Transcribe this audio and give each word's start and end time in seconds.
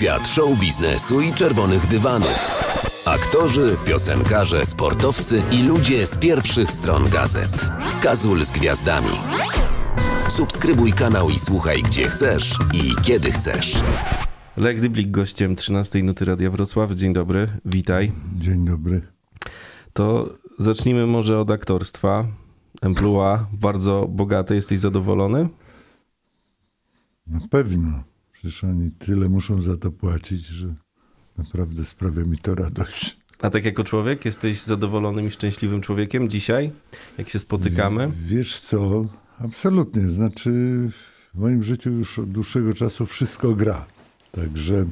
Świat 0.00 0.28
show 0.28 0.60
biznesu 0.60 1.20
i 1.20 1.32
czerwonych 1.32 1.86
dywanów. 1.86 2.64
Aktorzy, 3.04 3.76
piosenkarze, 3.86 4.66
sportowcy 4.66 5.42
i 5.50 5.62
ludzie 5.62 6.06
z 6.06 6.18
pierwszych 6.18 6.72
stron 6.72 7.08
gazet. 7.08 7.70
Kazul 8.02 8.44
z 8.44 8.50
gwiazdami. 8.50 9.08
Subskrybuj 10.28 10.92
kanał 10.92 11.30
i 11.30 11.38
słuchaj 11.38 11.82
gdzie 11.82 12.08
chcesz 12.08 12.58
i 12.74 13.02
kiedy 13.02 13.30
chcesz. 13.30 13.82
Lech 14.56 14.80
Dyblik 14.80 15.10
gościem 15.10 15.56
13 15.56 16.02
Nuty 16.02 16.24
Radia 16.24 16.50
Wrocław. 16.50 16.90
Dzień 16.90 17.12
dobry, 17.12 17.48
witaj. 17.64 18.12
Dzień 18.38 18.64
dobry. 18.64 19.02
To 19.92 20.34
zacznijmy 20.58 21.06
może 21.06 21.38
od 21.38 21.50
aktorstwa. 21.50 22.26
Emplua 22.82 23.46
bardzo 23.52 24.06
bogate. 24.08 24.54
Jesteś 24.54 24.80
zadowolony? 24.80 25.48
Na 27.26 27.40
pewno. 27.50 28.09
Przecież 28.40 28.64
oni 28.64 28.90
tyle 28.90 29.28
muszą 29.28 29.60
za 29.60 29.76
to 29.76 29.92
płacić, 29.92 30.46
że 30.46 30.74
naprawdę 31.38 31.84
sprawia 31.84 32.24
mi 32.24 32.38
to 32.38 32.54
radość. 32.54 33.16
A 33.40 33.50
tak 33.50 33.64
jako 33.64 33.84
człowiek 33.84 34.24
jesteś 34.24 34.62
zadowolonym 34.62 35.26
i 35.26 35.30
szczęśliwym 35.30 35.80
człowiekiem 35.80 36.28
dzisiaj, 36.28 36.72
jak 37.18 37.28
się 37.28 37.38
spotykamy? 37.38 38.12
Wiesz 38.16 38.60
co? 38.60 39.04
Absolutnie. 39.38 40.10
Znaczy 40.10 40.50
w 41.34 41.38
moim 41.38 41.62
życiu 41.62 41.90
już 41.90 42.18
od 42.18 42.30
dłuższego 42.30 42.74
czasu 42.74 43.06
wszystko 43.06 43.54
gra. 43.54 43.86
Także 44.32 44.86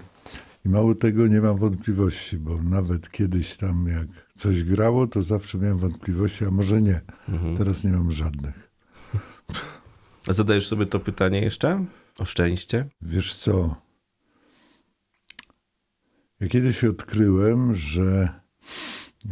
i 0.66 0.68
mało 0.68 0.94
tego 0.94 1.26
nie 1.26 1.40
mam 1.40 1.56
wątpliwości, 1.56 2.36
bo 2.36 2.62
nawet 2.62 3.10
kiedyś 3.10 3.56
tam 3.56 3.86
jak 3.88 4.06
coś 4.36 4.64
grało, 4.64 5.06
to 5.06 5.22
zawsze 5.22 5.58
miałem 5.58 5.78
wątpliwości, 5.78 6.44
a 6.44 6.50
może 6.50 6.82
nie. 6.82 7.00
Teraz 7.58 7.84
nie 7.84 7.92
mam 7.92 8.10
żadnych. 8.10 8.70
A 10.26 10.32
zadajesz 10.32 10.68
sobie 10.68 10.86
to 10.86 11.00
pytanie 11.00 11.40
jeszcze? 11.40 11.84
O 12.18 12.24
szczęście? 12.24 12.88
Wiesz 13.02 13.36
co? 13.36 13.76
Ja 16.40 16.48
kiedyś 16.48 16.84
odkryłem, 16.84 17.74
że 17.74 18.40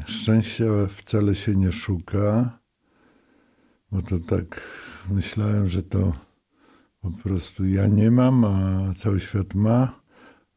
szczęścia 0.06 0.65
wcale 0.91 1.34
się 1.34 1.56
nie 1.56 1.73
szuka, 1.73 2.59
bo 3.93 4.03
to 4.03 4.19
tak 4.19 4.61
myślałem, 5.11 5.69
że 5.69 5.83
to 5.83 6.12
po 7.01 7.11
prostu 7.11 7.65
ja 7.65 7.87
nie 7.87 8.11
mam, 8.11 8.45
a 8.45 8.95
cały 8.95 9.21
świat 9.21 9.55
ma, 9.55 10.00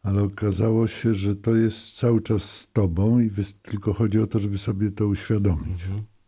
ale 0.03 0.23
okazało 0.23 0.87
się, 0.87 1.15
że 1.15 1.35
to 1.35 1.55
jest 1.55 1.95
cały 1.95 2.21
czas 2.21 2.59
z 2.59 2.71
tobą 2.71 3.19
i 3.19 3.31
tylko 3.61 3.93
chodzi 3.93 4.19
o 4.19 4.27
to, 4.27 4.39
żeby 4.39 4.57
sobie 4.57 4.91
to 4.91 5.07
uświadomić. 5.07 5.87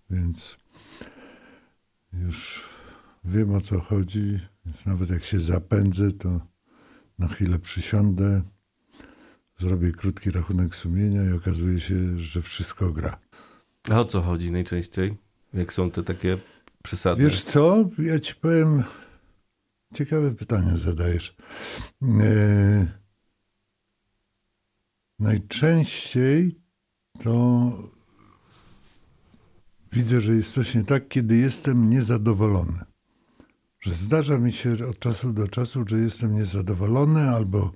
Więc 0.10 0.58
już 2.14 2.71
wiem 3.24 3.56
o 3.56 3.62
co 3.62 3.80
chodzi, 3.80 4.40
więc 4.66 4.86
nawet 4.86 5.10
jak 5.10 5.24
się 5.24 5.40
zapędzę, 5.40 6.12
to 6.12 6.42
na 7.20 7.28
chwilę 7.28 7.60
przysiądę, 7.60 8.42
zrobię 9.58 9.92
krótki 9.92 10.32
rachunek 10.32 10.76
sumienia 10.76 11.24
i 11.24 11.34
okazuje 11.34 11.80
się, 11.80 12.20
że 12.20 12.42
wszystko 12.42 12.92
gra. 12.92 13.20
A 13.90 14.00
o 14.00 14.06
co 14.06 14.22
chodzi 14.22 14.52
najczęściej? 14.52 15.18
Jak 15.54 15.74
są 15.74 15.92
te 15.92 16.04
takie 16.04 16.38
przesady? 16.84 17.24
Wiesz 17.24 17.44
co? 17.44 17.90
Ja 18.00 18.20
ci 18.20 18.36
powiem. 18.36 18.84
Ciekawe 19.94 20.32
pytanie 20.32 20.78
zadajesz. 20.78 21.36
E, 22.04 22.88
najczęściej 25.20 26.60
to 27.24 27.72
widzę, 29.94 30.22
że 30.22 30.36
jest 30.36 30.54
coś 30.54 30.76
nie 30.76 30.84
tak, 30.84 31.08
kiedy 31.08 31.38
jestem 31.38 31.90
niezadowolony. 31.90 32.91
Że 33.82 33.94
zdarza 33.94 34.38
mi 34.38 34.52
się 34.52 34.88
od 34.90 35.00
czasu 35.00 35.34
do 35.34 35.48
czasu, 35.48 35.84
że 35.88 35.98
jestem 35.98 36.36
niezadowolony 36.36 37.30
albo 37.30 37.72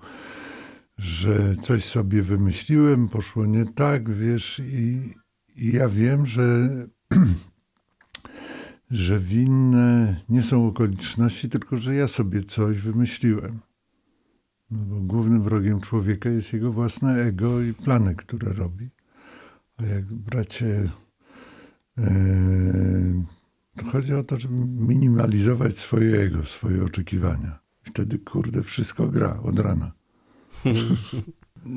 że 0.97 1.55
coś 1.55 1.83
sobie 1.83 2.21
wymyśliłem, 2.21 3.07
poszło 3.07 3.45
nie 3.45 3.65
tak, 3.65 4.09
wiesz, 4.09 4.59
i, 4.59 5.13
i 5.55 5.71
ja 5.71 5.89
wiem, 5.89 6.25
że 6.25 6.69
że 8.91 9.19
winne 9.19 10.15
nie 10.29 10.43
są 10.43 10.67
okoliczności, 10.67 11.49
tylko 11.49 11.77
że 11.77 11.95
ja 11.95 12.07
sobie 12.07 12.43
coś 12.43 12.81
wymyśliłem. 12.81 13.59
No 14.71 14.85
bo 14.85 15.01
głównym 15.01 15.41
wrogiem 15.41 15.81
człowieka 15.81 16.29
jest 16.29 16.53
jego 16.53 16.71
własne 16.71 17.13
ego 17.23 17.61
i 17.61 17.73
plany, 17.73 18.15
które 18.15 18.53
robi. 18.53 18.89
A 19.77 19.85
jak 19.85 20.05
bracie, 20.05 20.89
e, 21.97 23.23
to 23.77 23.85
chodzi 23.85 24.13
o 24.13 24.23
to, 24.23 24.39
żeby 24.39 24.55
minimalizować 24.65 25.77
swoje 25.77 26.19
ego, 26.19 26.45
swoje 26.45 26.83
oczekiwania. 26.83 27.59
Wtedy, 27.83 28.19
kurde, 28.19 28.63
wszystko 28.63 29.07
gra 29.07 29.39
od 29.43 29.59
rana. 29.59 29.91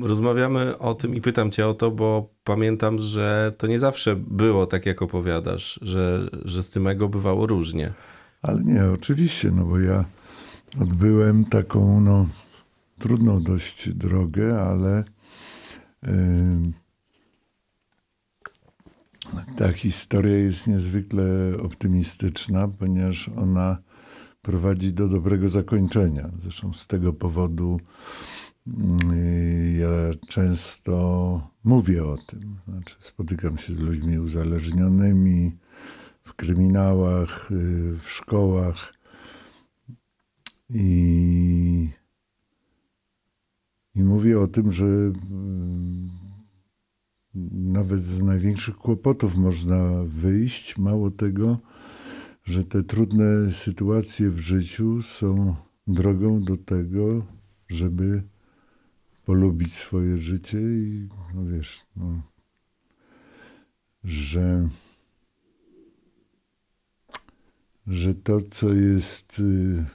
Rozmawiamy 0.03 0.77
o 0.77 0.93
tym 0.95 1.15
i 1.15 1.21
pytam 1.21 1.51
cię 1.51 1.67
o 1.67 1.73
to, 1.73 1.91
bo 1.91 2.33
pamiętam, 2.43 2.99
że 2.99 3.53
to 3.57 3.67
nie 3.67 3.79
zawsze 3.79 4.15
było 4.15 4.65
tak, 4.67 4.85
jak 4.85 5.01
opowiadasz, 5.01 5.79
że, 5.81 6.29
że 6.45 6.63
z 6.63 6.69
tym 6.69 6.87
ego 6.87 7.09
bywało 7.09 7.47
różnie. 7.47 7.93
Ale 8.41 8.63
nie, 8.63 8.85
oczywiście, 8.85 9.51
no 9.51 9.65
bo 9.65 9.79
ja 9.79 10.05
odbyłem 10.81 11.45
taką, 11.45 12.01
no, 12.01 12.27
trudną 12.99 13.43
dość 13.43 13.89
drogę, 13.93 14.61
ale 14.61 15.03
ym, 16.07 16.73
ta 19.57 19.73
historia 19.73 20.37
jest 20.37 20.67
niezwykle 20.67 21.23
optymistyczna, 21.61 22.67
ponieważ 22.67 23.29
ona 23.29 23.77
prowadzi 24.41 24.93
do 24.93 25.07
dobrego 25.07 25.49
zakończenia. 25.49 26.29
Zresztą 26.41 26.73
z 26.73 26.87
tego 26.87 27.13
powodu 27.13 27.79
yy, 28.67 29.71
ja 29.79 29.89
często 30.27 31.51
mówię 31.63 32.05
o 32.05 32.17
tym. 32.17 32.55
Znaczy, 32.67 32.95
spotykam 32.99 33.57
się 33.57 33.73
z 33.73 33.79
ludźmi 33.79 34.19
uzależnionymi 34.19 35.57
w 36.23 36.33
kryminałach, 36.33 37.47
yy, 37.51 37.97
w 37.97 38.09
szkołach 38.09 38.93
i, 40.69 41.89
i 43.95 44.03
mówię 44.03 44.39
o 44.39 44.47
tym, 44.47 44.71
że 44.71 44.85
mm, 44.85 45.13
nawet 47.89 48.03
z 48.03 48.23
największych 48.23 48.77
kłopotów 48.77 49.37
można 49.37 50.03
wyjść. 50.03 50.77
Mało 50.77 51.11
tego, 51.11 51.59
że 52.43 52.63
te 52.63 52.83
trudne 52.83 53.51
sytuacje 53.51 54.29
w 54.29 54.39
życiu 54.39 55.01
są 55.01 55.55
drogą 55.87 56.41
do 56.41 56.57
tego, 56.57 57.25
żeby 57.67 58.23
polubić 59.25 59.73
swoje 59.73 60.17
życie 60.17 60.59
i 60.59 61.09
no 61.33 61.45
wiesz, 61.45 61.85
no, 61.95 62.21
że, 64.03 64.69
że 67.87 68.15
to, 68.15 68.41
co 68.41 68.73
jest 68.73 69.39
y, 69.39 69.85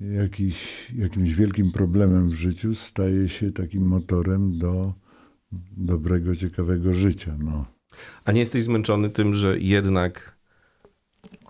jakiś, 0.00 0.90
jakimś 0.90 1.34
wielkim 1.34 1.72
problemem 1.72 2.28
w 2.28 2.34
życiu, 2.34 2.74
staje 2.74 3.28
się 3.28 3.52
takim 3.52 3.86
motorem 3.86 4.58
do 4.58 5.01
dobrego, 5.76 6.36
ciekawego 6.36 6.94
życia. 6.94 7.36
No. 7.44 7.66
A 8.24 8.32
nie 8.32 8.40
jesteś 8.40 8.64
zmęczony 8.64 9.10
tym, 9.10 9.34
że 9.34 9.58
jednak 9.58 10.36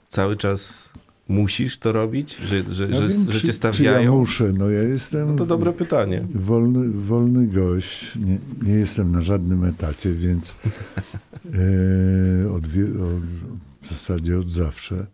cały 0.08 0.36
czas 0.36 0.90
musisz 1.28 1.78
to 1.78 1.92
robić? 1.92 2.36
Że, 2.36 2.62
że, 2.74 2.88
Ja 2.88 2.94
że, 3.00 3.08
wiem, 3.08 3.26
że 3.30 3.32
czy, 3.32 3.32
cię 3.32 3.40
czy 3.40 3.46
ja 3.46 3.52
stawiają? 3.52 4.18
muszę, 4.18 4.52
no 4.58 4.70
ja 4.70 4.82
jestem 4.82 5.28
No 5.28 5.36
to 5.36 5.46
dobre 5.46 5.72
pytanie. 5.72 6.26
wolny, 6.34 6.88
wolny 6.92 7.46
gość, 7.46 8.16
nie, 8.16 8.38
nie 8.62 8.72
jestem 8.74 9.12
na 9.12 9.22
żadnym 9.22 9.64
etacie, 9.64 10.12
więc 10.12 10.54
e, 11.46 12.50
od, 12.50 12.64
od, 12.64 13.22
w 13.80 13.88
zasadzie 13.88 14.38
od 14.38 14.46
zawsze. 14.46 15.06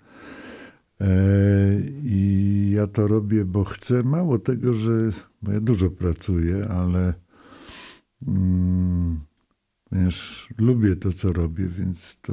E, 1.01 1.07
I 2.03 2.71
ja 2.75 2.87
to 2.87 3.09
robię, 3.09 3.45
bo 3.45 3.65
chcę. 3.65 4.03
Mało 4.03 4.39
tego, 4.39 4.75
że 4.75 4.93
bo 5.43 5.53
ja 5.53 5.61
dużo 5.61 5.91
pracuję, 5.91 6.69
ale 6.69 7.15
mm, 8.27 9.21
ponieważ 9.91 10.49
lubię 10.59 10.97
to, 10.97 11.13
co 11.13 11.33
robię, 11.33 11.69
więc 11.69 12.19
to, 12.23 12.33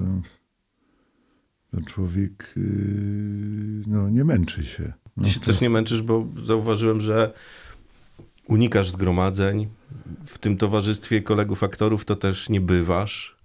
to 1.71 1.81
człowiek 1.81 2.53
y, 2.57 3.83
no, 3.87 4.09
nie 4.09 4.23
męczy 4.23 4.65
się. 4.65 4.93
No, 5.17 5.23
Ty 5.23 5.29
się 5.29 5.39
też 5.39 5.61
nie 5.61 5.69
męczysz, 5.69 6.01
bo 6.01 6.27
zauważyłem, 6.43 7.01
że 7.01 7.33
unikasz 8.47 8.91
zgromadzeń. 8.91 9.69
W 10.25 10.37
tym 10.37 10.57
towarzystwie 10.57 11.21
kolegów 11.21 11.63
aktorów 11.63 12.05
to 12.05 12.15
też 12.15 12.49
nie 12.49 12.61
bywasz. 12.61 13.37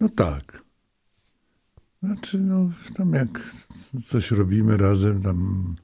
No 0.00 0.08
tak. 0.08 0.62
Znaczy, 2.02 2.38
no, 2.38 2.70
tam 2.96 3.12
jak 3.12 3.50
coś 4.04 4.30
robimy 4.30 4.76
razem, 4.76 5.22
tam 5.22 5.76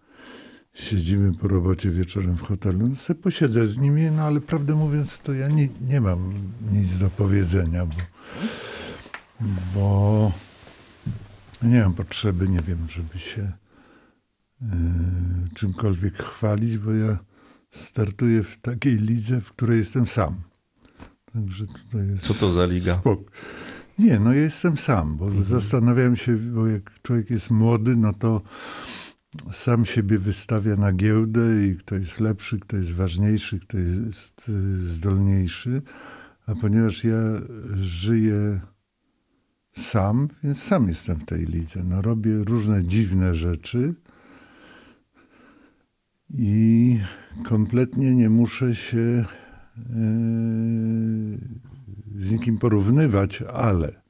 siedzimy 0.78 1.34
po 1.34 1.48
robocie 1.48 1.90
wieczorem 1.90 2.36
w 2.36 2.42
hotelu, 2.42 2.88
no 2.88 2.96
sobie 2.96 3.20
posiedzę 3.22 3.66
z 3.66 3.78
nimi, 3.78 4.02
no 4.10 4.22
ale 4.22 4.40
prawdę 4.40 4.74
mówiąc, 4.74 5.18
to 5.18 5.32
ja 5.32 5.48
nie, 5.48 5.68
nie 5.88 6.00
mam 6.00 6.34
nic 6.72 6.98
do 6.98 7.10
powiedzenia, 7.10 7.86
bo, 7.86 7.96
bo 9.74 10.32
nie 11.62 11.80
mam 11.82 11.94
potrzeby, 11.94 12.48
nie 12.48 12.60
wiem, 12.60 12.78
żeby 12.88 13.18
się 13.18 13.42
e, 14.62 14.66
czymkolwiek 15.54 16.16
chwalić, 16.22 16.78
bo 16.78 16.92
ja 16.92 17.18
startuję 17.70 18.42
w 18.42 18.56
takiej 18.56 18.96
lidze, 18.96 19.40
w 19.40 19.52
której 19.52 19.78
jestem 19.78 20.06
sam. 20.06 20.34
Także 21.32 21.66
tutaj 21.66 22.08
jest 22.08 22.22
Co 22.24 22.34
to 22.34 22.52
za 22.52 22.66
liga? 22.66 23.00
spok- 23.04 23.30
Nie, 23.98 24.18
no 24.18 24.32
ja 24.32 24.40
jestem 24.40 24.76
sam, 24.76 25.16
bo 25.16 25.42
zastanawiam 25.42 26.16
się, 26.16 26.36
bo 26.36 26.66
jak 26.66 27.02
człowiek 27.02 27.30
jest 27.30 27.50
młody, 27.50 27.96
no 27.96 28.12
to 28.14 28.42
sam 29.52 29.84
siebie 29.84 30.18
wystawia 30.18 30.76
na 30.76 30.92
giełdę 30.92 31.66
i 31.66 31.76
kto 31.76 31.94
jest 31.94 32.20
lepszy, 32.20 32.60
kto 32.60 32.76
jest 32.76 32.92
ważniejszy, 32.92 33.58
kto 33.58 33.78
jest 33.78 34.48
y, 34.48 34.86
zdolniejszy. 34.86 35.82
A 36.46 36.54
ponieważ 36.54 37.04
ja 37.04 37.18
żyję 37.74 38.60
sam, 39.72 40.28
więc 40.44 40.62
sam 40.62 40.88
jestem 40.88 41.16
w 41.16 41.24
tej 41.24 41.46
lidze. 41.46 41.84
No, 41.84 42.02
robię 42.02 42.44
różne 42.44 42.84
dziwne 42.84 43.34
rzeczy 43.34 43.94
i 46.30 46.98
kompletnie 47.44 48.14
nie 48.14 48.30
muszę 48.30 48.74
się 48.74 48.98
e, 48.98 49.24
z 52.18 52.30
nikim 52.30 52.58
porównywać, 52.58 53.42
ale, 53.42 54.02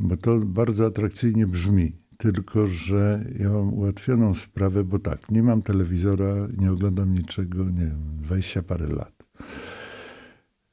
bo 0.00 0.16
to 0.16 0.38
bardzo 0.38 0.86
atrakcyjnie 0.86 1.46
brzmi, 1.46 1.92
tylko 2.18 2.66
że 2.66 3.24
ja 3.38 3.48
mam 3.50 3.74
ułatwioną 3.74 4.34
sprawę, 4.34 4.84
bo 4.84 4.98
tak, 4.98 5.30
nie 5.30 5.42
mam 5.42 5.62
telewizora, 5.62 6.34
nie 6.58 6.72
oglądam 6.72 7.12
niczego, 7.12 7.64
nie 7.64 7.86
wiem, 7.86 8.16
20 8.22 8.62
parę 8.62 8.86
lat. 8.86 9.12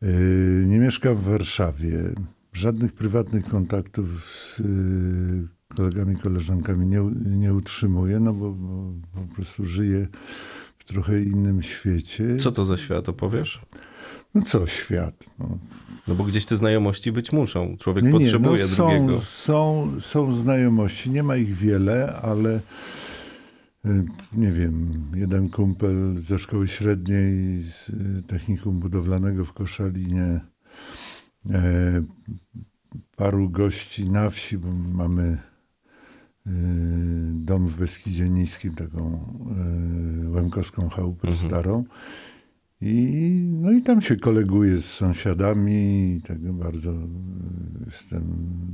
Yy, 0.01 0.65
Nie 0.67 0.79
mieszkam 0.79 1.15
w 1.15 1.23
Warszawie. 1.23 2.13
Żadnych 2.53 2.93
prywatnych 2.93 3.45
kontaktów 3.45 4.31
z 4.31 4.59
yy, 4.59 5.47
kolegami, 5.75 6.15
koleżankami 6.15 6.87
nie, 6.87 7.01
nie 7.25 7.53
utrzymuję, 7.53 8.19
no 8.19 8.33
bo, 8.33 8.51
bo 8.51 8.93
po 9.13 9.35
prostu 9.35 9.65
żyję 9.65 10.07
w 10.83 10.85
trochę 10.85 11.21
innym 11.21 11.61
świecie. 11.61 12.37
Co 12.37 12.51
to 12.51 12.65
za 12.65 12.77
świat, 12.77 13.09
opowiesz? 13.09 13.61
No 14.35 14.41
co, 14.41 14.67
świat. 14.67 15.25
No. 15.39 15.57
No 16.07 16.15
bo 16.15 16.23
gdzieś 16.23 16.45
te 16.45 16.55
znajomości 16.55 17.11
być 17.11 17.31
muszą. 17.31 17.77
Człowiek 17.77 18.05
Nie, 18.05 18.11
nie, 18.11 18.19
potrzebuje 18.19 18.61
no 18.61 18.67
są, 18.67 18.89
drugiego. 18.89 19.19
Są, 19.19 19.91
są 19.99 20.31
znajomości, 20.33 21.11
nie 21.11 21.23
ma 21.23 21.35
ich 21.35 21.55
wiele, 21.55 22.19
ale 22.21 22.59
y, 23.85 24.05
nie 24.33 24.51
wiem, 24.51 25.05
jeden 25.15 25.49
kumpel 25.49 26.13
ze 26.17 26.39
szkoły 26.39 26.67
średniej, 26.67 27.61
z 27.61 27.89
y, 27.89 28.23
technikum 28.27 28.79
budowlanego 28.79 29.45
w 29.45 29.53
Koszalinie, 29.53 30.39
e, 31.49 32.03
paru 33.15 33.49
gości 33.49 34.09
na 34.09 34.29
wsi, 34.29 34.57
bo 34.57 34.71
mamy 34.71 35.37
y, 36.47 36.51
dom 37.33 37.67
w 37.67 37.77
Beskidzie 37.77 38.29
Niskim, 38.29 38.75
taką 38.75 39.33
y, 40.12 40.12
łemkowską 40.33 40.89
chałupę 40.89 41.33
starą. 41.33 41.83
I, 42.85 43.47
no 43.51 43.71
i 43.71 43.81
tam 43.81 44.01
się 44.01 44.15
koleguję 44.15 44.77
z 44.77 44.85
sąsiadami 44.85 46.15
i 46.15 46.21
tak 46.21 46.51
bardzo 46.51 46.91
y, 46.91 46.95
jestem 47.85 48.23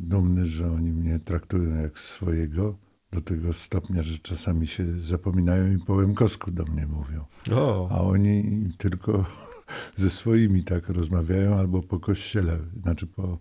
dumny, 0.03 0.45
że 0.45 0.71
oni 0.71 0.91
mnie 0.91 1.19
traktują 1.19 1.75
jak 1.75 1.99
swojego. 1.99 2.77
Do 3.11 3.21
tego 3.21 3.53
stopnia, 3.53 4.03
że 4.03 4.17
czasami 4.17 4.67
się 4.67 4.85
zapominają 4.85 5.71
i 5.71 5.79
po 5.79 5.93
łemkowsku 5.93 6.51
do 6.51 6.65
mnie 6.65 6.87
mówią. 6.87 7.25
O, 7.51 7.87
A 7.91 8.01
oni 8.01 8.69
tylko 8.77 9.25
ze 9.95 10.09
swoimi 10.09 10.63
tak 10.63 10.89
rozmawiają 10.89 11.55
albo 11.55 11.83
po 11.83 11.99
kościele, 11.99 12.57
znaczy 12.81 13.07
po 13.07 13.39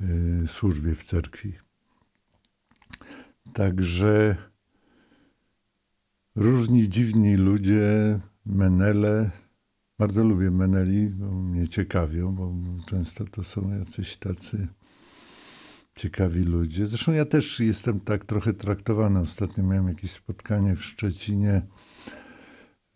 y, 0.00 0.48
służbie 0.48 0.94
w 0.94 1.04
cerkwi. 1.04 1.52
Także 3.52 4.36
różni 6.36 6.88
dziwni 6.88 7.36
ludzie, 7.36 8.20
menele. 8.46 9.30
Bardzo 9.98 10.24
lubię 10.24 10.50
meneli, 10.50 11.10
bo 11.10 11.30
mnie 11.32 11.68
ciekawią, 11.68 12.34
bo 12.34 12.54
często 12.86 13.24
to 13.24 13.44
są 13.44 13.78
jacyś 13.78 14.16
tacy 14.16 14.68
ciekawi 15.96 16.42
ludzie. 16.42 16.86
Zresztą 16.86 17.12
ja 17.12 17.24
też 17.24 17.60
jestem 17.60 18.00
tak 18.00 18.24
trochę 18.24 18.52
traktowany. 18.52 19.20
Ostatnio 19.20 19.64
miałem 19.64 19.88
jakieś 19.88 20.10
spotkanie 20.10 20.76
w 20.76 20.84
Szczecinie 20.84 21.62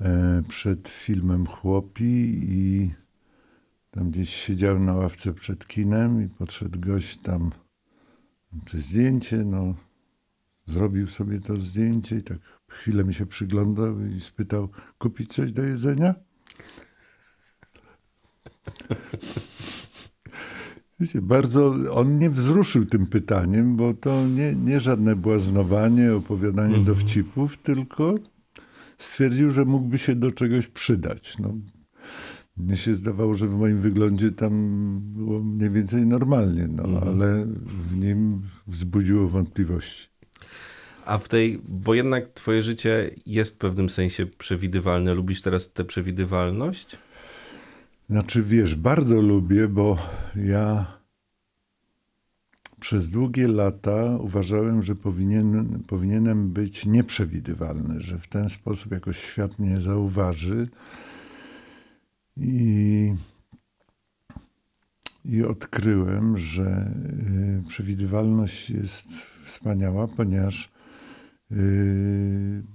e, 0.01 0.43
przed 0.49 0.89
filmem 0.89 1.47
Chłopi 1.47 2.41
i 2.43 2.91
tam 3.91 4.11
gdzieś 4.11 4.35
siedziałem 4.35 4.85
na 4.85 4.95
ławce 4.95 5.35
przed 5.35 5.67
kinem 5.67 6.23
i 6.23 6.29
podszedł 6.29 6.81
gość 6.81 7.19
tam, 7.19 7.51
czy 8.65 8.81
zdjęcie, 8.81 9.37
no 9.45 9.75
zrobił 10.69 11.07
sobie 11.07 11.41
to 11.41 11.57
zdjęcie 11.57 12.17
i 12.17 12.23
tak 12.23 12.39
chwilę 12.69 13.05
mi 13.05 13.15
się 13.15 13.27
przyglądał 13.27 14.01
i 14.01 14.21
spytał, 14.21 14.69
kupić 14.99 15.33
coś 15.33 15.53
do 15.53 15.63
jedzenia? 15.63 16.15
Wiecie, 21.01 21.23
bardzo 21.23 21.75
on 21.93 22.09
mnie 22.09 22.31
wzruszył 22.31 22.87
tym 22.87 23.07
pytaniem, 23.07 23.77
bo 23.77 23.95
to 23.95 24.27
nie, 24.27 24.55
nie 24.55 24.81
żadne 24.81 25.17
błaznowanie, 25.17 26.15
opowiadanie 26.15 26.79
dowcipów, 26.79 27.57
tylko 27.57 28.15
stwierdził, 28.99 29.51
że 29.51 29.65
mógłby 29.65 29.99
się 29.99 30.15
do 30.15 30.33
czegoś 30.33 30.67
przydać. 30.67 31.39
No, 31.39 31.55
mnie 32.57 32.77
się 32.77 32.95
zdawało, 32.95 33.35
że 33.35 33.49
w 33.49 33.59
moim 33.59 33.81
wyglądzie 33.81 34.33
tam 34.33 34.53
było 35.01 35.43
mniej 35.43 35.71
więcej 35.71 36.07
normalnie, 36.07 36.69
no, 36.69 37.01
ale 37.01 37.47
w 37.67 37.97
nim 37.97 38.43
wzbudziło 38.67 39.29
wątpliwości. 39.29 40.18
A 41.09 41.19
w 41.19 41.29
tej, 41.29 41.61
bo 41.69 41.95
jednak 41.95 42.33
twoje 42.33 42.63
życie 42.63 43.11
jest 43.27 43.55
w 43.55 43.59
pewnym 43.59 43.91
sensie 43.91 44.27
przewidywalne. 44.27 45.15
Lubisz 45.15 45.43
teraz 45.43 45.73
tę 45.73 45.85
przewidywalność? 45.85 46.97
Znaczy, 48.11 48.43
wiesz, 48.43 48.75
bardzo 48.75 49.23
lubię, 49.23 49.69
bo 49.69 49.99
ja 50.37 50.87
przez 52.81 53.11
długie 53.11 53.49
lata 53.49 54.17
uważałem, 54.21 54.83
że 54.83 54.95
powinien, 54.95 55.83
powinienem 55.87 56.51
być 56.51 56.87
nieprzewidywalny, 56.87 58.01
że 58.01 58.19
w 58.19 58.27
ten 58.27 58.49
sposób 58.49 58.93
jakoś 58.93 59.19
świat 59.19 59.59
mnie 59.59 59.81
zauważy. 59.81 60.69
I, 62.37 63.15
i 65.25 65.45
odkryłem, 65.45 66.39
że 66.39 66.93
y, 67.65 67.69
przewidywalność 67.69 68.71
jest 68.71 69.09
wspaniała, 69.45 70.09
ponieważ 70.09 70.78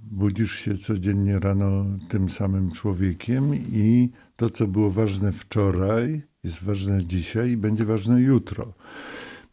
budzisz 0.02 0.52
się 0.52 0.76
codziennie 0.76 1.38
rano 1.38 1.84
tym 2.08 2.30
samym 2.30 2.70
człowiekiem 2.70 3.54
i 3.54 4.10
to, 4.36 4.50
co 4.50 4.66
było 4.66 4.90
ważne 4.90 5.32
wczoraj, 5.32 6.22
jest 6.44 6.62
ważne 6.62 7.04
dzisiaj 7.04 7.50
i 7.50 7.56
będzie 7.56 7.84
ważne 7.84 8.20
jutro. 8.20 8.74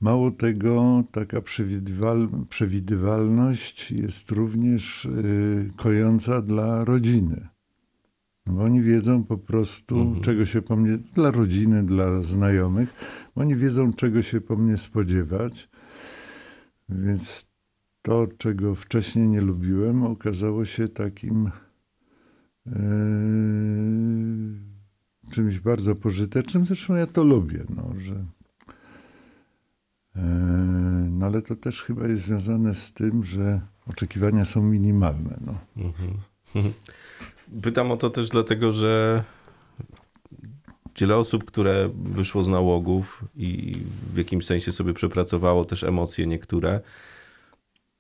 Mało 0.02 0.32
tego, 0.32 1.04
taka 1.12 1.42
przewidywal, 1.42 2.30
przewidywalność 2.50 3.92
jest 3.92 4.32
również 4.32 5.06
y, 5.06 5.72
kojąca 5.76 6.42
dla 6.42 6.86
rodziny. 6.86 7.48
No 8.46 8.54
bo 8.54 8.64
oni 8.64 8.82
wiedzą 8.82 9.24
po 9.24 9.38
prostu, 9.38 10.16
czego 10.22 10.46
się 10.46 10.62
po 10.62 10.76
mnie, 10.76 10.98
dla 10.98 11.32
rodziny, 11.32 11.84
dla 11.86 12.24
znajomych, 12.24 12.94
bo 13.36 13.42
oni 13.42 13.56
wiedzą, 13.56 13.94
czego 13.94 14.22
się 14.22 14.42
po 14.42 14.56
mnie 14.56 14.78
spodziewać. 14.78 15.70
Więc 16.90 17.51
to, 18.02 18.28
czego 18.38 18.76
wcześniej 18.76 19.28
nie 19.28 19.42
lubiłem, 19.42 20.04
okazało 20.04 20.66
się 20.66 20.88
takim 20.88 21.52
e, 22.68 22.72
czymś 25.32 25.60
bardzo 25.60 25.96
pożytecznym. 25.96 26.66
Zresztą 26.66 26.96
ja 26.96 27.08
to 27.08 27.24
lubię, 27.24 27.64
no, 27.70 27.94
że. 28.00 28.26
E, 30.16 30.22
no 31.12 31.26
ale 31.26 31.42
to 31.42 31.56
też 31.56 31.84
chyba 31.84 32.08
jest 32.08 32.26
związane 32.26 32.76
z 32.76 32.94
tym, 32.94 33.24
że 33.24 33.62
oczekiwania 33.88 34.46
są 34.46 34.62
minimalne. 34.62 35.40
No. 35.46 35.60
Pytam 37.62 37.92
o 37.92 37.98
to 37.98 38.10
też 38.10 38.30
dlatego, 38.30 38.72
że 38.72 39.24
wiele 41.00 41.16
osób, 41.16 41.46
które 41.46 41.90
wyszło 41.96 42.44
z 42.44 42.50
nałogów 42.50 43.26
i 43.36 43.78
w 44.14 44.18
jakimś 44.18 44.46
sensie 44.46 44.72
sobie 44.72 44.94
przepracowało 44.94 45.66
też 45.66 45.84
emocje 45.84 46.28
niektóre, 46.28 46.82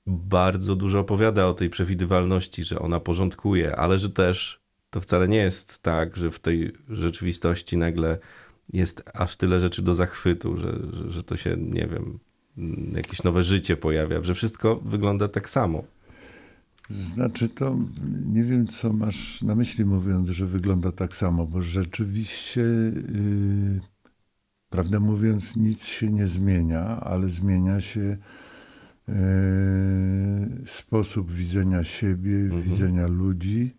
bardzo 0.08 0.75
dużo 0.75 1.00
opowiada 1.00 1.48
o 1.48 1.53
tej 1.53 1.70
przewidywalności, 1.70 2.63
że 2.63 2.79
ona 2.79 3.00
porządkuje, 3.00 3.75
ale 3.75 4.00
że 4.00 4.10
też 4.10 4.62
to 4.89 5.01
wcale 5.01 5.27
nie 5.27 5.38
jest 5.38 5.79
tak, 5.79 6.15
że 6.15 6.31
w 6.31 6.39
tej 6.39 6.74
rzeczywistości 6.89 7.77
nagle 7.77 8.17
jest 8.74 9.03
aż 9.13 9.38
tyle 9.38 9.60
rzeczy 9.60 9.81
do 9.81 9.96
zachwytu, 9.96 10.58
że, 10.58 10.79
że, 11.08 11.24
to 11.24 11.38
się, 11.38 11.58
nie 11.58 11.88
wiem, 11.88 12.20
jakieś 12.96 13.24
nowe 13.24 13.43
życie 13.43 13.77
pojawia, 13.77 14.24
że 14.24 14.34
wszystko 14.34 14.75
wygląda 14.75 15.27
tak 15.27 15.50
samo. 15.50 15.84
Znaczy 16.89 17.50
to 17.50 17.77
nie 18.25 18.43
wiem, 18.43 18.67
co 18.67 18.93
masz 18.93 19.41
na 19.41 19.55
myśli, 19.55 19.86
mówiąc, 19.86 20.29
że 20.29 20.46
wygląda 20.46 20.91
tak 20.91 21.15
samo, 21.15 21.48
bo 21.48 21.62
rzeczywiście, 21.62 22.62
yy, 22.62 23.79
prawdę 24.70 25.00
mówiąc, 25.00 25.55
nic 25.55 25.86
się 25.86 26.12
nie 26.12 26.27
zmienia, 26.27 27.00
ale 27.00 27.29
zmienia 27.29 27.81
się 27.81 28.17
sposób 30.65 31.32
widzenia 31.32 31.84
siebie, 31.84 32.50
widzenia 32.62 33.08
ludzi. 33.08 33.72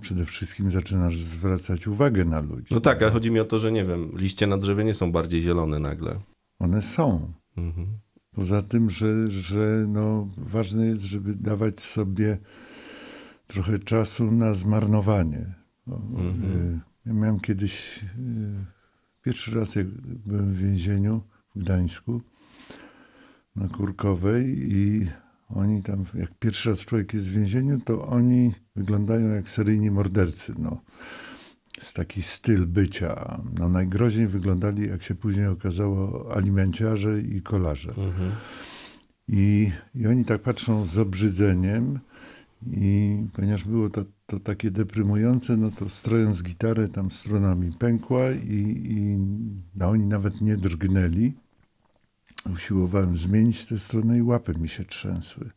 przede 0.00 0.24
wszystkim 0.26 0.70
zaczynasz 0.70 1.18
zwracać 1.18 1.86
uwagę 1.86 2.24
na 2.24 2.40
ludzi. 2.40 2.74
No 2.74 2.80
tak, 2.80 3.02
ale 3.02 3.12
chodzi 3.12 3.30
mi 3.30 3.40
o 3.40 3.44
to, 3.44 3.58
że 3.58 3.72
nie 3.72 3.84
wiem, 3.84 4.10
liście 4.14 4.46
na 4.46 4.56
drzewie 4.58 4.84
nie 4.84 4.94
są 4.94 5.12
bardziej 5.12 5.42
zielone 5.42 5.78
nagle. 5.78 6.20
One 6.58 6.82
są. 6.82 7.32
Mhm. 7.56 7.86
Poza 8.34 8.62
tym, 8.62 8.90
że, 8.90 9.30
że 9.30 9.84
no, 9.88 10.28
ważne 10.36 10.86
jest, 10.86 11.02
żeby 11.02 11.34
dawać 11.34 11.80
sobie 11.82 12.38
trochę 13.46 13.78
czasu 13.78 14.30
na 14.30 14.54
zmarnowanie. 14.54 15.54
No, 15.86 15.96
y, 15.96 16.80
Ja 17.06 17.12
miałem 17.12 17.40
kiedyś, 17.40 18.02
y, 18.02 18.64
pierwszy 19.22 19.54
raz 19.54 19.74
jak 19.74 19.86
byłem 20.26 20.54
w 20.54 20.58
więzieniu 20.58 21.22
w 21.54 21.58
Gdańsku, 21.58 22.20
na 23.56 23.68
Kurkowej 23.68 24.72
i 24.72 25.08
oni 25.48 25.82
tam, 25.82 26.04
jak 26.14 26.34
pierwszy 26.38 26.68
raz 26.68 26.78
człowiek 26.78 27.14
jest 27.14 27.28
w 27.28 27.32
więzieniu, 27.32 27.80
to 27.80 28.06
oni 28.06 28.52
wyglądają 28.76 29.28
jak 29.28 29.48
seryjni 29.48 29.90
mordercy. 29.90 30.54
No. 30.58 30.80
Jest 31.76 31.94
taki 31.94 32.22
styl 32.22 32.66
bycia. 32.66 33.40
No, 33.58 33.68
najgroźniej 33.68 34.26
wyglądali, 34.26 34.88
jak 34.88 35.02
się 35.02 35.14
później 35.14 35.46
okazało, 35.46 36.26
alimenciarze 36.36 37.20
i 37.20 37.42
kolarze. 37.42 37.88
Mhm. 37.88 38.32
I, 39.28 39.70
I 39.94 40.06
oni 40.06 40.24
tak 40.24 40.42
patrzą 40.42 40.86
z 40.86 40.98
obrzydzeniem 40.98 41.98
i 42.72 43.18
ponieważ 43.32 43.64
było 43.64 43.90
to, 43.90 44.04
to 44.26 44.40
takie 44.40 44.70
deprymujące, 44.70 45.56
no 45.56 45.70
to 45.70 45.88
strojąc 45.88 46.42
gitarę 46.42 46.88
tam 46.88 47.10
stronami 47.10 47.72
pękła 47.72 48.30
i, 48.30 48.82
i 48.88 49.18
no 49.74 49.88
oni 49.88 50.06
nawet 50.06 50.40
nie 50.40 50.56
drgnęli. 50.56 51.32
Usiłowałem 52.52 53.16
zmienić 53.16 53.64
tę 53.64 53.78
stronę 53.78 54.18
i 54.18 54.22
łapy 54.22 54.54
mi 54.54 54.68
się 54.68 54.84
trzęsły. 54.84 55.50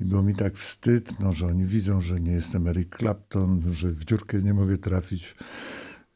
I 0.00 0.04
było 0.04 0.22
mi 0.22 0.34
tak 0.34 0.54
wstyd, 0.54 1.20
no, 1.20 1.32
że 1.32 1.46
oni 1.46 1.64
widzą, 1.64 2.00
że 2.00 2.20
nie 2.20 2.32
jestem 2.32 2.68
Eric 2.68 2.96
Clapton, 2.98 3.62
że 3.72 3.90
w 3.90 4.04
dziurkę 4.04 4.42
nie 4.42 4.54
mogę 4.54 4.76
trafić 4.76 5.34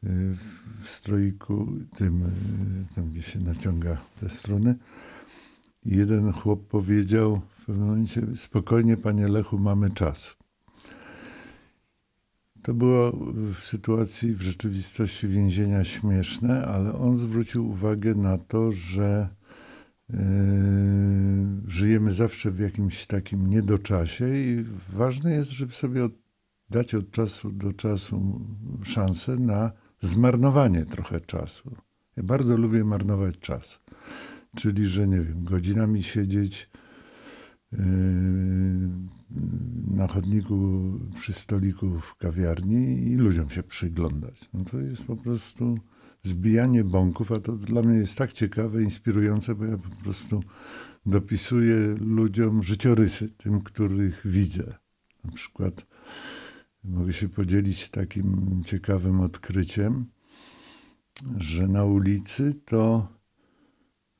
y, 0.03 0.09
w, 0.81 0.89
stroiku, 0.89 1.67
tym, 1.95 2.23
y, 2.91 2.95
tam 2.95 3.11
gdzie 3.11 3.21
się 3.21 3.39
naciąga 3.39 3.97
te 4.19 4.29
strony. 4.29 4.75
I 5.85 5.97
jeden 5.97 6.31
chłop 6.31 6.67
powiedział 6.67 7.41
w 7.59 7.65
pewnym 7.65 7.87
momencie, 7.87 8.21
spokojnie 8.35 8.97
panie 8.97 9.27
Lechu, 9.27 9.59
mamy 9.59 9.91
czas. 9.91 10.35
To 12.61 12.73
było 12.73 13.11
w 13.53 13.59
sytuacji, 13.59 14.35
w 14.35 14.41
rzeczywistości 14.41 15.27
więzienia 15.27 15.83
śmieszne, 15.83 16.65
ale 16.65 16.93
on 16.93 17.17
zwrócił 17.17 17.69
uwagę 17.69 18.15
na 18.15 18.37
to, 18.37 18.71
że 18.71 19.38
żyjemy 21.67 22.11
zawsze 22.11 22.51
w 22.51 22.59
jakimś 22.59 23.05
takim 23.05 23.47
niedoczasie 23.47 24.37
i 24.37 24.65
ważne 24.89 25.31
jest, 25.31 25.51
żeby 25.51 25.73
sobie 25.73 26.05
od, 26.05 26.11
dać 26.69 26.95
od 26.95 27.11
czasu 27.11 27.51
do 27.51 27.73
czasu 27.73 28.45
szansę 28.83 29.37
na 29.37 29.71
zmarnowanie 30.01 30.85
trochę 30.85 31.21
czasu. 31.21 31.75
Ja 32.17 32.23
bardzo 32.23 32.57
lubię 32.57 32.83
marnować 32.83 33.39
czas. 33.39 33.79
Czyli, 34.55 34.87
że 34.87 35.07
nie 35.07 35.21
wiem, 35.21 35.43
godzinami 35.43 36.03
siedzieć 36.03 36.69
yy, 37.71 37.79
na 39.87 40.07
chodniku 40.07 40.79
przy 41.15 41.33
stoliku 41.33 41.99
w 41.99 42.15
kawiarni 42.15 43.11
i 43.11 43.15
ludziom 43.15 43.49
się 43.49 43.63
przyglądać. 43.63 44.49
No 44.53 44.63
to 44.63 44.79
jest 44.79 45.03
po 45.03 45.15
prostu 45.15 45.77
zbijanie 46.23 46.83
bąków, 46.83 47.31
a 47.31 47.39
to 47.39 47.55
dla 47.55 47.81
mnie 47.81 47.97
jest 47.97 48.17
tak 48.17 48.33
ciekawe, 48.33 48.83
inspirujące, 48.83 49.55
bo 49.55 49.65
ja 49.65 49.77
po 49.77 50.03
prostu 50.03 50.43
dopisuję 51.05 51.95
ludziom 51.99 52.63
życiorysy, 52.63 53.29
tym, 53.29 53.61
których 53.61 54.21
widzę. 54.25 54.73
Na 55.23 55.31
przykład 55.31 55.85
mogę 56.83 57.13
się 57.13 57.29
podzielić 57.29 57.89
takim 57.89 58.61
ciekawym 58.65 59.21
odkryciem, 59.21 60.05
że 61.37 61.67
na 61.67 61.83
ulicy 61.83 62.53
to 62.65 63.07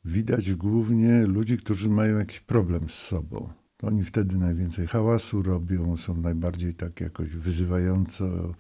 widać 0.06 0.54
głównie 0.54 1.26
ludzi, 1.26 1.58
którzy 1.58 1.90
mają 1.90 2.18
jakiś 2.18 2.40
problem 2.40 2.90
z 2.90 2.94
sobą. 2.94 3.50
To 3.78 3.88
oni 3.88 4.04
wtedy 4.04 4.38
najwięcej 4.38 4.88
hałasu 4.88 5.42
robią, 5.42 5.98
są 5.98 6.16
najbardziej 6.16 6.74
tak 6.74 7.02
jakoś 7.02 7.30
wyzywająco 7.30 8.54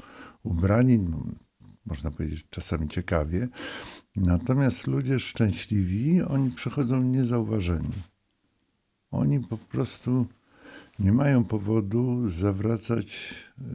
ubrani, 0.43 0.99
no, 0.99 1.25
można 1.85 2.11
powiedzieć 2.11 2.45
czasami 2.49 2.87
ciekawie. 2.87 3.47
Natomiast 4.15 4.87
ludzie 4.87 5.19
szczęśliwi, 5.19 6.21
oni 6.21 6.51
przechodzą 6.51 7.03
niezauważeni. 7.03 7.93
Oni 9.11 9.39
po 9.39 9.57
prostu 9.57 10.25
nie 10.99 11.11
mają 11.11 11.43
powodu 11.43 12.29
zawracać 12.29 13.35
yy, 13.57 13.65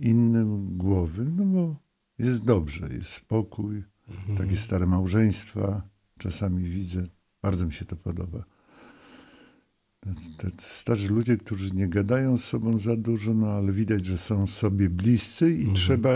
innym 0.00 0.78
głowy, 0.78 1.24
no 1.36 1.44
bo 1.44 1.76
jest 2.18 2.44
dobrze, 2.44 2.88
jest 2.92 3.10
spokój, 3.10 3.84
takie 4.38 4.56
stare 4.56 4.86
małżeństwa, 4.86 5.82
czasami 6.18 6.64
widzę, 6.70 7.04
bardzo 7.42 7.66
mi 7.66 7.72
się 7.72 7.84
to 7.84 7.96
podoba. 7.96 8.44
Starzy 10.58 11.08
ludzie, 11.08 11.36
którzy 11.36 11.74
nie 11.74 11.88
gadają 11.88 12.38
z 12.38 12.44
sobą 12.44 12.78
za 12.78 12.96
dużo, 12.96 13.34
no 13.34 13.46
ale 13.46 13.72
widać, 13.72 14.06
że 14.06 14.18
są 14.18 14.46
sobie 14.46 14.90
bliscy 14.90 15.52
i 15.52 15.72
trzeba 15.72 16.10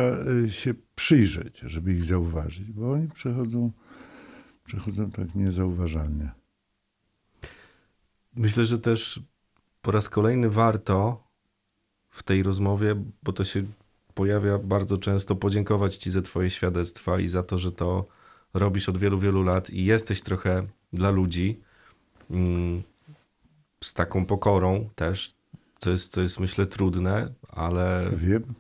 y, 0.45 0.51
się 0.51 0.75
przyjrzeć, 0.95 1.59
żeby 1.59 1.93
ich 1.93 2.05
zauważyć, 2.05 2.73
bo 2.73 2.93
oni 2.93 3.09
przechodzą, 3.09 3.71
przechodzą 4.65 5.11
tak 5.11 5.35
niezauważalnie. 5.35 6.31
Myślę, 8.35 8.65
że 8.65 8.79
też 8.79 9.21
po 9.83 9.91
raz 9.91 10.09
kolejny 10.09 10.51
warto 10.51 11.25
w 12.11 12.23
tej 12.23 12.43
rozmowie, 12.43 13.05
bo 13.23 13.33
to 13.33 13.45
się 13.45 13.65
pojawia 14.15 14.59
bardzo 14.59 14.99
często, 14.99 15.37
podziękować 15.37 15.97
Ci 15.97 16.11
za 16.11 16.23
Twoje 16.23 16.51
świadectwa 16.51 17.21
i 17.21 17.29
za 17.29 17.43
to, 17.43 17.59
że 17.59 17.73
to 17.73 18.07
robisz 18.55 18.89
od 18.89 18.99
wielu, 18.99 19.19
wielu 19.19 19.43
lat 19.43 19.71
i 19.71 19.85
jesteś 19.85 20.23
trochę 20.23 20.67
dla 20.93 21.11
ludzi 21.11 21.61
mm, 22.31 22.83
z 23.85 23.93
taką 23.93 24.27
pokorą 24.27 24.91
też. 24.95 25.35
To 25.79 25.91
jest, 25.91 26.13
to 26.13 26.21
jest 26.21 26.41
myślę 26.41 26.67
trudne, 26.67 27.35
ale 27.49 28.11
Wiem. 28.17 28.55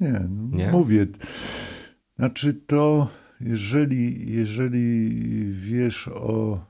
Nie, 0.00 0.26
no, 0.30 0.56
Nie? 0.56 0.70
mówię. 0.70 1.06
Znaczy 2.18 2.54
to, 2.54 3.08
jeżeli, 3.40 4.32
jeżeli 4.32 5.10
wiesz 5.52 6.08
o 6.08 6.64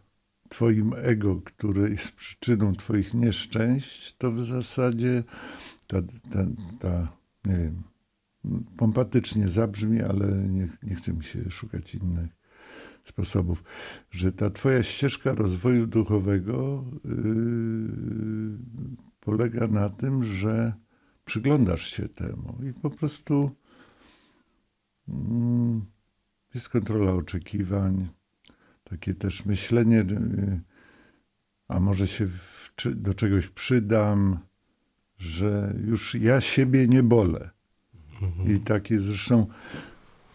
twoim 0.48 0.94
ego, 0.96 1.40
które 1.44 1.90
jest 1.90 2.12
przyczyną 2.12 2.72
twoich 2.74 3.14
nieszczęść, 3.14 4.16
to 4.16 4.32
w 4.32 4.40
zasadzie 4.40 5.22
ta, 5.86 6.02
ta, 6.02 6.46
ta 6.80 7.12
nie 7.44 7.56
wiem, 7.56 7.82
pompatycznie 8.76 9.48
zabrzmi, 9.48 10.02
ale 10.02 10.26
nie, 10.28 10.68
nie 10.82 10.94
chce 10.94 11.12
mi 11.12 11.24
się 11.24 11.50
szukać 11.50 11.94
innych 11.94 12.41
sposobów, 13.04 13.64
że 14.10 14.32
ta 14.32 14.50
twoja 14.50 14.82
ścieżka 14.82 15.34
rozwoju 15.34 15.86
duchowego 15.86 16.84
yy, 17.04 17.12
polega 19.20 19.66
na 19.66 19.88
tym, 19.88 20.24
że 20.24 20.72
przyglądasz 21.24 21.86
się 21.86 22.08
temu 22.08 22.58
i 22.70 22.72
po 22.72 22.90
prostu 22.90 23.50
mm, 25.08 25.84
jest 26.54 26.68
kontrola 26.68 27.12
oczekiwań, 27.12 28.08
takie 28.84 29.14
też 29.14 29.46
myślenie, 29.46 30.00
y, 30.00 30.60
a 31.68 31.80
może 31.80 32.06
się 32.06 32.26
w, 32.26 32.72
do 32.94 33.14
czegoś 33.14 33.48
przydam, 33.48 34.38
że 35.18 35.74
już 35.84 36.14
ja 36.14 36.40
siebie 36.40 36.88
nie 36.88 37.02
bolę. 37.02 37.50
I 38.46 38.60
takie 38.60 39.00
zresztą 39.00 39.46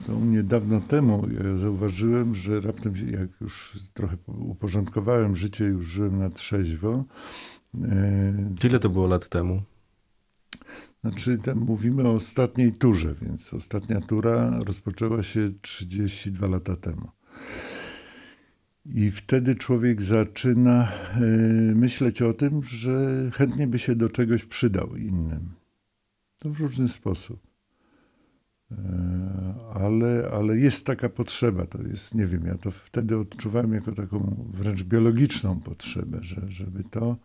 to 0.06 0.16
u 0.16 0.20
mnie 0.20 0.44
dawno 0.44 0.82
temu 0.82 1.27
ja 1.44 1.58
zauważyłem, 1.58 2.36
że 2.36 2.62
raptem 2.62 2.94
jak 3.12 3.42
już 3.42 3.80
trochę 3.94 4.18
uporządkowałem 4.27 5.36
życie, 5.36 5.66
już 5.66 5.86
żyłem 5.86 6.20
na 6.20 6.30
trzeźwo, 6.30 7.06
e, 7.84 8.34
ile 8.63 8.80
to 8.80 8.89
było 8.89 9.08
lat 9.08 9.30
temu? 9.30 9.62
znaczy, 11.01 11.38
mówimy 11.56 12.08
o 12.08 12.12
ostatniej 12.12 12.74
turze, 12.74 13.16
więc 13.22 13.54
ostatnia 13.54 14.01
tura 14.01 14.60
rozpoczęła 14.60 15.24
się 15.24 15.50
32 15.62 16.48
lata 16.48 16.75
temu. 16.75 17.12
I 18.86 19.12
wtedy 19.12 19.56
człowiek 19.56 20.01
zaczyna 20.01 20.88
e, 20.88 21.20
myśleć 21.75 22.22
o 22.22 22.34
tym, 22.34 22.63
że 22.63 23.30
chętnie 23.34 23.68
by 23.68 23.80
się 23.80 23.96
do 23.96 24.10
czegoś 24.10 24.46
przydał 24.46 24.96
innym. 24.96 25.51
To 26.39 26.50
w 26.50 26.60
różny 26.60 26.89
sposób. 26.89 27.47
Ale, 29.79 30.29
ale 30.34 30.57
jest 30.57 30.86
taka 30.86 31.10
potrzeba, 31.10 31.65
to 31.65 31.81
jest, 31.84 32.15
nie 32.15 32.27
wiem, 32.27 32.46
ja 32.46 32.57
to 32.57 32.72
wtedy 32.72 33.17
odczuwałem 33.17 33.74
jako 33.74 33.91
taką 33.91 34.46
wręcz 34.53 34.84
biologiczną 34.84 35.60
potrzebę, 35.60 36.19
że, 36.22 36.41
żeby 36.51 36.84
to, 36.84 37.17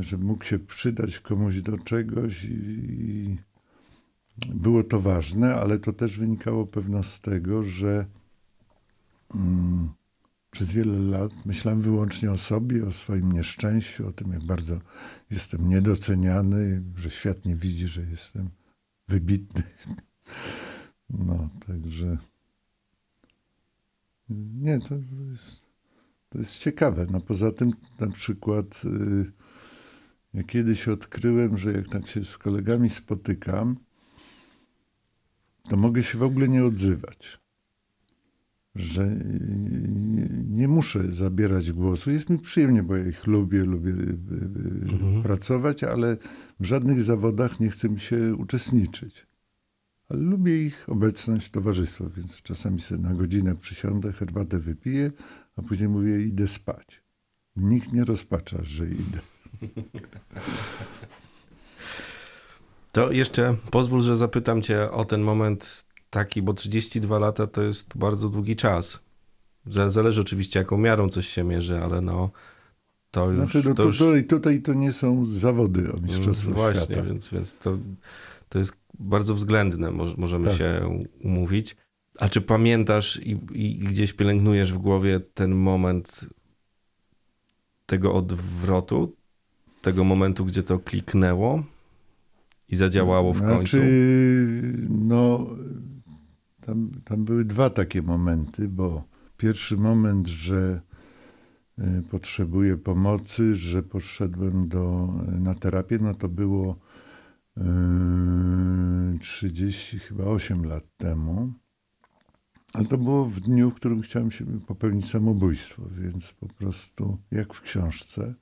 żeby 0.00 0.24
mógł 0.24 0.44
się 0.44 0.58
przydać 0.58 1.20
komuś 1.20 1.60
do 1.60 1.78
czegoś 1.78 2.44
i, 2.44 2.48
i 2.50 3.38
było 4.54 4.82
to 4.82 5.00
ważne, 5.00 5.54
ale 5.54 5.78
to 5.78 5.92
też 5.92 6.18
wynikało 6.18 6.66
pewno 6.66 7.02
z 7.02 7.20
tego, 7.20 7.62
że 7.62 8.06
mm, 9.34 9.88
przez 10.50 10.72
wiele 10.72 10.98
lat 10.98 11.32
myślałem 11.46 11.80
wyłącznie 11.80 12.32
o 12.32 12.38
sobie, 12.38 12.86
o 12.88 12.92
swoim 12.92 13.32
nieszczęściu, 13.32 14.08
o 14.08 14.12
tym, 14.12 14.32
jak 14.32 14.44
bardzo 14.44 14.80
jestem 15.30 15.68
niedoceniany, 15.68 16.82
że 16.96 17.10
świat 17.10 17.44
nie 17.44 17.56
widzi, 17.56 17.88
że 17.88 18.02
jestem 18.02 18.50
wybitny. 19.08 19.62
No, 21.12 21.48
także 21.66 22.18
nie, 24.30 24.78
to 24.78 24.94
jest, 25.30 25.62
to 26.28 26.38
jest 26.38 26.58
ciekawe. 26.58 27.06
No 27.10 27.20
poza 27.20 27.52
tym 27.52 27.70
na 28.00 28.06
przykład 28.10 28.82
y, 28.84 29.32
ja 30.34 30.42
kiedyś 30.42 30.88
odkryłem, 30.88 31.58
że 31.58 31.72
jak 31.72 31.88
tak 31.88 32.08
się 32.08 32.24
z 32.24 32.38
kolegami 32.38 32.90
spotykam, 32.90 33.76
to 35.68 35.76
mogę 35.76 36.02
się 36.02 36.18
w 36.18 36.22
ogóle 36.22 36.48
nie 36.48 36.64
odzywać. 36.64 37.42
Że 38.74 39.08
nie, 39.88 40.28
nie 40.48 40.68
muszę 40.68 41.12
zabierać 41.12 41.72
głosu. 41.72 42.10
Jest 42.10 42.30
mi 42.30 42.38
przyjemnie, 42.38 42.82
bo 42.82 42.96
ja 42.96 43.06
ich 43.06 43.26
lubię, 43.26 43.64
lubię 43.64 43.90
y, 43.90 43.94
y, 43.94 44.92
Mhm. 44.92 45.22
pracować, 45.22 45.84
ale 45.84 46.16
w 46.60 46.64
żadnych 46.64 47.02
zawodach 47.02 47.60
nie 47.60 47.68
chcę 47.68 47.88
mi 47.88 48.00
się 48.00 48.34
uczestniczyć. 48.34 49.26
Ale 50.12 50.20
lubię 50.22 50.62
ich 50.66 50.88
obecność, 50.88 51.50
towarzystwo, 51.50 52.04
więc 52.16 52.42
czasami 52.42 52.80
sobie 52.80 53.02
na 53.02 53.14
godzinę 53.14 53.56
przysiądę, 53.56 54.12
herbatę 54.12 54.58
wypiję, 54.58 55.10
a 55.56 55.62
później 55.62 55.88
mówię, 55.88 56.22
idę 56.22 56.48
spać. 56.48 57.02
Nikt 57.56 57.92
nie 57.92 58.04
rozpacza, 58.04 58.58
że 58.62 58.86
idę. 58.86 59.18
To 62.92 63.12
jeszcze 63.12 63.56
pozwól, 63.70 64.00
że 64.00 64.16
zapytam 64.16 64.62
cię 64.62 64.90
o 64.90 65.04
ten 65.04 65.20
moment 65.22 65.84
taki, 66.10 66.42
bo 66.42 66.54
32 66.54 67.18
lata 67.18 67.46
to 67.46 67.62
jest 67.62 67.96
bardzo 67.96 68.28
długi 68.28 68.56
czas. 68.56 69.00
Za- 69.66 69.90
Zależy 69.90 70.20
oczywiście, 70.20 70.58
jaką 70.58 70.78
miarą 70.78 71.08
coś 71.08 71.28
się 71.28 71.44
mierzy, 71.44 71.78
ale 71.82 72.00
no 72.00 72.30
to 73.10 73.30
już... 73.30 73.36
Znaczy, 73.50 73.58
no 73.68 73.74
to 73.74 73.74
to 73.74 73.82
już 73.84 73.98
tutaj, 73.98 74.24
tutaj 74.24 74.62
to 74.62 74.74
nie 74.74 74.92
są 74.92 75.26
zawody 75.26 75.92
o 75.92 75.96
Mistrzostwo 75.96 76.44
Mm, 76.50 76.56
Właśnie, 76.56 76.84
Świata. 76.94 77.02
więc, 77.02 77.28
więc 77.30 77.54
to, 77.54 77.78
to 78.52 78.58
jest 78.58 78.72
bardzo 78.94 79.34
względne, 79.34 79.90
mo- 79.90 80.14
możemy 80.18 80.46
Tak. 80.48 80.56
się 80.56 80.98
umówić. 81.20 81.76
A 82.18 82.28
czy 82.28 82.40
pamiętasz 82.40 83.20
i, 83.22 83.38
i 83.52 83.78
gdzieś 83.78 84.12
pielęgnujesz 84.12 84.72
w 84.72 84.78
głowie 84.78 85.20
ten 85.20 85.54
moment 85.54 86.26
tego 87.86 88.14
odwrotu, 88.14 89.16
tego 89.82 90.04
momentu, 90.04 90.44
gdzie 90.44 90.62
to 90.62 90.78
kliknęło 90.78 91.64
i 92.68 92.76
zadziałało 92.76 93.32
w 93.32 93.40
końcu? 93.40 93.76
Znaczy, 93.76 94.86
no, 94.88 95.46
tam, 96.60 96.90
tam 97.04 97.24
były 97.24 97.44
dwa 97.44 97.70
takie 97.70 98.02
momenty, 98.02 98.68
bo 98.68 99.04
pierwszy 99.36 99.76
moment, 99.76 100.28
że 100.28 100.80
y, 101.78 102.02
potrzebuję 102.10 102.76
pomocy, 102.76 103.56
że 103.56 103.82
poszedłem 103.82 104.68
do, 104.68 105.08
na 105.40 105.54
terapię, 105.54 105.98
no 106.00 106.14
to 106.14 106.28
było 106.28 106.76
30, 109.20 109.98
chyba 109.98 110.24
8 110.24 110.64
lat 110.64 110.84
temu. 110.96 111.52
Ale 112.72 112.86
to 112.86 112.98
było 112.98 113.24
w 113.24 113.40
dniu, 113.40 113.70
w 113.70 113.74
którym 113.74 114.00
chciałem 114.00 114.30
się 114.30 114.60
popełnić 114.60 115.10
samobójstwo, 115.10 115.82
więc 115.98 116.32
po 116.32 116.48
prostu 116.48 117.18
jak 117.30 117.54
w 117.54 117.60
książce. 117.60 118.34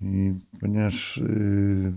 I 0.00 0.34
ponieważ 0.60 1.18
y, 1.18 1.92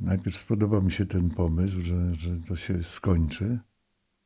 najpierw 0.00 0.36
spodobał 0.36 0.82
mi 0.82 0.92
się 0.92 1.06
ten 1.06 1.30
pomysł, 1.30 1.80
że, 1.80 2.14
że 2.14 2.40
to 2.40 2.56
się 2.56 2.84
skończy, 2.84 3.58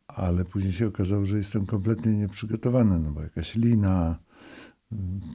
ale 0.06 0.44
później 0.44 0.72
się 0.72 0.86
okazało, 0.86 1.26
że 1.26 1.36
jestem 1.36 1.66
kompletnie 1.66 2.12
nieprzygotowany, 2.12 2.98
no 2.98 3.10
bo 3.12 3.22
jakaś 3.22 3.54
lina, 3.54 4.18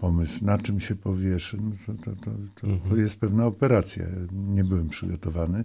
pomysł 0.02 0.46
na 0.46 0.58
czym 0.58 0.80
się 0.80 0.96
powieszę, 0.96 1.58
no 1.62 1.72
to, 1.86 2.04
to, 2.04 2.22
to, 2.22 2.32
to, 2.56 2.90
to 2.90 2.96
jest 2.96 3.20
pewna 3.20 3.46
operacja. 3.46 4.06
Nie 4.32 4.64
byłem 4.64 4.90
przygotowany. 4.90 5.64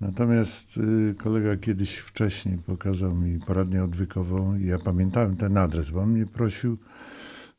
Natomiast 0.00 0.76
y, 0.76 1.14
kolega 1.14 1.56
kiedyś 1.56 1.96
wcześniej 1.96 2.58
pokazał 2.58 3.14
mi 3.14 3.38
poradnię 3.38 3.84
odwykową 3.84 4.56
i 4.56 4.66
ja 4.66 4.78
pamiętałem 4.78 5.36
ten 5.36 5.56
adres, 5.56 5.90
bo 5.90 6.00
on 6.00 6.10
mnie 6.10 6.26
prosił, 6.26 6.78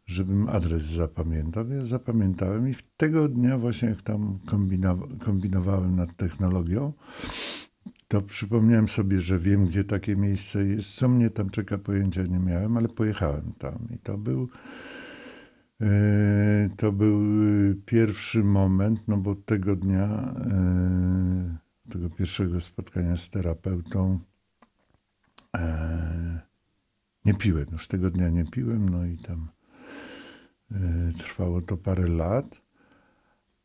żebym 0.05 0.49
adres 0.49 0.83
zapamiętał. 0.83 1.69
Ja 1.69 1.85
zapamiętałem 1.85 2.69
i 2.69 2.73
w 2.73 2.81
tego 2.97 3.29
dnia 3.29 3.57
właśnie 3.57 3.89
jak 3.89 4.01
tam 4.01 4.39
kombinowa- 4.45 5.17
kombinowałem 5.19 5.95
nad 5.95 6.17
technologią, 6.17 6.93
to 8.07 8.21
przypomniałem 8.21 8.87
sobie, 8.87 9.21
że 9.21 9.39
wiem, 9.39 9.65
gdzie 9.65 9.83
takie 9.83 10.15
miejsce 10.15 10.65
jest. 10.65 10.95
Co 10.95 11.09
mnie 11.09 11.29
tam 11.29 11.49
czeka, 11.49 11.77
pojęcia 11.77 12.23
nie 12.23 12.39
miałem, 12.39 12.77
ale 12.77 12.87
pojechałem 12.87 13.53
tam 13.57 13.87
i 13.95 13.97
to 13.97 14.17
był 14.17 14.49
to 16.77 16.91
był 16.91 17.21
e, 17.21 17.75
pierwszy 17.85 18.43
moment, 18.43 19.07
no 19.07 19.17
bo 19.17 19.35
tego 19.35 19.75
dnia, 19.75 20.33
e, 20.35 21.57
tego 21.89 22.09
pierwszego 22.09 22.61
spotkania 22.61 23.17
z 23.17 23.29
terapeutą 23.29 24.19
e, 25.57 26.41
nie 27.25 27.33
piłem. 27.33 27.65
Już 27.71 27.87
tego 27.87 28.11
dnia 28.11 28.29
nie 28.29 28.45
piłem, 28.45 28.89
no 28.89 29.05
i 29.05 29.17
tam 29.17 29.47
e, 30.71 30.77
trwało 31.17 31.61
to 31.61 31.77
parę 31.77 32.07
lat. 32.07 32.61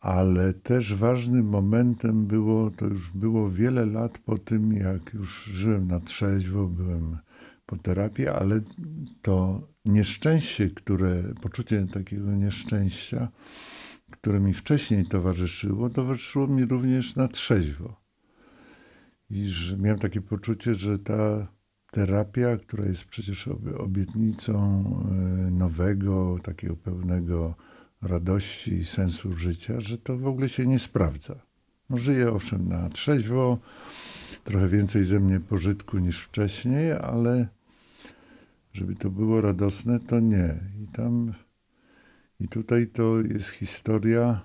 Ale 0.00 0.54
też 0.54 0.94
ważnym 0.94 1.46
momentem 1.46 2.26
było, 2.26 2.70
to 2.70 2.86
już 2.86 3.10
było 3.10 3.50
wiele 3.50 3.86
lat 3.86 4.18
po 4.18 4.38
tym, 4.38 4.72
jak 4.72 5.14
już 5.14 5.44
żyłem 5.44 5.88
na 5.88 6.00
trzeźwo, 6.00 6.66
byłem 6.66 7.18
po 7.66 7.76
terapii, 7.76 8.28
ale 8.28 8.60
to 9.22 9.68
nieszczęście, 9.84 10.70
które, 10.70 11.22
poczucie 11.42 11.86
takiego 11.86 12.34
nieszczęścia, 12.34 13.28
które 14.10 14.40
mi 14.40 14.54
wcześniej 14.54 15.06
towarzyszyło, 15.06 15.90
towarzyszyło 15.90 16.46
mi 16.46 16.64
również 16.64 17.16
na 17.16 17.28
trzeźwo. 17.28 18.00
I 19.30 19.48
że 19.48 19.76
miałem 19.76 19.98
takie 19.98 20.20
poczucie, 20.20 20.74
że 20.74 20.98
ta 20.98 21.46
terapia, 21.90 22.56
która 22.56 22.84
jest 22.84 23.04
przecież 23.04 23.48
obie- 23.48 23.78
obietnicą 23.78 24.54
e, 24.56 25.50
nowego, 25.50 26.38
takiego 26.42 26.76
pełnego 26.76 27.54
radości 28.02 28.72
i 28.72 28.84
sensu 28.84 29.32
życia, 29.32 29.80
że 29.80 29.98
to 29.98 30.18
w 30.18 30.26
ogóle 30.26 30.48
się 30.48 30.66
nie 30.66 30.78
sprawdza. 30.78 31.34
No, 31.90 31.98
żyję 31.98 32.30
owszem 32.32 32.68
na 32.68 32.88
trzeźwo, 32.88 33.58
trochę 34.44 34.68
więcej 34.68 35.04
ze 35.04 35.20
mnie 35.20 35.40
pożytku 35.40 35.98
niż 35.98 36.20
wcześniej, 36.20 36.92
ale 36.92 37.48
żeby 38.76 38.94
to 38.94 39.10
było 39.10 39.40
radosne, 39.40 40.00
to 40.00 40.20
nie. 40.20 40.60
I 40.82 40.86
tam, 40.88 41.32
i 42.40 42.48
tutaj 42.48 42.86
to 42.86 43.20
jest 43.20 43.48
historia 43.48 44.40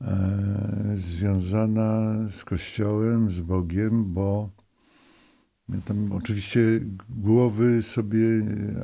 e, 0.00 0.92
związana 0.94 2.14
z 2.30 2.44
Kościołem, 2.44 3.30
z 3.30 3.40
Bogiem, 3.40 4.14
bo 4.14 4.50
ja 5.68 5.80
tam 5.80 6.12
oczywiście 6.12 6.60
głowy 7.08 7.82
sobie 7.82 8.20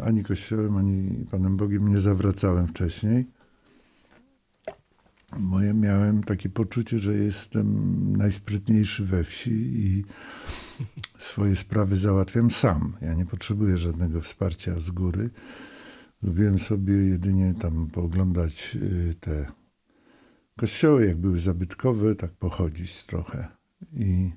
ani 0.03 0.25
Kościołem, 0.25 0.77
ani 0.77 1.27
Panem 1.31 1.57
Bogiem 1.57 1.89
nie 1.89 2.01
zawracałem 2.01 2.67
wcześniej. 2.67 3.27
Bo 5.39 5.61
ja 5.61 5.73
miałem 5.75 6.23
takie 6.23 6.49
poczucie, 6.49 6.99
że 6.99 7.15
jestem 7.15 7.67
najsprytniejszy 8.17 9.05
we 9.05 9.25
wsi 9.25 9.51
i 9.79 10.05
swoje 11.19 11.57
sprawy 11.57 11.97
załatwiam 11.97 12.51
sam. 12.51 12.97
Ja 13.03 13.15
nie 13.15 13.27
potrzebuję 13.27 13.79
żadnego 13.79 14.21
wsparcia 14.21 14.81
z 14.81 14.91
góry. 14.91 15.31
Lubiłem 16.23 16.59
sobie 16.59 16.95
jedynie 16.95 17.55
tam 17.55 17.87
pooglądać 17.87 18.77
y, 18.83 19.15
te 19.21 19.47
kościoły, 20.59 21.07
jak 21.07 21.17
były 21.17 21.39
zabytkowe, 21.39 22.15
tak 22.15 22.31
pochodzić 22.33 23.07
trochę. 23.07 23.49
I, 23.93 24.33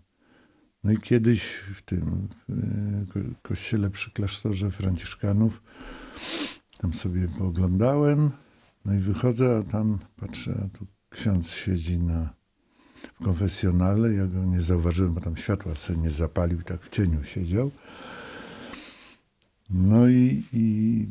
no 0.83 0.91
i 0.91 0.97
kiedyś 0.97 1.43
w 1.53 1.81
tym 1.81 2.27
y, 2.49 3.13
ko- 3.13 3.39
kościele 3.41 3.89
przy 3.89 4.11
klasztorze 4.11 4.71
Franciszkanów 4.71 5.61
tam 6.77 6.93
sobie 6.93 7.27
pooglądałem. 7.27 8.31
No 8.85 8.93
i 8.93 8.97
wychodzę, 8.97 9.57
a 9.57 9.71
tam 9.71 9.99
patrzę, 10.15 10.61
a 10.65 10.77
tu 10.77 10.85
ksiądz 11.09 11.51
siedzi 11.51 11.99
na, 11.99 12.33
w 13.19 13.23
konfesjonale. 13.23 14.13
Ja 14.13 14.27
go 14.27 14.45
nie 14.45 14.61
zauważyłem, 14.61 15.13
bo 15.13 15.21
tam 15.21 15.37
światła 15.37 15.75
sobie 15.75 15.99
nie 15.99 16.11
zapalił, 16.11 16.61
tak 16.61 16.81
w 16.81 16.89
cieniu 16.89 17.23
siedział. 17.23 17.71
No 19.69 20.07
i, 20.07 20.43
i 20.53 21.07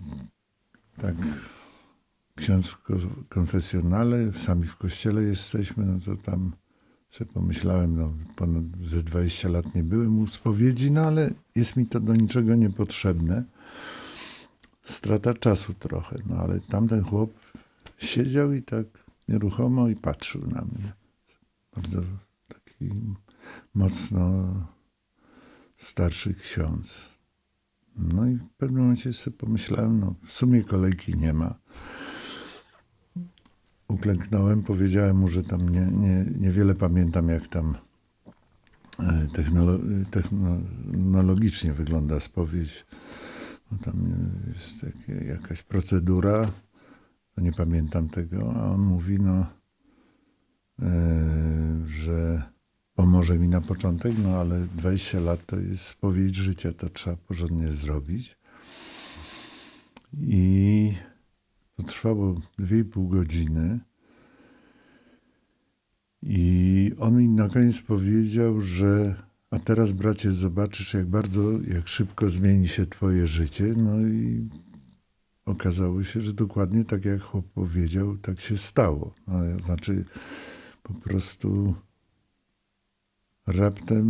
tak 1.01 1.15
ksiądz 2.35 2.67
w 2.67 2.83
ko- 2.83 3.25
konfesjonale, 3.29 4.33
sami 4.33 4.67
w 4.67 4.77
kościele 4.77 5.23
jesteśmy, 5.23 5.87
no 5.87 6.01
to 6.01 6.17
tam 6.17 6.53
sobie 7.11 7.33
pomyślałem, 7.33 7.97
no 7.97 8.13
ponad 8.37 8.65
ze 8.83 9.03
20 9.03 9.49
lat 9.49 9.75
nie 9.75 9.85
byłem 9.85 10.19
u 10.19 10.27
spowiedzi, 10.27 10.91
no 10.91 11.01
ale 11.01 11.31
jest 11.55 11.77
mi 11.77 11.87
to 11.87 12.01
do 12.01 12.15
niczego 12.15 12.55
niepotrzebne. 12.55 13.45
Strata 14.83 15.35
czasu 15.35 15.75
trochę, 15.75 16.17
no 16.27 16.37
ale 16.37 16.61
tamten 16.61 17.05
chłop 17.05 17.42
siedział 18.03 18.53
i 18.53 18.63
tak 18.63 18.87
nieruchomo 19.29 19.89
i 19.89 19.97
patrzył 19.97 20.47
na 20.47 20.61
mnie. 20.61 20.93
Bardzo 21.77 22.03
taki 22.49 22.91
mocno 23.75 24.55
starszy 25.77 26.35
ksiądz. 26.35 27.13
No 27.97 28.27
i 28.27 28.35
w 28.35 28.49
pewnym 28.57 28.83
momencie 28.83 29.13
sobie 29.13 29.37
pomyślałem, 29.37 30.01
no 30.01 30.15
w 30.27 30.33
sumie 30.33 30.65
kolejki 30.65 31.17
nie 31.17 31.33
ma. 31.33 31.55
Uklęknąłem, 33.89 34.63
powiedziałem 34.63 35.17
mu, 35.17 35.29
że 35.29 35.43
tam 35.43 35.69
nie, 35.69 35.87
nie, 35.87 36.27
niewiele 36.39 36.75
pamiętam, 36.75 37.29
jak 37.29 37.49
tam 37.49 37.77
e, 38.99 39.27
technolo 39.33 39.79
technologicznie 40.11 41.73
wygląda 41.73 42.21
spowiedź. 42.21 42.87
No 43.73 43.79
tam 43.79 43.95
jest 44.55 44.81
takie, 44.81 45.25
jakaś 45.25 45.63
procedura, 45.63 46.51
nie 47.41 47.53
pamiętam 47.53 48.09
tego, 48.09 48.53
a 48.57 48.71
on 48.71 48.81
mówi, 48.81 49.21
no, 49.21 49.47
e, 50.83 51.83
że 51.87 52.43
pomoże 52.95 53.39
mi 53.39 53.49
na 53.49 53.61
początek, 53.61 54.15
no 54.25 54.37
ale 54.37 54.67
20 54.77 55.21
lat 55.21 55.47
to 55.47 55.61
jest 55.61 55.83
spowiedź 55.83 56.35
życia, 56.35 56.73
to 56.73 56.89
trzeba 56.89 57.17
porządnie 57.17 57.69
zrobić. 57.69 58.39
I 60.21 60.93
to 61.77 61.83
trwało 61.83 62.35
2,5 62.59 63.09
godziny. 63.09 63.81
I 66.23 66.93
on 66.99 67.17
mi 67.17 67.29
na 67.29 67.49
koniec 67.49 67.81
powiedział, 67.81 68.61
że 68.61 69.15
a 69.51 69.59
teraz 69.59 69.93
bracie 69.93 70.33
zobaczysz 70.33 70.95
jak 70.95 71.07
bardzo, 71.07 71.51
jak 71.75 71.89
szybko 71.89 72.31
zmieni 72.31 72.69
się 72.69 72.87
twoje 72.87 73.27
życie. 73.27 73.65
No 73.77 74.01
i 74.01 74.49
okazało 75.45 76.05
się, 76.05 76.21
że 76.21 76.33
dokładnie 76.33 76.85
tak 76.85 77.05
jak 77.05 77.23
chłop 77.23 77.51
powiedział, 77.51 78.17
tak 78.17 78.41
się 78.41 78.59
stało. 78.59 79.15
Znaczy 79.61 80.05
po 80.83 80.95
prostu 80.95 81.75
raptem 83.47 84.07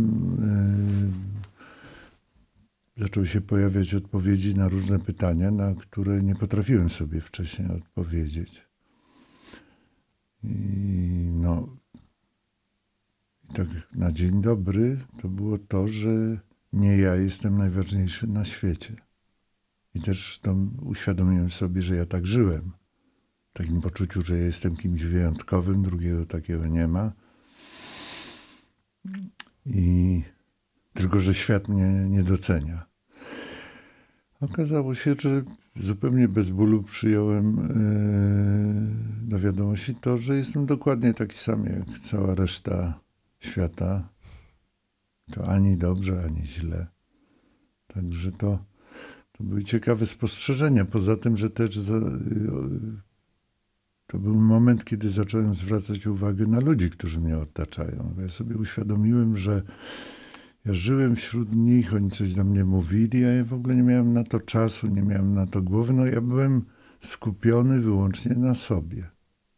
yy, 2.97 3.03
zaczęły 3.03 3.27
się 3.27 3.41
pojawiać 3.41 3.93
odpowiedzi 3.93 4.55
na 4.55 4.67
różne 4.67 4.99
pytania, 4.99 5.51
na 5.51 5.75
które 5.75 6.23
nie 6.23 6.35
potrafiłem 6.35 6.89
sobie 6.89 7.21
wcześniej 7.21 7.67
odpowiedzieć. 7.71 8.67
I 10.43 10.49
no, 11.33 11.77
i 13.43 13.53
tak 13.53 13.67
na 13.95 14.11
dzień 14.11 14.41
dobry 14.41 14.97
to 15.21 15.29
było 15.29 15.57
to, 15.57 15.87
że 15.87 16.39
nie 16.73 16.97
ja 16.97 17.15
jestem 17.15 17.57
najważniejszy 17.57 18.27
na 18.27 18.45
świecie. 18.45 18.95
I 19.93 20.01
też 20.01 20.39
to 20.39 20.55
uświadomiłem 20.81 21.51
sobie, 21.51 21.81
że 21.81 21.95
ja 21.95 22.05
tak 22.05 22.27
żyłem. 22.27 22.71
W 23.49 23.57
takim 23.57 23.81
poczuciu, 23.81 24.21
że 24.21 24.37
jestem 24.37 24.75
kimś 24.75 25.03
wyjątkowym, 25.03 25.83
drugiego 25.83 26.25
takiego 26.25 26.67
nie 26.67 26.87
ma. 26.87 27.11
I 29.65 30.21
tylko, 30.93 31.19
że 31.19 31.33
świat 31.33 31.67
mnie 31.67 31.85
nie 32.09 32.23
docenia. 32.23 32.85
Okazało 34.41 34.95
się, 34.95 35.15
że 35.19 35.43
zupełnie 35.75 36.27
bez 36.27 36.49
bólu 36.49 36.83
przyjąłem 36.83 37.55
yy, 39.21 39.27
do 39.29 39.39
wiadomości 39.39 39.95
to, 39.95 40.17
że 40.17 40.35
jestem 40.35 40.65
dokładnie 40.65 41.13
taki 41.13 41.37
sam 41.37 41.65
jak 41.65 41.99
cała 41.99 42.35
reszta 42.35 42.99
świata. 43.39 44.09
To 45.31 45.47
ani 45.47 45.77
dobrze, 45.77 46.23
ani 46.25 46.45
źle. 46.45 46.87
Także 47.87 48.31
to, 48.31 48.65
to 49.43 49.49
były 49.49 49.63
ciekawe 49.63 50.05
spostrzeżenia. 50.05 50.85
Poza 50.85 51.15
tym, 51.15 51.37
że 51.37 51.49
też 51.49 51.77
za, 51.77 51.99
to 54.07 54.19
był 54.19 54.35
moment, 54.35 54.85
kiedy 54.85 55.09
zacząłem 55.09 55.55
zwracać 55.55 56.07
uwagę 56.07 56.47
na 56.47 56.59
ludzi, 56.59 56.89
którzy 56.89 57.21
mnie 57.21 57.37
otaczają. 57.37 58.15
Ja 58.21 58.29
sobie 58.29 58.57
uświadomiłem, 58.57 59.35
że 59.35 59.61
ja 60.65 60.73
żyłem 60.73 61.15
wśród 61.15 61.55
nich, 61.55 61.93
oni 61.93 62.09
coś 62.11 62.33
do 62.33 62.43
mnie 62.43 62.65
mówili, 62.65 63.25
a 63.25 63.27
ja 63.27 63.45
w 63.45 63.53
ogóle 63.53 63.75
nie 63.75 63.83
miałem 63.83 64.13
na 64.13 64.23
to 64.23 64.39
czasu, 64.39 64.87
nie 64.87 65.01
miałem 65.01 65.33
na 65.33 65.45
to 65.45 65.61
głowy. 65.61 65.93
No 65.93 66.05
ja 66.05 66.21
byłem 66.21 66.61
skupiony 66.99 67.81
wyłącznie 67.81 68.35
na 68.35 68.55
sobie. 68.55 69.09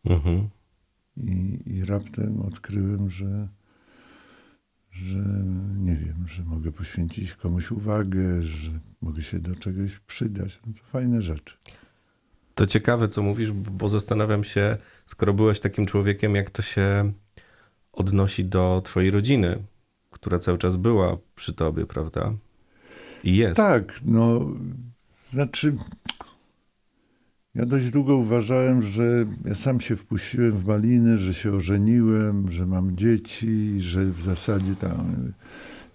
Mhm. 0.06 0.50
I, 1.18 1.60
I 1.66 1.86
raptem 1.86 2.42
odkryłem, 2.42 3.10
że 3.10 3.50
że 4.96 5.16
nie 5.78 5.96
wiem, 5.96 6.28
że 6.28 6.44
mogę 6.44 6.72
poświęcić 6.72 7.34
komuś 7.34 7.72
uwagę, 7.72 8.44
że 8.44 8.72
mogę 9.02 9.22
się 9.22 9.40
do 9.40 9.56
czegoś 9.56 10.00
przydać. 10.00 10.60
No 10.68 10.74
to 10.74 10.84
fajne 10.84 11.22
rzeczy. 11.22 11.58
To 12.56 12.66
ciekawe, 12.66 13.08
co 13.08 13.24
mówisz, 13.24 13.52
bo 13.52 13.90
zastanawiam 13.90 14.44
się, 14.44 14.78
skoro 15.06 15.34
byłeś 15.34 15.60
takim 15.60 15.86
człowiekiem, 15.86 16.36
jak 16.36 16.50
to 16.50 16.62
się 16.62 17.12
odnosi 17.94 18.46
do 18.46 18.82
twojej 18.86 19.12
rodziny, 19.12 19.64
która 20.12 20.40
cały 20.40 20.58
czas 20.58 20.76
była 20.76 21.18
przy 21.36 21.54
tobie, 21.54 21.86
prawda? 21.86 22.34
I 23.24 23.36
jest. 23.36 23.56
Tak, 23.56 24.00
no, 24.06 24.52
znaczy, 25.30 25.76
ja 27.56 27.66
dość 27.66 27.90
długo 27.90 28.16
uważałem, 28.16 28.82
że 28.82 29.26
ja 29.46 29.56
sam 29.56 29.82
się 29.82 29.96
wpuściłem 29.96 30.52
w 30.52 30.66
maliny, 30.66 31.18
że 31.18 31.34
się 31.34 31.52
ożeniłem, 31.52 32.52
że 32.52 32.66
mam 32.66 32.98
dzieci, 32.98 33.76
że 33.82 34.06
w 34.06 34.22
zasadzie 34.22 34.76
tam 34.76 35.34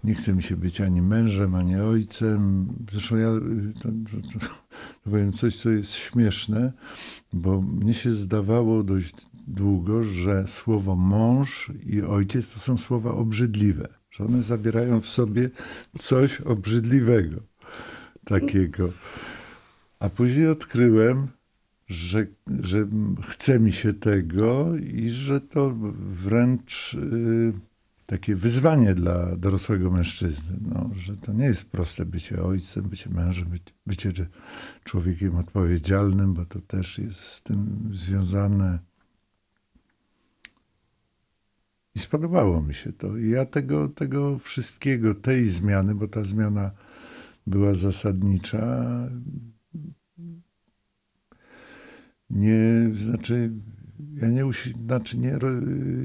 nie 0.05 0.15
chce 0.15 0.35
mi 0.35 0.43
się 0.43 0.57
być 0.57 0.81
ani 0.81 1.03
mężem, 1.03 1.55
ani 1.55 1.77
ojcem. 1.77 2.69
Zresztą 2.93 3.17
ja 3.17 3.29
to, 3.83 3.89
to, 3.89 4.29
to, 4.33 4.39
to 4.39 4.47
powiem 5.05 5.33
coś, 5.33 5.57
co 5.57 5.71
jest 5.71 5.93
śmieszne, 5.93 6.73
bo 7.33 7.63
mnie 7.63 7.95
się 7.95 8.13
zdawało 8.13 8.83
dość 8.83 9.15
długo, 9.47 10.03
że 10.03 10.47
słowo 10.47 10.97
mąż 10.97 11.73
i 11.87 12.03
ojciec 12.03 12.55
to 12.55 12.61
są 12.61 12.79
słowa 12.79 13.11
obrzydliwe, 13.11 13.89
że 14.11 14.25
one 14.25 14.43
zawierają 14.43 15.01
w 15.01 15.07
sobie 15.07 15.51
coś 15.99 16.41
obrzydliwego 16.41 17.41
takiego. 18.25 18.89
A 19.99 20.09
później 20.09 20.49
odkryłem, 20.49 21.29
że, 21.91 22.27
że 22.63 22.89
chce 23.29 23.61
mi 23.61 23.73
się 23.73 23.95
tego 23.95 24.77
i 24.77 25.11
że 25.11 25.41
to 25.41 25.75
wręcz 26.09 26.95
y, 26.95 27.53
takie 28.07 28.37
wyzwanie 28.37 28.95
dla 28.95 29.37
dorosłego 29.37 29.91
mężczyzny, 29.91 30.57
no, 30.61 30.91
że 30.97 31.17
to 31.17 31.33
nie 31.33 31.45
jest 31.45 31.71
proste 31.71 32.07
bycie 32.07 32.43
ojcem, 32.43 32.85
bycie 32.85 33.11
mężem, 33.11 33.49
bycie 33.87 34.13
człowiekiem 34.85 35.37
odpowiedzialnym, 35.37 36.35
bo 36.35 36.45
to 36.47 36.61
też 36.61 36.99
jest 36.99 37.21
z 37.21 37.43
tym 37.43 37.91
związane. 37.93 38.79
I 41.95 41.99
spodobało 41.99 42.63
mi 42.63 42.75
się 42.75 42.93
to. 42.93 43.17
I 43.17 43.31
ja 43.31 43.45
tego, 43.47 43.89
tego 43.89 44.39
wszystkiego, 44.39 45.15
tej 45.15 45.49
zmiany, 45.49 45.95
bo 45.95 46.09
ta 46.09 46.25
zmiana 46.25 46.71
była 47.47 47.75
zasadnicza, 47.75 48.87
nie, 52.31 52.91
znaczy 52.95 53.51
ja 54.15 54.29
nie, 54.29 54.47
usi, 54.47 54.75
znaczy 54.87 55.19
nie, 55.19 55.39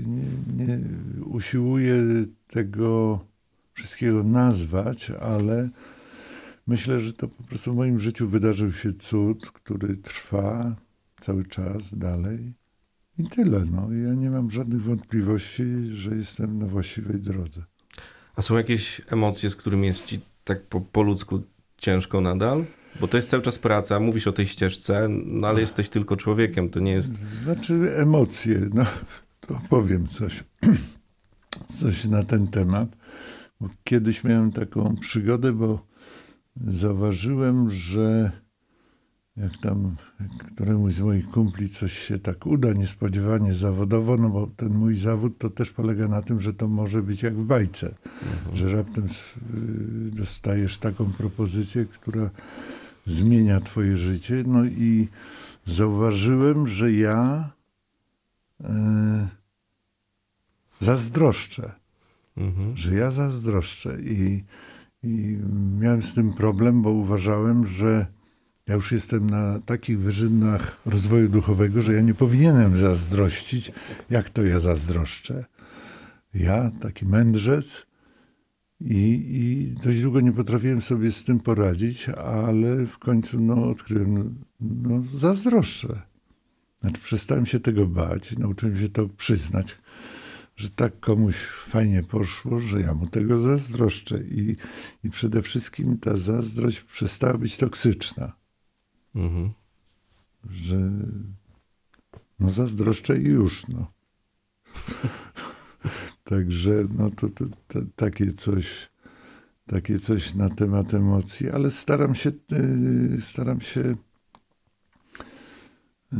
nie, 0.05 0.65
nie 0.65 0.79
usiłuję 1.25 2.03
tego 2.47 3.19
wszystkiego 3.73 4.23
nazwać, 4.23 5.11
ale 5.11 5.69
myślę, 6.67 6.99
że 6.99 7.13
to 7.13 7.27
po 7.27 7.43
prostu 7.43 7.73
w 7.73 7.75
moim 7.75 7.99
życiu 7.99 8.29
wydarzył 8.29 8.73
się 8.73 8.93
cud, 8.93 9.51
który 9.51 9.97
trwa 9.97 10.75
cały 11.19 11.45
czas 11.45 11.97
dalej. 11.97 12.53
I 13.17 13.23
tyle. 13.23 13.65
No. 13.71 13.93
Ja 13.93 14.13
nie 14.13 14.29
mam 14.29 14.51
żadnych 14.51 14.81
wątpliwości, 14.81 15.63
że 15.91 16.15
jestem 16.15 16.59
na 16.59 16.67
właściwej 16.67 17.19
drodze. 17.19 17.63
A 18.35 18.41
są 18.41 18.57
jakieś 18.57 19.01
emocje, 19.07 19.49
z 19.49 19.55
którymi 19.55 19.87
jest 19.87 20.05
ci 20.05 20.19
tak 20.43 20.63
po, 20.63 20.81
po 20.81 21.01
ludzku 21.01 21.43
ciężko 21.77 22.21
nadal? 22.21 22.65
Bo 22.99 23.07
to 23.07 23.17
jest 23.17 23.29
cały 23.29 23.43
czas 23.43 23.59
praca, 23.59 23.99
mówisz 23.99 24.27
o 24.27 24.31
tej 24.31 24.47
ścieżce, 24.47 25.07
no 25.09 25.47
ale 25.47 25.61
jesteś 25.61 25.89
tylko 25.89 26.17
człowiekiem, 26.17 26.69
to 26.69 26.79
nie 26.79 26.91
jest... 26.91 27.13
Znaczy 27.43 27.95
emocje, 27.97 28.69
no 28.73 28.85
to 29.39 29.61
powiem 29.69 30.07
coś, 30.07 30.43
coś 31.79 32.05
na 32.05 32.23
ten 32.23 32.47
temat. 32.47 32.97
Bo 33.61 33.69
kiedyś 33.83 34.23
miałem 34.23 34.51
taką 34.51 34.95
przygodę, 34.95 35.53
bo 35.53 35.87
zauważyłem, 36.67 37.69
że 37.69 38.31
jak 39.37 39.57
tam 39.57 39.95
któremuś 40.47 40.93
z 40.93 41.01
moich 41.01 41.29
kumpli 41.29 41.69
coś 41.69 41.93
się 41.99 42.19
tak 42.19 42.45
uda 42.45 42.73
niespodziewanie 42.73 43.53
zawodowo, 43.53 44.17
no 44.17 44.29
bo 44.29 44.47
ten 44.47 44.73
mój 44.73 44.95
zawód 44.95 45.37
to 45.37 45.49
też 45.49 45.71
polega 45.71 46.07
na 46.07 46.21
tym, 46.21 46.39
że 46.39 46.53
to 46.53 46.67
może 46.67 47.03
być 47.03 47.23
jak 47.23 47.35
w 47.35 47.43
bajce, 47.43 47.87
mhm. 47.87 48.55
że 48.55 48.71
raptem 48.71 49.05
y, 49.05 49.09
dostajesz 50.11 50.77
taką 50.77 51.05
propozycję, 51.13 51.85
która 51.85 52.29
zmienia 53.05 53.61
twoje 53.61 53.97
życie. 53.97 54.43
No 54.47 54.65
i 54.65 55.07
zauważyłem, 55.65 56.67
że 56.67 56.91
ja 56.91 57.49
e, 58.63 59.27
zazdroszczę. 60.79 61.71
Mhm. 62.37 62.77
Że 62.77 62.95
ja 62.95 63.11
zazdroszczę. 63.11 64.01
I, 64.01 64.43
I 65.03 65.37
miałem 65.79 66.03
z 66.03 66.13
tym 66.13 66.33
problem, 66.33 66.81
bo 66.81 66.91
uważałem, 66.91 67.67
że 67.67 68.05
ja 68.67 68.75
już 68.75 68.91
jestem 68.91 69.29
na 69.29 69.59
takich 69.59 69.99
wyżynach 69.99 70.77
rozwoju 70.85 71.29
duchowego, 71.29 71.81
że 71.81 71.93
ja 71.93 72.01
nie 72.01 72.13
powinienem 72.13 72.77
zazdrościć. 72.77 73.71
Jak 74.09 74.29
to 74.29 74.43
ja 74.43 74.59
zazdroszczę? 74.59 75.45
Ja, 76.33 76.71
taki 76.81 77.05
mędrzec, 77.05 77.85
i, 78.81 78.95
I 79.33 79.75
dość 79.83 80.01
długo 80.01 80.21
nie 80.21 80.31
potrafiłem 80.31 80.81
sobie 80.81 81.11
z 81.11 81.23
tym 81.23 81.39
poradzić, 81.39 82.09
ale 82.09 82.85
w 82.85 82.97
końcu 82.97 83.39
no, 83.39 83.69
odkryłem, 83.69 84.43
no, 84.59 85.03
zazdroszczę. 85.13 86.01
Znaczy 86.81 87.01
przestałem 87.01 87.45
się 87.45 87.59
tego 87.59 87.87
bać, 87.87 88.37
nauczyłem 88.37 88.77
się 88.77 88.89
to 88.89 89.09
przyznać. 89.09 89.77
że 90.55 90.69
tak 90.69 90.99
komuś 90.99 91.35
fajnie 91.45 92.03
poszło, 92.03 92.59
że 92.59 92.81
ja 92.81 92.93
mu 92.93 93.07
tego 93.07 93.39
zazdroszczę. 93.39 94.23
I, 94.23 94.55
i 95.03 95.09
przede 95.09 95.41
wszystkim 95.41 95.97
ta 95.97 96.17
zazdrość 96.17 96.81
przestała 96.81 97.37
być 97.37 97.57
toksyczna. 97.57 98.33
Mhm. 99.15 99.51
Że 100.49 100.91
no 102.39 102.49
zazdroszczę 102.49 103.17
i 103.17 103.23
już, 103.23 103.67
no. 103.67 103.91
Także 106.25 106.87
no 106.97 107.09
to, 107.09 107.29
to, 107.29 107.45
to, 107.67 107.79
takie 107.95 108.33
coś 108.33 108.89
takie 109.67 109.99
coś 109.99 110.33
na 110.33 110.49
temat 110.49 110.93
emocji, 110.93 111.49
ale 111.49 111.71
staram 111.71 112.15
się 112.15 112.31
yy, 112.51 113.21
staram 113.21 113.61
się 113.61 113.95
yy, 116.11 116.19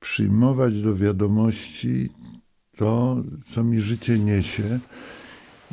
przyjmować 0.00 0.82
do 0.82 0.96
wiadomości 0.96 2.10
to, 2.76 3.22
co 3.44 3.64
mi 3.64 3.80
życie 3.80 4.18
niesie 4.18 4.78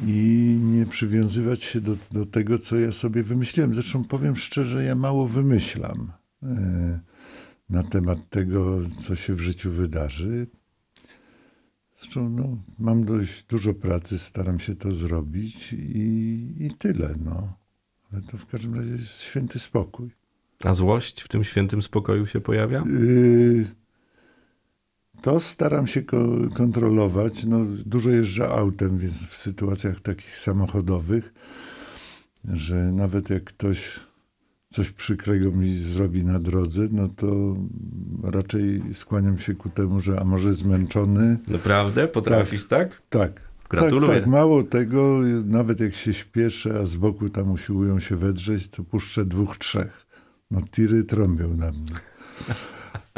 i 0.07 0.59
nie 0.63 0.85
przywiązywać 0.85 1.63
się 1.63 1.81
do, 1.81 1.97
do 2.11 2.25
tego, 2.25 2.59
co 2.59 2.79
ja 2.79 2.91
sobie 2.91 3.23
wymyśliłem. 3.23 3.75
Zresztą 3.75 4.03
powiem 4.03 4.35
szczerze, 4.35 4.83
ja 4.83 4.95
mało 4.95 5.27
wymyślam 5.27 6.11
yy, 6.41 6.49
na 7.69 7.83
temat 7.83 8.29
tego, 8.29 8.79
co 8.99 9.15
się 9.15 9.35
w 9.35 9.39
życiu 9.39 9.71
wydarzy. 9.71 10.47
Zresztą 12.01 12.29
no, 12.29 12.57
mam 12.79 13.05
dość 13.05 13.43
dużo 13.43 13.73
pracy, 13.73 14.17
staram 14.19 14.59
się 14.59 14.75
to 14.75 14.93
zrobić 14.93 15.73
i, 15.73 16.55
i 16.59 16.71
tyle. 16.77 17.15
No. 17.25 17.53
Ale 18.11 18.21
to 18.21 18.37
w 18.37 18.45
każdym 18.45 18.75
razie 18.75 18.91
jest 18.91 19.21
święty 19.21 19.59
spokój. 19.59 20.11
A 20.63 20.73
złość 20.73 21.21
w 21.21 21.27
tym 21.27 21.43
świętym 21.43 21.81
spokoju 21.81 22.27
się 22.27 22.41
pojawia? 22.41 22.83
Yy, 22.87 23.65
to 25.21 25.39
staram 25.39 25.87
się 25.87 26.01
ko- 26.01 26.49
kontrolować. 26.55 27.45
No, 27.45 27.65
dużo 27.85 28.09
jeżdżę 28.09 28.49
autem, 28.49 28.97
więc 28.97 29.23
w 29.23 29.37
sytuacjach 29.37 29.99
takich 29.99 30.35
samochodowych, 30.35 31.33
że 32.53 32.75
nawet 32.75 33.29
jak 33.29 33.43
ktoś 33.43 33.99
coś 34.69 34.91
przykrego 34.91 35.51
mi 35.51 35.77
zrobi 35.77 36.25
na 36.25 36.39
drodze, 36.39 36.87
no 36.91 37.09
to 37.09 37.55
raczej 38.23 38.81
skłaniam 38.93 39.39
się 39.39 39.55
ku 39.55 39.69
temu, 39.69 39.99
że 39.99 40.19
a 40.19 40.23
może 40.23 40.53
zmęczony. 40.53 41.37
Naprawdę? 41.47 42.07
Potrafisz 42.07 42.65
tak? 42.65 43.01
Tak. 43.09 43.49
Gratuluję. 43.69 44.13
Tak, 44.13 44.23
tak, 44.23 44.31
mało 44.31 44.63
tego, 44.63 45.19
nawet 45.45 45.79
jak 45.79 45.93
się 45.93 46.13
śpieszę, 46.13 46.79
a 46.81 46.85
z 46.85 46.95
boku 46.95 47.29
tam 47.29 47.51
usiłują 47.51 47.99
się 47.99 48.15
wedrzeć, 48.15 48.67
to 48.67 48.83
puszczę 48.83 49.25
dwóch, 49.25 49.57
trzech. 49.57 50.05
No 50.51 50.61
tiry 50.61 51.03
trąbią 51.03 51.55
na 51.55 51.71
mnie. 51.71 51.95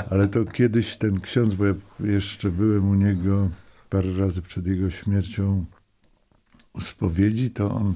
Ale 0.09 0.27
to 0.27 0.45
kiedyś 0.45 0.95
ten 0.95 1.19
ksiądz, 1.19 1.53
bo 1.53 1.65
ja 1.65 1.73
jeszcze 1.99 2.49
byłem 2.49 2.89
u 2.89 2.95
niego 2.95 3.49
parę 3.89 4.13
razy 4.13 4.41
przed 4.41 4.67
jego 4.67 4.89
śmiercią 4.89 5.65
u 6.73 6.81
spowiedzi, 6.81 7.49
to 7.49 7.71
on 7.71 7.93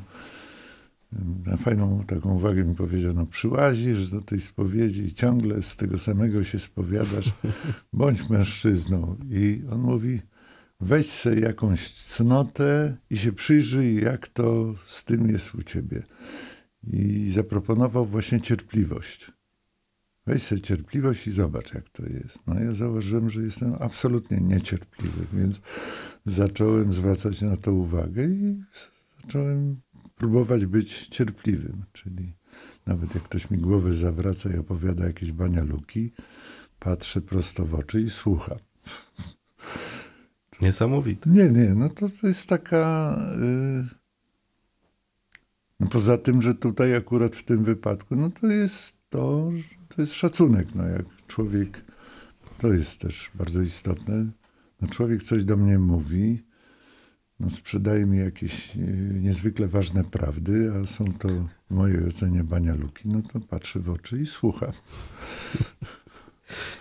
na 1.46 1.58
fajną 1.58 2.04
taką 2.08 2.36
uwagę 2.36 2.64
mi 2.64 2.76
powiedział, 2.76 3.14
no 3.14 3.26
przyłazisz 3.26 4.12
do 4.12 4.22
tej 4.22 4.42
spowiedzi 4.42 5.02
i 5.02 5.14
ciągle 5.14 5.62
z 5.62 5.76
tego 5.76 5.98
samego 5.98 6.44
się 6.44 6.60
spowiadasz, 6.60 7.34
bądź 7.94 8.30
mężczyzną. 8.30 9.18
I 9.30 9.62
on 9.72 9.82
mówi, 9.82 10.22
weź 10.80 11.10
sobie 11.10 11.40
jakąś 11.42 11.94
cnotę 11.94 12.98
i 13.10 13.18
się 13.18 13.34
przyjrzyj, 13.34 14.04
jak 14.04 14.28
to 14.28 14.76
z 14.86 15.06
tym 15.06 15.28
jest 15.30 15.56
u 15.56 15.64
ciebie. 15.64 16.04
I 16.84 17.32
zaproponował 17.32 18.06
właśnie 18.06 18.42
cierpliwość. 18.42 19.32
Weź 20.28 20.42
sobie 20.42 20.62
cierpliwość 20.62 21.28
i 21.28 21.32
zobacz, 21.32 21.74
jak 21.74 21.90
to 21.90 22.04
jest. 22.06 22.40
No 22.48 22.60
ja 22.60 22.74
zauważyłem, 22.74 23.30
że 23.30 23.42
jestem 23.42 23.76
absolutnie 23.80 24.38
niecierpliwy, 24.38 25.26
więc 25.34 25.62
zacząłem 26.26 26.94
zwracać 26.94 27.42
na 27.42 27.58
to 27.58 27.74
uwagę 27.74 28.26
i 28.26 28.64
zacząłem 29.22 29.82
próbować 30.16 30.66
być 30.66 31.08
cierpliwym, 31.08 31.84
czyli 31.94 32.34
nawet 32.86 33.16
jak 33.16 33.24
ktoś 33.24 33.50
mi 33.50 33.58
głowę 33.58 33.94
zawraca 33.94 34.50
i 34.54 34.58
opowiada 34.58 35.06
jakieś 35.06 35.32
banialuki, 35.32 36.12
patrzę 36.80 37.22
prosto 37.22 37.66
w 37.66 37.76
oczy 37.76 38.02
i 38.02 38.10
słucham. 38.10 38.58
Niesamowite. 40.62 41.30
Nie, 41.30 41.50
nie, 41.52 41.76
no 41.76 41.90
to, 41.90 42.10
to 42.10 42.28
jest 42.28 42.50
taka... 42.50 43.18
Yy... 43.40 43.86
No 45.80 45.88
poza 45.88 46.18
tym, 46.18 46.42
że 46.42 46.54
tutaj 46.54 46.96
akurat 46.96 47.36
w 47.36 47.44
tym 47.44 47.64
wypadku, 47.64 48.16
no 48.16 48.30
to 48.30 48.48
jest 48.48 48.98
to, 49.10 49.52
to 49.90 50.02
jest 50.02 50.14
szacunek, 50.14 50.76
no 50.76 50.88
jak 50.88 51.06
człowiek, 51.28 51.82
to 52.58 52.74
jest 52.74 53.02
też 53.02 53.32
bardzo 53.36 53.62
istotne, 53.62 54.26
no 54.82 54.88
człowiek 54.88 55.24
coś 55.24 55.44
do 55.46 55.58
mnie 55.58 55.80
mówi, 55.80 56.44
no 57.40 57.50
sprzedaje 57.50 58.06
mi 58.06 58.18
jakieś 58.18 58.76
yy, 58.76 58.86
niezwykle 59.22 59.68
ważne 59.68 60.04
prawdy, 60.04 60.72
a 60.84 60.86
są 60.86 61.06
to 61.20 61.28
w 61.70 61.74
mojej 61.74 62.08
ocenie 62.08 62.44
banialuki, 62.44 63.08
no 63.10 63.22
to 63.22 63.40
patrzę 63.40 63.80
w 63.80 63.90
oczy 63.90 64.20
i 64.20 64.26
słucham. 64.26 64.72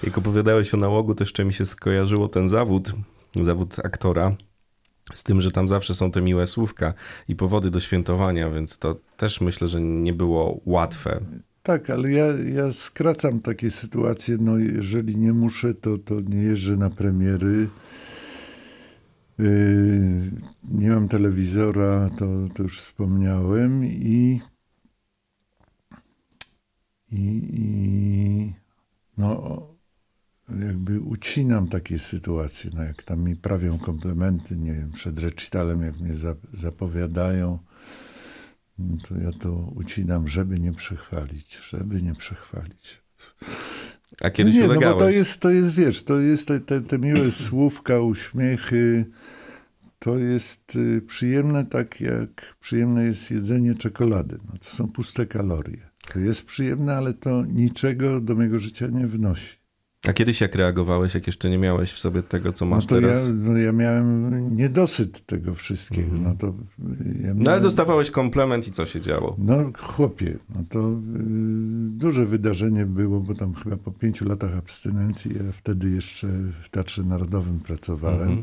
Jak 0.03 0.19
opowiadałeś 0.19 0.75
o 0.75 0.77
nałogu, 0.77 1.15
to 1.15 1.25
jeszcze 1.25 1.45
mi 1.45 1.53
się 1.53 1.67
skojarzyło 1.67 2.29
ten 2.29 2.49
zawód, 2.49 2.93
zawód 3.43 3.77
aktora, 3.85 4.37
z 5.15 5.23
tym, 5.23 5.41
że 5.41 5.51
tam 5.51 5.69
zawsze 5.69 5.95
są 5.95 6.11
te 6.11 6.23
miłe 6.23 6.47
słówka 6.47 6.95
i 7.29 7.37
powody 7.37 7.71
do 7.71 7.81
świętowania, 7.81 8.51
więc 8.51 8.79
to 8.79 9.01
też 9.17 9.41
myślę, 9.41 9.69
że 9.69 9.81
nie 9.81 10.13
było 10.13 10.61
łatwe. 10.67 11.21
Tak, 11.63 11.91
ale 11.91 12.11
ja, 12.11 12.27
ja 12.55 12.73
skracam 12.73 13.41
takie 13.41 13.71
sytuacje. 13.71 14.37
No, 14.41 14.59
jeżeli 14.59 15.17
nie 15.17 15.33
muszę, 15.33 15.75
to, 15.75 15.99
to 15.99 16.21
nie 16.21 16.43
jeżdżę 16.43 16.77
na 16.77 16.91
premiery. 16.91 17.69
Yy, 19.39 20.31
nie 20.65 20.91
mam 20.91 21.09
telewizora, 21.09 22.11
to, 22.19 22.27
to 22.55 22.63
już 22.63 22.81
wspomniałem. 22.81 23.85
I, 23.85 24.41
i, 27.13 27.49
i 27.53 28.55
no, 29.19 29.61
jakby 30.49 31.01
ucinam 31.01 31.69
takie 31.69 31.99
sytuacje. 31.99 32.71
No, 32.75 32.83
jak 32.83 33.03
tam 33.03 33.23
mi 33.23 33.37
prawią 33.37 33.79
komplementy, 33.79 34.57
nie 34.57 34.73
wiem, 34.73 34.91
przed 34.91 35.19
recitalem, 35.19 35.83
jak 35.83 36.01
mnie 36.01 36.15
zapowiadają 36.53 37.59
no 38.79 38.97
to 39.09 39.19
ja 39.19 39.33
to 39.33 39.53
ucinam, 39.53 40.29
żeby 40.29 40.61
nie 40.61 40.73
przechwalić, 40.73 41.59
żeby 41.69 42.03
nie 42.03 42.15
przechwalić. 42.15 43.03
A 44.21 44.31
kiedyś 44.31 44.55
no 44.55 44.61
nie, 44.61 44.67
ulegałeś? 44.67 44.95
no 44.95 44.99
bo 44.99 45.01
to 45.01 45.11
jest, 45.11 45.41
to 45.41 45.51
jest, 45.51 45.75
wiesz, 45.75 46.03
to 46.03 46.21
jest 46.21 46.49
te, 46.49 46.61
te, 46.61 46.81
te 46.81 46.99
miłe 46.99 47.31
słówka, 47.31 48.01
uśmiechy, 48.01 49.05
to 49.99 50.19
jest 50.19 50.77
y, 50.77 51.03
przyjemne 51.07 51.67
tak 51.67 52.01
jak 52.01 52.57
przyjemne 52.61 53.05
jest 53.05 53.31
jedzenie 53.31 53.75
czekolady. 53.75 54.39
No, 54.47 54.59
to 54.59 54.65
są 54.65 54.89
puste 54.89 55.27
kalorie. 55.27 55.91
To 56.13 56.19
jest 56.19 56.45
przyjemne, 56.45 56.97
ale 56.97 57.15
to 57.15 57.45
niczego 57.45 58.21
do 58.21 58.35
mego 58.35 58.59
życia 58.59 58.87
nie 58.87 59.07
wnosi. 59.07 59.64
A 60.09 60.13
kiedyś 60.13 60.41
jak 60.41 60.55
reagowałeś, 60.55 61.15
jak 61.15 61.27
jeszcze 61.27 61.51
nie 61.51 61.59
miałeś 61.59 61.93
w 61.93 61.99
sobie 61.99 62.23
tego, 62.23 62.53
co 62.53 62.67
masz 62.67 62.85
no 62.85 62.89
to 62.89 63.01
teraz? 63.01 63.27
Ja, 63.27 63.33
no 63.35 63.57
ja 63.57 63.73
miałem 63.73 64.57
niedosyt 64.57 65.27
tego 65.27 65.55
wszystkiego. 65.55 66.09
Mm. 66.09 66.23
No, 66.23 66.35
to 66.35 66.47
ja 66.47 67.23
miałem... 67.23 67.43
no 67.43 67.51
ale 67.51 67.61
dostawałeś 67.61 68.11
komplement 68.11 68.69
i 68.69 68.73
co 68.73 68.87
się 68.87 69.01
działo? 69.01 69.37
No 69.39 69.73
chłopie, 69.79 70.37
no 70.55 70.61
to 70.69 70.79
y, 70.79 70.95
duże 71.89 72.27
wydarzenie 72.27 72.87
było, 72.87 73.21
bo 73.21 73.35
tam 73.35 73.55
chyba 73.55 73.77
po 73.77 73.91
pięciu 73.91 74.29
latach 74.29 74.57
abstynencji, 74.57 75.31
ja 75.35 75.53
wtedy 75.53 75.91
jeszcze 75.91 76.27
w 76.63 76.69
Teatrze 76.69 77.03
Narodowym 77.03 77.61
pracowałem. 77.61 78.29
Mm 78.29 78.43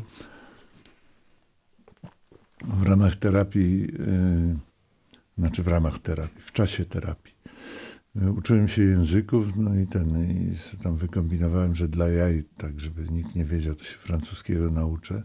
W 2.64 2.82
ramach 2.82 3.16
terapii, 3.16 3.84
y, 3.84 5.38
znaczy 5.38 5.62
w 5.62 5.68
ramach 5.68 5.98
terapii, 5.98 6.42
w 6.42 6.52
czasie 6.52 6.84
terapii 6.84 7.41
Uczyłem 8.14 8.68
się 8.68 8.82
języków, 8.82 9.56
no 9.56 9.74
i 9.74 9.86
ten, 9.86 10.30
i 10.30 10.54
tam 10.82 10.96
wykombinowałem, 10.96 11.74
że 11.74 11.88
dla 11.88 12.08
jaj, 12.08 12.44
tak 12.56 12.80
żeby 12.80 13.08
nikt 13.08 13.34
nie 13.34 13.44
wiedział, 13.44 13.74
to 13.74 13.84
się 13.84 13.96
francuskiego 13.96 14.70
nauczę, 14.70 15.22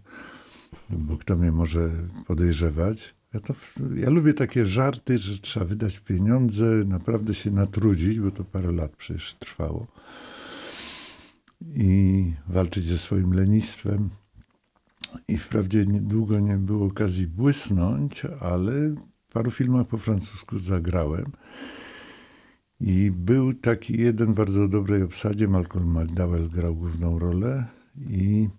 bo 0.90 1.18
kto 1.18 1.36
mnie 1.36 1.52
może 1.52 1.92
podejrzewać. 2.28 3.16
Ja, 3.34 3.40
to, 3.40 3.54
ja 3.96 4.10
lubię 4.10 4.34
takie 4.34 4.66
żarty, 4.66 5.20
że 5.20 5.40
trzeba 5.40 5.66
wydać 5.66 6.00
pieniądze, 6.00 6.66
naprawdę 6.66 7.34
się 7.34 7.52
natrudzić, 7.52 8.20
bo 8.20 8.32
to 8.32 8.44
parę 8.44 8.72
lat 8.72 8.96
przecież 8.96 9.36
trwało. 9.36 9.88
I 11.76 12.34
walczyć 12.48 12.84
ze 12.84 12.98
swoim 12.98 13.34
lenistwem. 13.34 14.10
I 15.28 15.38
wprawdzie 15.38 15.86
długo 15.86 16.40
nie 16.40 16.58
było 16.58 16.86
okazji 16.86 17.28
błysnąć, 17.28 18.26
ale 18.26 18.72
w 18.90 19.34
paru 19.34 19.52
filmach 19.52 19.88
po 19.88 19.98
francusku 19.98 20.58
zagrałem. 20.58 21.32
I 22.80 23.12
był 23.12 23.54
taki 23.54 24.02
jeden 24.02 24.34
bardzo 24.34 24.68
dobrej 24.68 25.04
obsadzie, 25.04 25.48
Malcolm 25.48 26.00
McDowell 26.00 26.50
grał 26.50 26.76
główną 26.76 27.20
rolę 27.20 27.66
i 28.10 28.50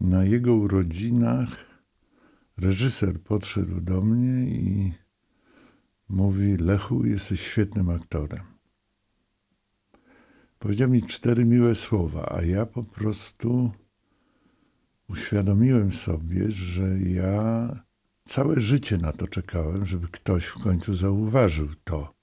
na 0.00 0.24
jego 0.24 0.54
urodzinach 0.54 1.48
reżyser 2.56 3.20
podszedł 3.20 3.80
do 3.80 4.00
mnie 4.00 4.50
i 4.50 4.92
mówi: 6.08 6.56
Lechu, 6.56 7.06
jesteś 7.06 7.40
świetnym 7.40 7.90
aktorem. 7.90 8.44
Powiedział 10.58 10.90
mi 10.90 11.02
cztery 11.02 11.44
miłe 11.44 11.74
słowa, 11.74 12.32
a 12.36 12.42
ja 12.42 12.66
po 12.66 12.82
prostu 12.82 13.72
uświadomiłem 15.08 15.92
sobie, 15.92 16.52
że 16.52 16.98
ja 16.98 17.68
całe 18.24 18.60
życie 18.60 18.98
na 18.98 19.12
to 19.12 19.26
czekałem, 19.26 19.84
żeby 19.84 20.08
ktoś 20.08 20.46
w 20.46 20.58
końcu 20.58 20.94
zauważył 20.94 21.68
to. 21.84 22.21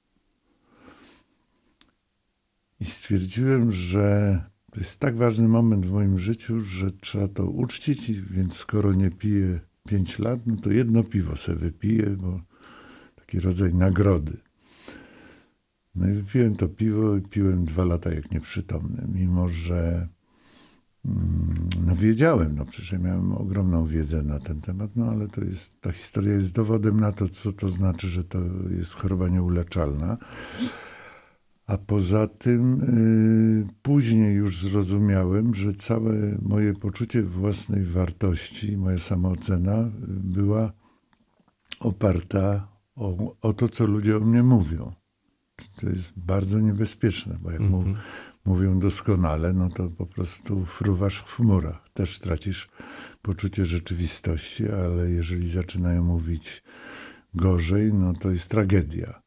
I 2.79 2.85
stwierdziłem, 2.85 3.71
że 3.71 4.41
to 4.71 4.79
jest 4.79 4.99
tak 4.99 5.17
ważny 5.17 5.47
moment 5.47 5.85
w 5.85 5.91
moim 5.91 6.19
życiu, 6.19 6.61
że 6.61 6.91
trzeba 6.91 7.27
to 7.27 7.45
uczcić, 7.45 8.11
więc 8.11 8.57
skoro 8.57 8.93
nie 8.93 9.11
piję 9.11 9.59
5 9.87 10.19
lat, 10.19 10.39
no 10.45 10.55
to 10.55 10.71
jedno 10.71 11.03
piwo 11.03 11.35
sobie 11.35 11.59
wypiję, 11.59 12.05
bo 12.09 12.41
taki 13.15 13.39
rodzaj 13.39 13.73
nagrody. 13.73 14.37
No 15.95 16.09
i 16.09 16.13
wypiłem 16.13 16.55
to 16.55 16.67
piwo 16.67 17.17
i 17.17 17.21
piłem 17.21 17.65
dwa 17.65 17.85
lata 17.85 18.13
jak 18.13 18.31
nieprzytomny, 18.31 19.07
mimo 19.13 19.49
że 19.49 20.07
mm, 21.05 21.69
no 21.85 21.95
wiedziałem, 21.95 22.55
no 22.55 22.65
przecież 22.65 22.91
ja 22.91 22.99
miałem 22.99 23.33
ogromną 23.33 23.87
wiedzę 23.87 24.23
na 24.23 24.39
ten 24.39 24.61
temat, 24.61 24.95
no 24.95 25.05
ale 25.05 25.27
to 25.27 25.43
jest, 25.43 25.81
ta 25.81 25.91
historia 25.91 26.33
jest 26.33 26.53
dowodem 26.53 26.99
na 26.99 27.11
to, 27.11 27.29
co 27.29 27.53
to 27.53 27.69
znaczy, 27.69 28.07
że 28.07 28.23
to 28.23 28.39
jest 28.77 28.93
choroba 28.93 29.29
nieuleczalna. 29.29 30.17
A 31.69 31.77
poza 31.77 32.27
tym 32.27 32.81
y, 33.69 33.73
później 33.81 34.35
już 34.35 34.61
zrozumiałem, 34.61 35.55
że 35.55 35.73
całe 35.73 36.13
moje 36.41 36.73
poczucie 36.73 37.23
własnej 37.23 37.85
wartości, 37.85 38.77
moja 38.77 38.99
samoocena 38.99 39.89
była 40.07 40.71
oparta 41.79 42.67
o, 42.95 43.35
o 43.41 43.53
to, 43.53 43.69
co 43.69 43.85
ludzie 43.85 44.17
o 44.17 44.19
mnie 44.19 44.43
mówią. 44.43 44.93
To 45.75 45.89
jest 45.89 46.11
bardzo 46.15 46.59
niebezpieczne, 46.59 47.37
bo 47.41 47.51
jak 47.51 47.61
mu, 47.61 47.83
mówią 48.45 48.79
doskonale, 48.79 49.53
no 49.53 49.69
to 49.69 49.89
po 49.89 50.05
prostu 50.05 50.65
fruwasz 50.65 51.17
w 51.17 51.35
chmurach. 51.35 51.89
Też 51.93 52.19
tracisz 52.19 52.69
poczucie 53.21 53.65
rzeczywistości, 53.65 54.71
ale 54.71 55.09
jeżeli 55.09 55.49
zaczynają 55.49 56.03
mówić 56.03 56.63
gorzej, 57.33 57.93
no 57.93 58.13
to 58.13 58.31
jest 58.31 58.49
tragedia. 58.49 59.21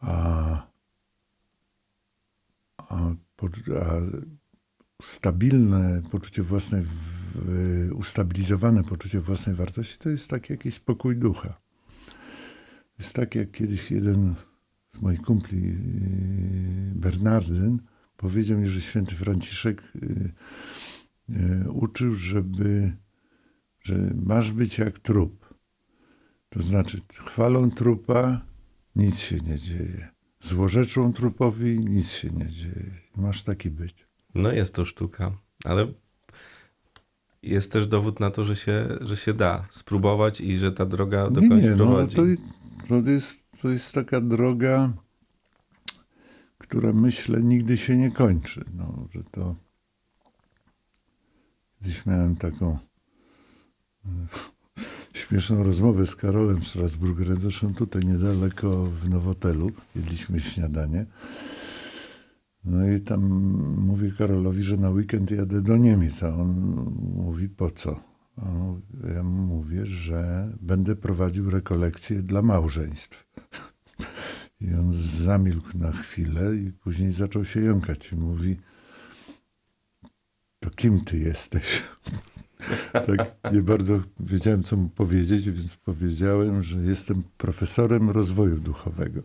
A, 0.00 0.65
a, 2.88 3.14
stabilne 5.02 6.02
poczucie 6.10 6.42
własnej, 6.42 6.82
ustabilizowane 7.94 8.82
poczucie 8.82 9.20
własnej 9.20 9.56
wartości 9.56 9.98
to 9.98 10.08
jest 10.10 10.30
taki 10.30 10.52
jakiś 10.52 10.74
spokój 10.74 11.16
ducha. 11.16 11.60
Jest 12.98 13.14
tak, 13.14 13.34
jak 13.34 13.50
kiedyś 13.50 13.90
jeden 13.90 14.34
z 14.90 15.00
moich 15.00 15.22
kumpli, 15.22 15.62
yy, 15.62 15.74
Bernardyn, 16.94 17.78
powiedział 18.16 18.58
mi, 18.58 18.68
że 18.68 18.80
święty 18.80 19.14
Franciszek 19.14 19.92
yy, 19.94 20.30
yy, 21.28 21.70
uczył, 21.70 22.14
żeby, 22.14 22.96
że 23.80 24.12
masz 24.14 24.52
być 24.52 24.78
jak 24.78 24.98
trup. 24.98 25.54
To 26.48 26.62
znaczy, 26.62 27.00
chwalą 27.12 27.70
trupa, 27.70 28.40
nic 28.96 29.18
się 29.18 29.36
nie 29.36 29.58
dzieje. 29.58 30.15
Złorzeczą 30.40 31.12
trupowi, 31.12 31.78
nic 31.80 32.12
się 32.12 32.30
nie 32.30 32.50
dzieje. 32.50 32.90
Masz 33.16 33.42
taki 33.42 33.70
być. 33.70 34.06
No 34.34 34.52
jest 34.52 34.74
to 34.74 34.84
sztuka, 34.84 35.38
ale 35.64 35.92
jest 37.42 37.72
też 37.72 37.86
dowód 37.86 38.20
na 38.20 38.30
to, 38.30 38.44
że 38.44 38.56
się, 38.56 38.88
że 39.00 39.16
się 39.16 39.34
da 39.34 39.66
spróbować 39.70 40.40
i 40.40 40.58
że 40.58 40.72
ta 40.72 40.86
droga 40.86 41.30
do 41.30 41.40
nie, 41.40 41.48
końca 41.48 41.68
nie, 41.68 41.76
prowadzi. 41.76 42.16
No, 42.16 42.22
to, 42.82 43.02
to, 43.02 43.10
jest, 43.10 43.60
to 43.62 43.68
jest 43.68 43.94
taka 43.94 44.20
droga, 44.20 44.92
która 46.58 46.92
myślę 46.92 47.42
nigdy 47.42 47.76
się 47.76 47.96
nie 47.96 48.10
kończy. 48.10 48.64
No, 48.74 49.08
że 49.14 49.24
to 49.24 49.54
kiedyś 51.78 52.06
miałem 52.06 52.36
taką 52.36 52.78
e, 54.04 54.08
śmieszną 55.16 55.62
rozmowę 55.62 56.06
z 56.06 56.16
Karolem 56.16 56.64
Strasburgerem, 56.64 57.40
zresztą 57.40 57.74
tutaj 57.74 58.04
niedaleko 58.04 58.86
w 58.86 59.08
Nowotelu, 59.08 59.70
jedliśmy 59.96 60.40
śniadanie. 60.40 61.06
No 62.64 62.88
i 62.88 63.00
tam 63.00 63.20
mówię 63.78 64.12
Karolowi, 64.18 64.62
że 64.62 64.76
na 64.76 64.90
weekend 64.90 65.30
jadę 65.30 65.62
do 65.62 65.76
Niemiec, 65.76 66.22
a 66.22 66.28
on 66.28 66.50
mówi 67.14 67.48
po 67.48 67.70
co? 67.70 68.00
A 68.36 68.48
ja 69.14 69.22
mówię, 69.22 69.86
że 69.86 70.52
będę 70.60 70.96
prowadził 70.96 71.50
rekolekcje 71.50 72.22
dla 72.22 72.42
małżeństw. 72.42 73.26
I 74.60 74.74
on 74.74 74.92
zamilkł 74.92 75.78
na 75.78 75.92
chwilę 75.92 76.56
i 76.56 76.72
później 76.72 77.12
zaczął 77.12 77.44
się 77.44 77.60
jąkać 77.60 78.12
i 78.12 78.16
mówi, 78.16 78.56
to 80.58 80.70
kim 80.70 81.04
ty 81.04 81.18
jesteś? 81.18 81.82
Tak 82.92 83.52
nie 83.52 83.62
bardzo 83.62 84.00
wiedziałem, 84.20 84.62
co 84.62 84.76
mu 84.76 84.88
powiedzieć, 84.88 85.50
więc 85.50 85.76
powiedziałem, 85.76 86.62
że 86.62 86.78
jestem 86.78 87.22
profesorem 87.36 88.10
rozwoju 88.10 88.60
duchowego. 88.60 89.20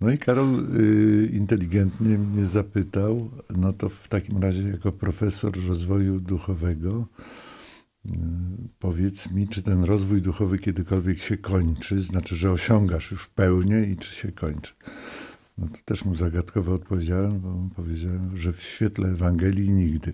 No 0.00 0.10
i 0.10 0.18
Karol 0.18 0.76
y, 0.80 1.30
inteligentnie 1.32 2.18
mnie 2.18 2.46
zapytał, 2.46 3.30
no 3.56 3.72
to 3.72 3.88
w 3.88 4.08
takim 4.08 4.42
razie 4.42 4.62
jako 4.62 4.92
profesor 4.92 5.66
rozwoju 5.68 6.20
duchowego 6.20 7.06
y, 8.06 8.10
powiedz 8.78 9.30
mi, 9.30 9.48
czy 9.48 9.62
ten 9.62 9.84
rozwój 9.84 10.22
duchowy 10.22 10.58
kiedykolwiek 10.58 11.20
się 11.20 11.36
kończy, 11.36 12.00
znaczy, 12.00 12.36
że 12.36 12.50
osiągasz 12.50 13.10
już 13.10 13.26
pełnię 13.26 13.82
i 13.92 13.96
czy 13.96 14.14
się 14.14 14.32
kończy. 14.32 14.72
No 15.58 15.68
to 15.68 15.78
też 15.84 16.04
mu 16.04 16.14
zagadkowo 16.14 16.74
odpowiedziałem, 16.74 17.40
bo 17.40 17.68
powiedziałem, 17.76 18.36
że 18.36 18.52
w 18.52 18.62
świetle 18.62 19.08
Ewangelii 19.08 19.70
nigdy. 19.70 20.12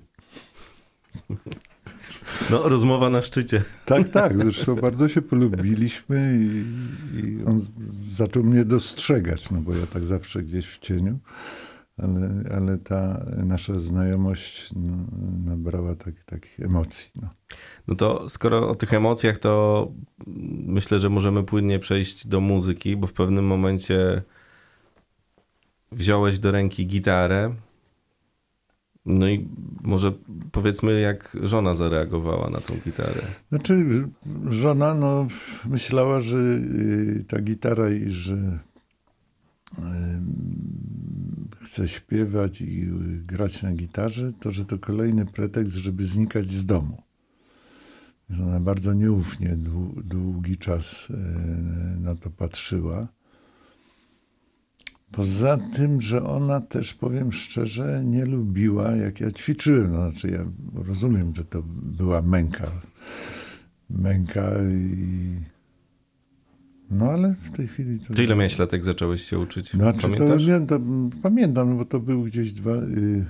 No, 2.51 2.69
rozmowa 2.69 3.11
na 3.11 3.23
szczycie. 3.23 3.63
Tak, 3.87 4.09
tak. 4.09 4.39
Zresztą 4.39 4.77
bardzo 4.77 5.09
się 5.09 5.23
polubiliśmy 5.23 6.39
i, 6.41 6.65
i, 7.19 7.45
on 7.45 7.67
zaczął 7.95 8.45
mnie 8.45 8.65
dostrzegać, 8.65 9.51
no 9.51 9.61
bo 9.61 9.75
ja 9.75 9.87
tak 9.87 10.05
zawsze 10.05 10.43
gdzieś 10.43 10.67
w 10.67 10.79
cieniu, 10.79 11.19
ale, 11.97 12.31
ale 12.57 12.79
ta 12.79 13.27
nasza 13.37 13.79
znajomość 13.79 14.71
no, 14.77 14.97
nabrała 15.45 15.95
tak, 15.95 16.25
takich 16.25 16.61
emocji. 16.61 17.11
No. 17.23 17.29
no 17.89 17.95
to 17.95 18.29
skoro 18.29 18.69
o 18.69 18.75
tych 18.75 18.93
emocjach, 18.93 19.39
to 19.39 19.89
myślę, 20.67 21.01
że 21.01 21.09
możemy 21.09 21.45
płynnie 21.45 21.79
przejść 21.79 22.27
do 22.27 22.41
muzyki, 22.41 22.97
bo 22.97 23.07
w 23.07 23.13
pewnym 23.13 23.45
momencie 23.45 24.23
wziąłeś 25.93 26.39
do 26.39 26.51
ręki 26.51 26.87
gitarę, 26.87 27.55
no 29.07 29.29
i 29.29 29.49
może 29.83 30.13
powiedzmy, 30.53 31.01
jak 31.01 31.37
żona 31.43 31.75
zareagowała 31.75 32.51
na 32.51 32.61
tą 32.61 32.75
gitarę. 32.85 33.23
Znaczy, 33.49 33.85
żona 34.49 34.95
no, 34.95 35.27
myślała, 35.69 36.21
że 36.21 36.39
y, 36.39 37.25
ta 37.29 37.41
gitara 37.41 37.91
i 37.91 38.11
że 38.11 38.35
y, 38.35 39.83
chce 41.65 41.89
śpiewać 41.89 42.61
i 42.61 42.87
grać 43.25 43.63
na 43.63 43.73
gitarze, 43.73 44.33
to 44.41 44.53
że 44.53 44.65
to 44.65 44.79
kolejny 44.79 45.27
pretekst, 45.27 45.75
żeby 45.75 46.05
znikać 46.05 46.47
z 46.47 46.67
domu. 46.67 47.03
Ona 48.43 48.61
bardzo 48.61 48.95
nieufnie 48.95 49.57
długi 50.05 50.57
czas 50.57 51.11
y, 51.11 51.15
na 52.01 52.15
to 52.15 52.31
patrzyła. 52.31 53.09
Poza 55.13 55.57
tym, 55.57 56.01
że 56.01 56.25
ona 56.25 56.61
też, 56.61 56.95
powiem 56.95 57.33
szczerze, 57.33 58.03
nie 58.05 58.27
lubiła, 58.27 58.91
jak 58.91 59.21
ja 59.21 59.31
ćwiczyłem. 59.31 59.93
No, 59.93 60.11
znaczy, 60.11 60.29
ja 60.29 60.45
rozumiem, 60.75 61.33
że 61.37 61.45
to 61.45 61.63
była 61.83 62.23
męka. 62.23 62.71
Męka 63.91 64.51
i... 64.63 65.53
No 66.91 67.11
ale 67.11 67.35
w 67.43 67.51
tej 67.51 67.69
chwili... 67.69 68.01
To... 68.01 68.15
Czy 68.15 68.25
ile 68.25 68.37
miałeś 68.37 68.59
lat, 68.59 68.73
jak 68.73 68.85
zacząłeś 68.85 69.23
się 69.23 69.39
uczyć? 69.39 69.71
Znaczy, 69.71 70.01
Pamiętasz? 70.01 70.45
To, 70.45 70.59
nie, 70.59 70.67
to, 70.67 70.81
pamiętam, 71.23 71.71
no 71.71 71.77
bo 71.77 71.85
to 71.85 72.01
był 72.01 72.23
gdzieś 72.23 72.53
dwa, 72.53 72.75
y, 72.75 73.25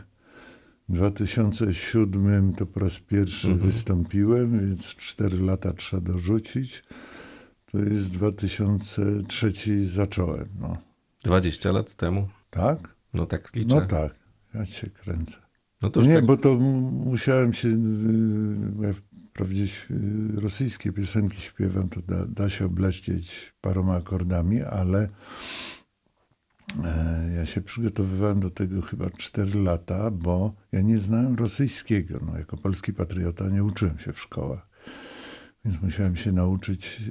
2007 0.89 2.53
to 2.53 2.67
po 2.67 2.81
raz 2.81 2.99
pierwszy 2.99 3.49
mhm. 3.49 3.67
wystąpiłem, 3.67 4.61
więc 4.61 4.97
4 4.97 5.39
lata 5.41 5.73
trzeba 5.73 6.13
dorzucić. 6.13 6.85
To 7.73 7.79
jest 7.79 8.13
2003 8.13 9.87
zacząłem, 9.87 10.47
no. 10.61 10.92
20 11.25 11.73
lat 11.73 11.95
temu? 11.95 12.29
Tak? 12.51 12.95
No 13.15 13.27
tak 13.27 13.55
liczę. 13.55 13.75
No 13.75 13.81
tak, 13.81 14.15
ja 14.55 14.67
cię 14.67 14.91
kręcę. 14.91 15.37
No 15.83 15.91
to 15.91 16.03
nie, 16.03 16.15
tak... 16.15 16.27
bo 16.27 16.37
to 16.37 16.55
musiałem 16.55 17.53
się, 17.53 17.69
ja 18.81 18.95
wprawdzie 19.33 19.67
rosyjskie 20.35 20.93
piosenki 20.93 21.41
śpiewam, 21.41 21.89
to 21.89 22.03
da, 22.03 22.27
da 22.27 22.49
się 22.49 22.67
obleścieć 22.67 23.55
paroma 23.61 23.97
akordami, 23.97 24.63
ale 24.63 25.09
e, 26.85 27.33
ja 27.37 27.47
się 27.47 27.61
przygotowywałem 27.61 28.41
do 28.41 28.51
tego 28.51 28.83
chyba 28.83 29.11
4 29.11 29.63
lata, 29.63 30.11
bo 30.11 30.55
ja 30.73 30.81
nie 30.81 30.99
znałem 30.99 31.35
rosyjskiego. 31.35 32.21
No, 32.27 32.39
jako 32.39 32.57
polski 32.57 32.93
patriota 32.93 33.49
nie 33.49 33.65
uczyłem 33.65 33.99
się 33.99 34.13
w 34.13 34.21
szkołach. 34.21 34.69
Więc 35.65 35.83
musiałem 35.83 36.17
się 36.17 36.33
nauczyć 36.33 37.03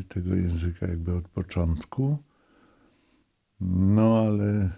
e, 0.00 0.02
tego 0.02 0.34
języka 0.34 0.86
jakby 0.86 1.14
od 1.14 1.28
początku. 1.28 2.18
No 3.60 4.18
ale 4.18 4.70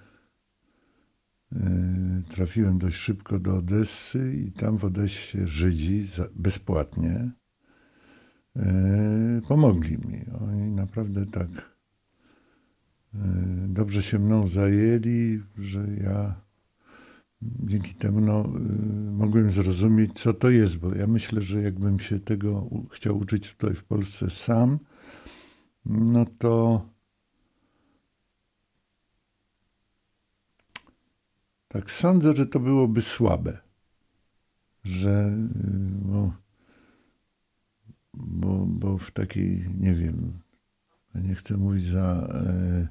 trafiłem 2.28 2.78
dość 2.78 2.96
szybko 2.96 3.38
do 3.38 3.56
Odessy 3.56 4.34
i 4.36 4.52
tam 4.52 4.78
w 4.78 4.84
Odessie 4.84 5.38
Żydzi 5.46 6.06
bezpłatnie 6.34 7.30
pomogli 9.48 9.98
mi. 9.98 10.24
Oni 10.40 10.70
naprawdę 10.70 11.26
tak 11.26 11.48
dobrze 13.68 14.02
się 14.02 14.18
mną 14.18 14.48
zajęli, 14.48 15.42
że 15.58 15.86
ja 16.04 16.40
dzięki 17.42 17.94
temu 17.94 18.20
no, 18.20 18.52
mogłem 19.12 19.50
zrozumieć, 19.50 20.12
co 20.12 20.34
to 20.34 20.50
jest, 20.50 20.78
bo 20.78 20.94
ja 20.94 21.06
myślę, 21.06 21.42
że 21.42 21.62
jakbym 21.62 21.98
się 21.98 22.20
tego 22.20 22.70
chciał 22.90 23.18
uczyć 23.18 23.54
tutaj 23.54 23.74
w 23.74 23.84
Polsce 23.84 24.30
sam, 24.30 24.78
no 25.84 26.26
to 26.38 26.86
tak 31.72 31.90
sądzę, 31.90 32.36
że 32.36 32.46
to 32.46 32.60
byłoby 32.60 33.02
słabe, 33.02 33.58
że 34.84 35.32
bo, 36.02 36.32
bo, 38.14 38.66
bo 38.66 38.98
w 38.98 39.10
takiej, 39.10 39.68
nie 39.80 39.94
wiem, 39.94 40.38
nie 41.14 41.34
chcę 41.34 41.56
mówić 41.56 41.84
za 41.84 42.28
e, 42.34 42.88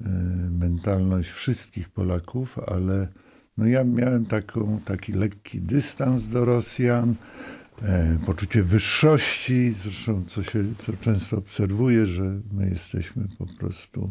e, 0.00 0.10
mentalność 0.50 1.30
wszystkich 1.30 1.88
Polaków, 1.88 2.58
ale 2.58 3.08
no 3.56 3.66
ja 3.66 3.84
miałem 3.84 4.26
taką, 4.26 4.80
taki 4.80 5.12
lekki 5.12 5.60
dystans 5.60 6.28
do 6.28 6.44
Rosjan, 6.44 7.14
e, 7.82 8.18
poczucie 8.26 8.62
wyższości, 8.62 9.72
zresztą 9.72 10.24
co, 10.28 10.42
się, 10.42 10.74
co 10.74 10.92
często 10.92 11.36
obserwuję, 11.36 12.06
że 12.06 12.40
my 12.52 12.70
jesteśmy 12.70 13.28
po 13.38 13.46
prostu 13.46 14.10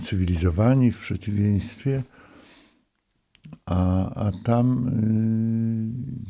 cywilizowani 0.00 0.92
w 0.92 0.98
przeciwieństwie, 0.98 2.02
a, 3.66 4.10
a 4.26 4.32
tam 4.44 4.88
e, 4.88 4.92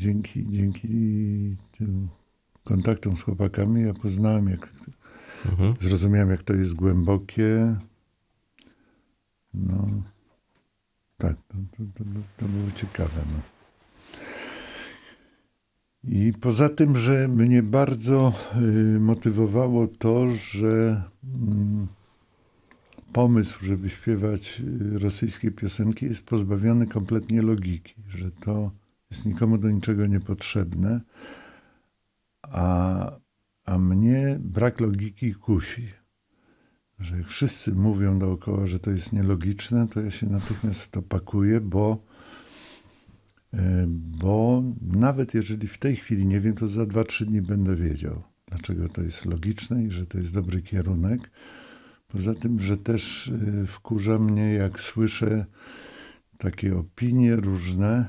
dzięki, 0.01 0.47
dzięki 0.51 1.57
tym 1.79 2.09
kontaktom 2.65 3.17
z 3.17 3.23
chłopakami 3.23 3.83
ja 3.83 3.95
poznałem, 3.95 4.49
jak, 4.49 4.73
mhm. 5.47 5.75
zrozumiałem, 5.81 6.31
jak 6.31 6.43
to 6.43 6.55
jest 6.55 6.75
głębokie. 6.75 7.77
No, 9.55 9.87
tak, 11.19 11.37
to, 11.49 11.55
to, 11.77 11.85
to, 11.95 12.05
to 12.37 12.47
było 12.47 12.71
ciekawe. 12.75 13.21
No. 13.33 13.41
I 16.05 16.33
poza 16.33 16.69
tym, 16.69 16.97
że 16.97 17.29
mnie 17.29 17.63
bardzo 17.63 18.33
y, 18.97 19.01
motywowało 19.01 19.87
to, 19.87 20.31
że 20.31 21.03
y, 21.25 22.04
pomysł, 23.15 23.65
żeby 23.65 23.91
śpiewać 23.91 24.63
y, 24.95 24.99
rosyjskie 24.99 25.51
piosenki 25.51 26.07
jest 26.07 26.27
pozbawiony 26.27 26.87
kompletnie 26.87 27.43
logiki, 27.43 27.95
że 28.09 28.31
to 28.31 28.71
jest 29.11 29.27
nikomu 29.27 29.59
do 29.59 29.71
niczego 29.71 30.07
niepotrzebne, 30.07 31.01
a, 32.43 33.13
a 33.65 33.79
mnie 33.79 34.39
brak 34.41 34.81
logiki 34.81 35.35
kusi 35.35 35.89
że 36.99 37.17
jak 37.17 37.27
wszyscy 37.27 37.73
mówią 37.73 38.19
dookoła, 38.19 38.67
że 38.67 38.79
to 38.79 38.91
jest 38.91 39.13
nielogiczne, 39.13 39.89
to 39.89 40.01
ja 40.01 40.11
się 40.11 40.27
natychmiast 40.27 40.81
w 40.81 40.89
to 40.89 41.03
pakuję, 41.03 41.61
bo, 41.61 42.05
e, 43.55 43.85
bo 43.89 44.63
nawet 44.81 45.35
jeżeli 45.35 45.69
w 45.69 45.79
tej 45.79 45.97
chwili 45.97 46.27
nie 46.27 46.41
wiem, 46.41 46.55
to 46.55 46.69
za 46.69 46.83
2-3 46.83 47.25
dni 47.25 47.43
będę 47.43 47.77
wiedział, 47.77 48.23
dlaczego 48.47 48.89
to 48.89 49.03
jest 49.03 49.27
logiczne 49.27 49.85
i 49.85 49.91
że 49.91 50.07
to 50.07 50.19
jest 50.19 50.35
dobry 50.35 50.63
kierunek. 50.63 51.31
Poza 52.15 52.35
tym, 52.35 52.61
że 52.61 52.77
też 52.77 53.29
e, 53.63 53.67
wkurza 53.67 54.19
mnie, 54.19 54.53
jak 54.53 54.81
słyszę 54.81 55.47
takie 56.39 56.77
opinie 56.77 57.37
różne, 57.37 58.09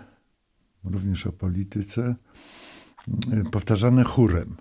również 0.84 1.28
o 1.28 1.32
polityce, 1.32 2.16
e, 3.32 3.44
powtarzane 3.52 4.04
chórem, 4.04 4.56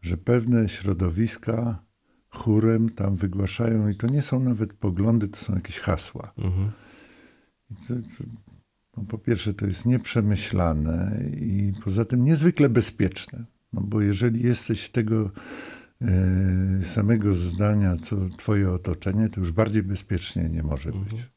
że 0.00 0.16
pewne 0.16 0.68
środowiska 0.68 1.84
chórem 2.30 2.88
tam 2.88 3.16
wygłaszają 3.16 3.88
i 3.88 3.96
to 3.96 4.06
nie 4.06 4.22
są 4.22 4.40
nawet 4.40 4.72
poglądy, 4.72 5.28
to 5.28 5.38
są 5.38 5.54
jakieś 5.54 5.80
hasła. 5.80 6.32
Mhm. 6.38 6.70
To, 7.88 7.94
to, 7.94 8.24
no 8.96 9.04
po 9.04 9.18
pierwsze, 9.18 9.54
to 9.54 9.66
jest 9.66 9.86
nieprzemyślane 9.86 11.20
i 11.36 11.72
poza 11.84 12.04
tym 12.04 12.24
niezwykle 12.24 12.68
bezpieczne. 12.68 13.44
No 13.72 13.80
bo 13.80 14.00
jeżeli 14.00 14.42
jesteś 14.42 14.90
tego 14.90 15.30
samego 16.84 17.34
zdania, 17.34 17.96
co 18.02 18.16
twoje 18.36 18.70
otoczenie, 18.70 19.28
to 19.28 19.40
już 19.40 19.52
bardziej 19.52 19.82
bezpiecznie 19.82 20.48
nie 20.48 20.62
może 20.62 20.90
mhm. 20.90 21.04
być. 21.04 21.30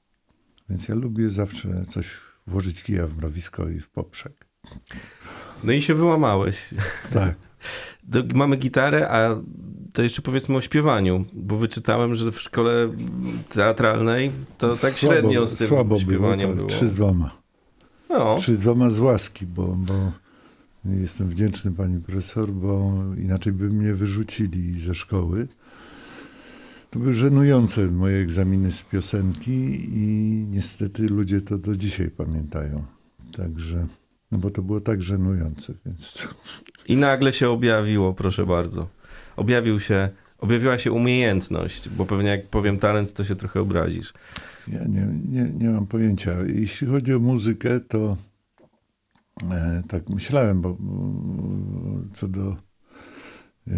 Więc 0.69 0.87
ja 0.87 0.95
lubię 0.95 1.29
zawsze 1.29 1.83
coś 1.89 2.17
włożyć 2.47 2.83
kija 2.83 3.07
w 3.07 3.17
mrowisko 3.17 3.69
i 3.69 3.79
w 3.79 3.89
poprzek. 3.89 4.45
No 5.63 5.71
i 5.71 5.81
się 5.81 5.95
wyłamałeś. 5.95 6.73
Tak. 7.13 7.35
Mamy 8.33 8.57
gitarę, 8.57 9.09
a 9.09 9.41
to 9.93 10.03
jeszcze 10.03 10.21
powiedzmy 10.21 10.57
o 10.57 10.61
śpiewaniu, 10.61 11.25
bo 11.33 11.57
wyczytałem, 11.57 12.15
że 12.15 12.31
w 12.31 12.41
szkole 12.41 12.89
teatralnej 13.49 14.31
to 14.57 14.69
tak 14.69 14.77
słabo, 14.77 14.97
średnio 14.97 15.47
z 15.47 15.55
tym 15.55 15.67
słabo 15.67 15.99
śpiewaniem 15.99 16.37
było. 16.37 16.49
Tak, 16.49 16.57
było. 16.57 16.69
Trzy 16.69 16.87
z 16.87 16.95
dwoma. 16.95 17.37
No. 18.09 18.35
Trzy 18.35 18.55
z 18.55 18.59
dwoma 18.59 18.89
z 18.89 18.99
łaski, 18.99 19.45
bo, 19.45 19.67
bo 19.67 20.11
jestem 20.85 21.27
wdzięczny 21.27 21.71
pani 21.71 22.01
profesor, 22.01 22.51
bo 22.51 22.93
inaczej 23.17 23.53
by 23.53 23.69
mnie 23.69 23.93
wyrzucili 23.93 24.79
ze 24.79 24.95
szkoły. 24.95 25.47
To 26.91 26.99
były 26.99 27.13
żenujące 27.13 27.87
moje 27.87 28.17
egzaminy 28.17 28.71
z 28.71 28.83
piosenki 28.83 29.89
i 29.93 30.45
niestety 30.49 31.03
ludzie 31.03 31.41
to 31.41 31.57
do 31.57 31.75
dzisiaj 31.75 32.09
pamiętają. 32.09 32.83
Także, 33.37 33.87
no 34.31 34.37
bo 34.37 34.49
to 34.49 34.61
było 34.61 34.81
tak 34.81 35.01
żenujące, 35.01 35.73
więc... 35.85 36.27
I 36.87 36.97
nagle 36.97 37.33
się 37.33 37.49
objawiło, 37.49 38.13
proszę 38.13 38.45
bardzo 38.45 38.87
objawił 39.35 39.79
się, 39.79 40.09
objawiła 40.37 40.77
się 40.77 40.91
umiejętność, 40.91 41.89
bo 41.89 42.05
pewnie 42.05 42.29
jak 42.29 42.47
powiem 42.47 42.79
talent, 42.79 43.13
to 43.13 43.23
się 43.23 43.35
trochę 43.35 43.61
obrazisz. 43.61 44.13
Ja 44.67 44.83
nie, 44.87 45.07
nie, 45.29 45.43
nie 45.43 45.69
mam 45.69 45.87
pojęcia. 45.87 46.37
Jeśli 46.47 46.87
chodzi 46.87 47.13
o 47.13 47.19
muzykę, 47.19 47.79
to 47.79 48.17
tak 49.87 50.09
myślałem, 50.09 50.61
bo 50.61 50.77
co 52.13 52.27
do 52.27 52.55
e, 53.67 53.73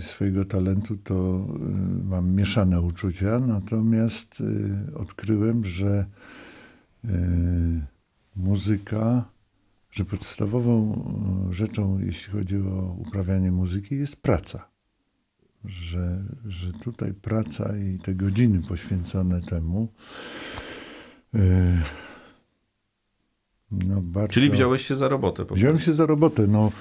swojego 0.00 0.44
talentu, 0.44 0.96
to 0.96 1.14
e, 1.14 2.04
mam 2.04 2.34
mieszane 2.34 2.80
uczucia, 2.80 3.38
natomiast 3.38 4.42
e, 4.90 4.94
odkryłem, 4.94 5.64
że 5.64 6.06
e, 7.04 7.08
muzyka 8.36 9.24
że 9.90 10.04
podstawową 10.04 10.94
e, 11.50 11.52
rzeczą, 11.54 11.98
jeśli 11.98 12.32
chodzi 12.32 12.56
o 12.56 12.96
uprawianie 12.98 13.52
muzyki, 13.52 13.96
jest 13.96 14.16
praca. 14.16 14.68
Że, 15.64 16.24
że 16.46 16.72
tutaj 16.72 17.14
praca 17.14 17.76
i 17.76 17.98
te 17.98 18.14
godziny 18.14 18.62
poświęcone 18.68 19.40
temu. 19.40 19.88
No 23.70 24.00
bardzo... 24.02 24.32
Czyli 24.32 24.50
wziąłeś 24.50 24.86
się 24.86 24.96
za 24.96 25.08
robotę? 25.08 25.44
Po 25.44 25.54
Wziąłem 25.54 25.78
się 25.78 25.92
za 25.92 26.06
robotę. 26.06 26.46
No, 26.46 26.72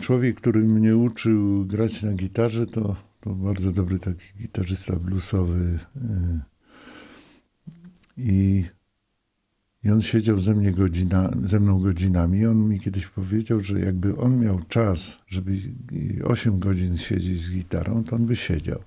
człowiek, 0.00 0.36
który 0.36 0.60
mnie 0.60 0.96
uczył 0.96 1.66
grać 1.66 2.02
na 2.02 2.12
gitarze, 2.12 2.66
to, 2.66 2.96
to 3.20 3.30
bardzo 3.30 3.72
dobry 3.72 3.98
taki 3.98 4.24
gitarzysta 4.40 4.96
bluesowy. 4.96 5.78
Yy, 5.96 6.40
I 8.16 8.64
i 9.84 9.90
on 9.90 10.02
siedział 10.02 10.40
ze, 10.40 10.54
mnie 10.54 10.72
godzina, 10.72 11.30
ze 11.42 11.60
mną 11.60 11.80
godzinami. 11.80 12.38
I 12.38 12.46
on 12.46 12.68
mi 12.68 12.80
kiedyś 12.80 13.06
powiedział, 13.06 13.60
że 13.60 13.80
jakby 13.80 14.16
on 14.16 14.40
miał 14.40 14.60
czas, 14.68 15.18
żeby 15.28 15.52
8 16.24 16.58
godzin 16.58 16.96
siedzieć 16.96 17.40
z 17.40 17.50
gitarą, 17.50 18.04
to 18.04 18.16
on 18.16 18.26
by 18.26 18.36
siedział. 18.36 18.78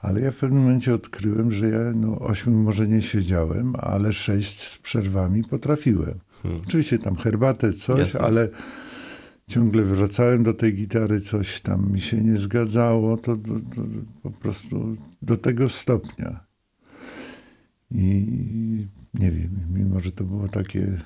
Ale 0.00 0.20
ja 0.20 0.30
w 0.30 0.36
pewnym 0.36 0.62
momencie 0.62 0.94
odkryłem, 0.94 1.52
że 1.52 1.68
ja 1.68 1.92
no, 1.94 2.18
8 2.18 2.62
może 2.62 2.88
nie 2.88 3.02
siedziałem, 3.02 3.72
ale 3.78 4.12
6 4.12 4.62
z 4.62 4.78
przerwami 4.78 5.44
potrafiłem. 5.44 6.18
Hmm. 6.42 6.60
Oczywiście 6.68 6.98
tam 6.98 7.16
herbatę, 7.16 7.72
coś, 7.72 7.98
Jasne. 7.98 8.20
ale 8.20 8.48
ciągle 9.48 9.82
wracałem 9.82 10.42
do 10.42 10.54
tej 10.54 10.74
gitary, 10.74 11.20
coś 11.20 11.60
tam 11.60 11.92
mi 11.92 12.00
się 12.00 12.16
nie 12.16 12.38
zgadzało, 12.38 13.16
to, 13.16 13.36
to, 13.36 13.52
to 13.74 13.82
po 14.22 14.30
prostu 14.30 14.96
do 15.22 15.36
tego 15.36 15.68
stopnia. 15.68 16.40
I 17.90 18.26
nie 19.14 19.30
wiem, 19.30 19.50
mimo 19.74 20.00
że 20.00 20.12
to 20.12 20.24
było 20.24 20.48
takie 20.48 21.02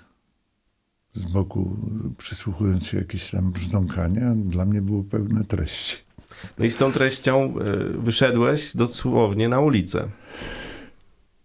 z 1.15 1.25
boku, 1.25 1.77
przysłuchując 2.19 2.87
się 2.87 2.99
jakieś 2.99 3.31
tam 3.31 3.53
brzdąkania, 3.53 4.35
dla 4.35 4.65
mnie 4.65 4.83
było 4.83 5.05
pełne 5.05 5.45
treści. 5.45 5.97
No 6.59 6.65
i 6.65 6.71
z 6.71 6.77
tą 6.77 6.93
treścią 6.93 7.55
e, 7.59 7.99
wyszedłeś 7.99 8.77
dosłownie 8.77 9.49
na 9.49 9.61
ulicę. 9.61 10.09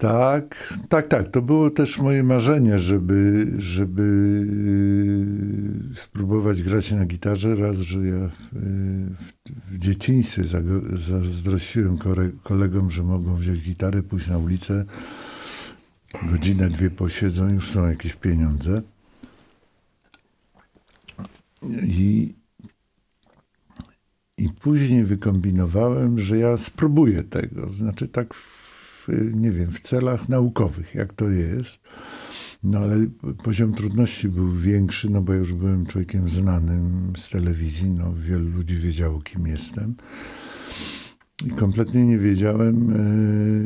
Tak, 0.01 0.73
tak, 0.89 1.07
tak. 1.07 1.27
To 1.27 1.41
było 1.41 1.69
też 1.69 1.99
moje 1.99 2.23
marzenie, 2.23 2.79
żeby, 2.79 3.47
żeby 3.57 4.03
e, 5.93 5.97
spróbować 5.97 6.63
grać 6.63 6.91
na 6.91 7.05
gitarze. 7.05 7.55
Raz, 7.55 7.77
że 7.77 7.99
ja 7.99 8.27
w, 8.27 8.37
w, 8.51 9.31
w 9.71 9.77
dzieciństwie 9.77 10.43
zazdrościłem 10.93 11.97
kolegom, 12.43 12.89
że 12.89 13.03
mogą 13.03 13.35
wziąć 13.35 13.59
gitarę, 13.59 14.03
pójść 14.03 14.27
na 14.27 14.37
ulicę 14.37 14.85
godzinę, 16.31 16.69
dwie 16.69 16.89
posiedzą, 16.89 17.49
już 17.49 17.69
są 17.69 17.89
jakieś 17.89 18.13
pieniądze. 18.13 18.81
I, 21.83 22.33
I 24.37 24.49
później 24.49 25.03
wykombinowałem, 25.03 26.19
że 26.19 26.37
ja 26.37 26.57
spróbuję 26.57 27.23
tego. 27.23 27.69
Znaczy 27.69 28.07
tak, 28.07 28.33
w, 28.33 28.60
nie 29.33 29.51
wiem, 29.51 29.71
w 29.71 29.79
celach 29.79 30.29
naukowych, 30.29 30.95
jak 30.95 31.13
to 31.13 31.29
jest. 31.29 31.81
No 32.63 32.79
ale 32.79 32.95
poziom 33.43 33.73
trudności 33.73 34.29
był 34.29 34.51
większy, 34.51 35.09
no 35.09 35.21
bo 35.21 35.33
już 35.33 35.53
byłem 35.53 35.85
człowiekiem 35.85 36.29
znanym 36.29 37.13
z 37.17 37.29
telewizji, 37.29 37.91
no 37.91 38.13
wielu 38.13 38.49
ludzi 38.49 38.77
wiedziało, 38.77 39.21
kim 39.21 39.47
jestem. 39.47 39.95
I 41.45 41.49
kompletnie 41.49 42.05
nie 42.05 42.17
wiedziałem, 42.17 42.93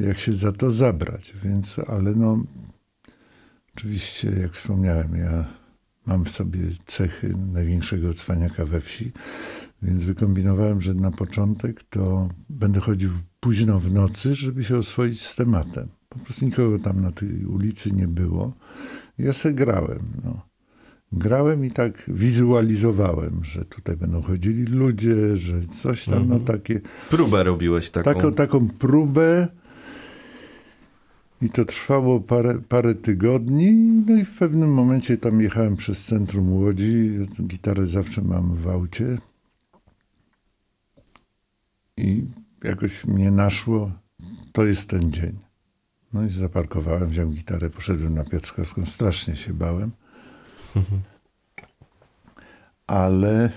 e, 0.03 0.07
jak 0.07 0.19
się 0.19 0.35
za 0.35 0.51
to 0.51 0.71
zabrać, 0.71 1.33
więc, 1.43 1.79
ale 1.87 2.15
no, 2.15 2.43
oczywiście, 3.75 4.29
jak 4.41 4.51
wspomniałem, 4.51 5.15
ja 5.15 5.45
mam 6.05 6.25
w 6.25 6.29
sobie 6.29 6.59
cechy 6.85 7.33
największego 7.53 8.13
cwaniaka 8.13 8.65
we 8.65 8.81
wsi, 8.81 9.11
więc 9.81 10.03
wykombinowałem, 10.03 10.81
że 10.81 10.93
na 10.93 11.11
początek 11.11 11.83
to 11.83 12.29
będę 12.49 12.79
chodził 12.79 13.09
późno 13.39 13.79
w 13.79 13.91
nocy, 13.91 14.35
żeby 14.35 14.63
się 14.63 14.77
oswoić 14.77 15.25
z 15.25 15.35
tematem. 15.35 15.87
Po 16.09 16.19
prostu 16.19 16.45
nikogo 16.45 16.79
tam 16.79 17.01
na 17.01 17.11
tej 17.11 17.45
ulicy 17.45 17.91
nie 17.91 18.07
było. 18.07 18.53
Ja 19.17 19.33
se 19.33 19.53
grałem. 19.53 19.99
No. 20.23 20.41
Grałem 21.11 21.65
i 21.65 21.71
tak 21.71 22.03
wizualizowałem, 22.07 23.43
że 23.43 23.65
tutaj 23.65 23.97
będą 23.97 24.21
chodzili 24.21 24.63
ludzie, 24.63 25.37
że 25.37 25.61
coś 25.61 26.05
tam, 26.05 26.29
no 26.29 26.35
Mhm. 26.35 26.43
takie... 26.45 26.81
Próbę 27.09 27.43
robiłeś 27.43 27.89
taką. 27.89 28.13
Taką, 28.13 28.33
taką 28.33 28.69
próbę 28.69 29.47
i 31.41 31.49
to 31.49 31.65
trwało 31.65 32.19
parę, 32.19 32.59
parę 32.69 32.95
tygodni. 32.95 33.71
No 34.07 34.15
i 34.15 34.25
w 34.25 34.37
pewnym 34.37 34.73
momencie 34.73 35.17
tam 35.17 35.41
jechałem 35.41 35.75
przez 35.75 36.05
centrum 36.05 36.53
Łodzi. 36.53 37.09
Gitarę 37.47 37.87
zawsze 37.87 38.21
mam 38.21 38.55
w 38.55 38.67
aucie. 38.67 39.17
I 41.97 42.25
jakoś 42.63 43.05
mnie 43.05 43.31
naszło, 43.31 43.91
to 44.51 44.65
jest 44.65 44.89
ten 44.89 45.11
dzień. 45.11 45.39
No 46.13 46.23
i 46.25 46.29
zaparkowałem, 46.29 47.09
wziąłem 47.09 47.33
gitarę, 47.33 47.69
poszedłem 47.69 48.13
na 48.13 48.23
Piotrkowską. 48.23 48.85
Strasznie 48.85 49.35
się 49.35 49.53
bałem. 49.53 49.91
Ale 52.87 53.49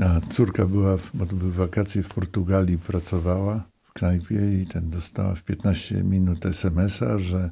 a, 0.00 0.20
córka 0.30 0.66
była, 0.66 0.96
w, 0.96 1.10
bo 1.14 1.26
to 1.26 1.36
były 1.36 1.52
wakacje 1.52 2.02
w 2.02 2.08
Portugalii, 2.08 2.78
pracowała 2.78 3.64
w 3.82 3.92
knajpie 3.92 4.62
i 4.62 4.66
ten 4.66 4.90
dostała 4.90 5.34
w 5.34 5.42
15 5.42 6.04
minut 6.04 6.46
SMS-a, 6.46 7.18
że 7.18 7.50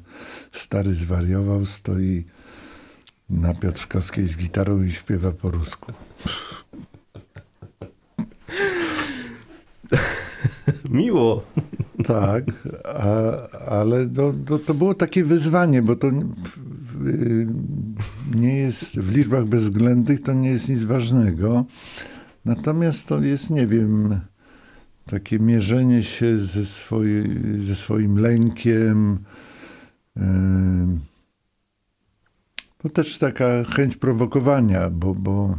stary 0.51 0.93
zwariował, 0.93 1.65
stoi 1.65 2.25
na 3.29 3.53
Piotrkowskiej 3.53 4.27
z 4.27 4.37
gitarą 4.37 4.83
i 4.83 4.91
śpiewa 4.91 5.31
po 5.31 5.51
rusku. 5.51 5.93
Miło. 10.89 11.43
Tak, 12.05 12.43
a, 12.85 13.11
ale 13.59 14.09
to, 14.09 14.33
to, 14.45 14.59
to 14.59 14.73
było 14.73 14.93
takie 14.93 15.23
wyzwanie, 15.23 15.81
bo 15.81 15.95
to 15.95 16.11
nie 18.35 18.57
jest 18.57 18.99
w 18.99 19.15
liczbach 19.15 19.45
bezwzględnych, 19.45 20.21
to 20.21 20.33
nie 20.33 20.49
jest 20.49 20.69
nic 20.69 20.83
ważnego. 20.83 21.65
Natomiast 22.45 23.07
to 23.07 23.21
jest, 23.21 23.49
nie 23.49 23.67
wiem, 23.67 24.19
takie 25.05 25.39
mierzenie 25.39 26.03
się 26.03 26.37
ze, 26.37 26.63
ze 27.61 27.75
swoim 27.75 28.17
lękiem. 28.17 29.19
em, 30.17 30.99
To 32.77 32.89
też 32.89 33.19
taka 33.19 33.63
chęć 33.63 33.97
prowokowania, 33.97 34.89
bo, 34.89 35.15
bo 35.15 35.57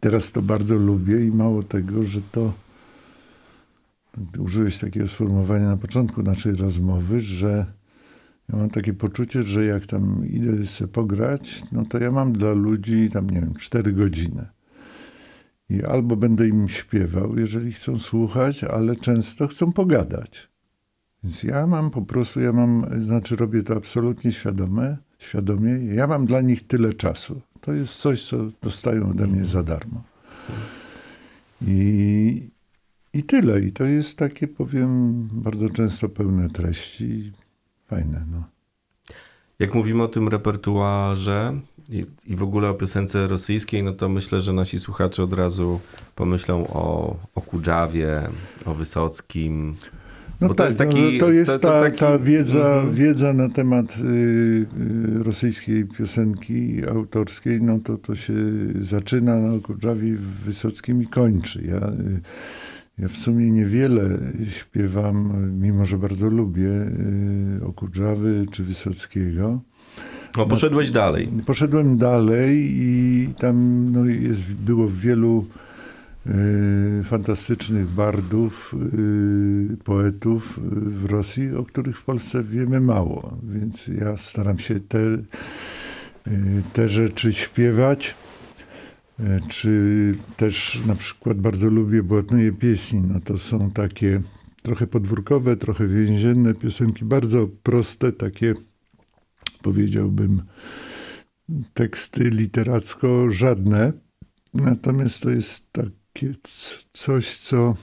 teraz 0.00 0.32
to 0.32 0.42
bardzo 0.42 0.74
lubię 0.76 1.26
i 1.26 1.30
mało 1.30 1.62
tego, 1.62 2.02
że 2.02 2.22
to 2.22 2.52
użyłeś 4.38 4.78
takiego 4.78 5.08
sformułowania 5.08 5.68
na 5.68 5.76
początku 5.76 6.22
naszej 6.22 6.56
rozmowy, 6.56 7.20
że 7.20 7.66
ja 8.48 8.58
mam 8.58 8.70
takie 8.70 8.94
poczucie, 8.94 9.42
że 9.42 9.64
jak 9.64 9.86
tam 9.86 10.28
idę 10.28 10.66
sobie 10.66 10.92
pograć, 10.92 11.62
no 11.72 11.84
to 11.84 11.98
ja 11.98 12.10
mam 12.10 12.32
dla 12.32 12.52
ludzi 12.52 13.10
tam, 13.10 13.30
nie 13.30 13.40
wiem, 13.40 13.54
4 13.54 13.92
godziny. 13.92 14.46
I 15.68 15.84
albo 15.84 16.16
będę 16.16 16.48
im 16.48 16.68
śpiewał, 16.68 17.38
jeżeli 17.38 17.72
chcą 17.72 17.98
słuchać, 17.98 18.64
ale 18.64 18.96
często 18.96 19.48
chcą 19.48 19.72
pogadać. 19.72 20.48
Więc 21.24 21.42
ja 21.42 21.66
mam 21.66 21.90
po 21.90 22.02
prostu, 22.02 22.40
ja 22.40 22.52
mam, 22.52 22.86
znaczy 23.00 23.36
robię 23.36 23.62
to 23.62 23.76
absolutnie 23.76 24.32
świadome, 24.32 24.96
świadomie, 25.18 25.70
ja 25.70 26.06
mam 26.06 26.26
dla 26.26 26.40
nich 26.40 26.66
tyle 26.66 26.94
czasu. 26.94 27.40
To 27.60 27.72
jest 27.72 27.94
coś, 27.94 28.28
co 28.28 28.50
dostają 28.62 29.10
ode 29.10 29.26
mnie 29.26 29.44
za 29.44 29.62
darmo. 29.62 30.02
I, 31.66 32.50
i 33.18 33.22
tyle. 33.22 33.60
I 33.60 33.72
to 33.72 33.84
jest 33.84 34.18
takie, 34.18 34.48
powiem, 34.48 35.22
bardzo 35.32 35.68
często 35.68 36.08
pełne 36.08 36.48
treści. 36.48 37.32
Fajne, 37.86 38.24
no. 38.32 38.44
Jak 39.58 39.74
mówimy 39.74 40.02
o 40.02 40.08
tym 40.08 40.28
repertuarze 40.28 41.52
i, 41.88 42.06
i 42.26 42.36
w 42.36 42.42
ogóle 42.42 42.68
o 42.70 42.74
piosence 42.74 43.26
rosyjskiej, 43.26 43.82
no 43.82 43.92
to 43.92 44.08
myślę, 44.08 44.40
że 44.40 44.52
nasi 44.52 44.78
słuchacze 44.78 45.22
od 45.22 45.32
razu 45.32 45.80
pomyślą 46.14 46.66
o, 46.66 47.16
o 47.34 47.40
Kudżawie, 47.40 48.28
o 48.64 48.74
Wysockim. 48.74 49.74
No 50.40 50.48
Bo 50.48 50.54
tak, 50.54 50.56
to 50.58 50.64
jest 50.64 50.78
taki- 50.78 51.12
no, 51.14 51.20
to 51.20 51.30
jest 51.30 51.50
to- 51.52 51.58
to 51.58 51.68
ta, 51.68 51.80
taki- 51.80 51.98
ta 51.98 52.18
wiedza, 52.18 52.58
Mhm. 52.76 52.94
wiedza 52.94 53.32
na 53.32 53.48
temat 53.48 53.96
y, 53.98 54.02
y, 55.20 55.22
rosyjskiej 55.22 55.84
piosenki 55.84 56.86
autorskiej, 56.88 57.62
no 57.62 57.78
to 57.78 57.98
to 57.98 58.16
się 58.16 58.34
zaczyna 58.80 59.36
na 59.38 59.60
Kudżawie 59.60 60.16
Wysockim 60.44 61.02
i 61.02 61.06
kończy. 61.06 61.62
Ja, 61.66 61.88
y, 61.88 62.20
ja 62.98 63.08
w 63.08 63.16
sumie 63.16 63.50
niewiele 63.50 64.18
śpiewam, 64.48 65.32
mimo 65.60 65.86
że 65.86 65.98
bardzo 65.98 66.30
lubię 66.30 66.68
y, 66.68 67.64
o 67.66 67.72
Kudżawy 67.72 68.46
czy 68.50 68.64
Wysockiego. 68.64 69.60
No, 70.36 70.46
poszedłeś 70.46 70.90
dalej. 70.90 71.32
Poszedłem 71.46 71.96
dalej 71.96 72.72
i 72.74 73.28
tam 73.38 73.88
no, 73.92 74.04
jest, 74.04 74.54
było 74.54 74.88
wielu 74.88 75.46
y, 76.26 77.04
fantastycznych 77.04 77.86
bardów, 77.90 78.74
y, 79.74 79.76
poetów 79.84 80.58
y, 80.58 80.60
w 80.90 81.04
Rosji, 81.04 81.54
o 81.54 81.64
których 81.64 81.98
w 81.98 82.04
Polsce 82.04 82.44
wiemy 82.44 82.80
mało. 82.80 83.36
Więc 83.42 83.88
ja 83.88 84.16
staram 84.16 84.58
się 84.58 84.80
te, 84.80 84.98
y, 84.98 85.22
te 86.72 86.88
rzeczy 86.88 87.32
śpiewać. 87.32 88.14
Y, 89.20 89.40
Czy 89.48 90.14
też 90.36 90.82
na 90.86 90.94
przykład 90.94 91.40
bardzo 91.40 91.70
lubię 91.70 92.02
błotne 92.02 92.52
pieśni. 92.52 93.00
No 93.00 93.20
to 93.20 93.38
są 93.38 93.70
takie 93.70 94.22
trochę 94.62 94.86
podwórkowe, 94.86 95.56
trochę 95.56 95.88
więzienne 95.88 96.54
piosenki, 96.54 97.04
bardzo 97.04 97.48
proste, 97.62 98.12
takie 98.12 98.54
powiedziałbym 99.62 100.42
teksty 101.74 102.30
literacko 102.30 103.30
żadne. 103.30 103.92
Natomiast 104.54 105.22
to 105.22 105.30
jest 105.30 105.72
takie 105.72 106.34
coś, 106.92 107.38
co 107.38 107.74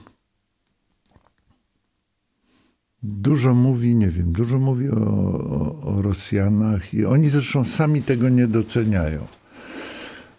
dużo 3.02 3.54
mówi, 3.54 3.94
nie 3.94 4.10
wiem, 4.10 4.32
dużo 4.32 4.58
mówi 4.58 4.90
o, 4.90 4.96
o, 4.96 5.80
o 5.80 6.02
Rosjanach 6.02 6.94
i 6.94 7.04
oni 7.04 7.28
zresztą 7.28 7.64
sami 7.64 8.02
tego 8.02 8.28
nie 8.28 8.46
doceniają. 8.46 9.26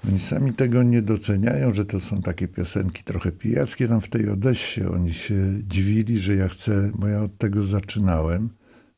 Oni 0.08 0.20
sami 0.20 0.54
tego 0.54 0.84
nie 0.84 1.02
doceniają, 1.02 1.74
że 1.74 1.86
to 1.86 2.00
są 2.00 2.22
takie 2.22 2.48
piosenki 2.48 3.04
trochę 3.04 3.32
pijackie 3.32 3.88
tam 3.88 4.02
w 4.02 4.10
tej 4.10 4.30
Odessie. 4.30 4.82
Oni 4.94 5.14
się 5.14 5.36
dziwili, 5.68 6.20
że 6.20 6.36
ja 6.36 6.48
chcę, 6.48 6.92
bo 6.96 7.08
ja 7.08 7.24
od 7.24 7.38
tego 7.38 7.64
zaczynałem, 7.64 8.50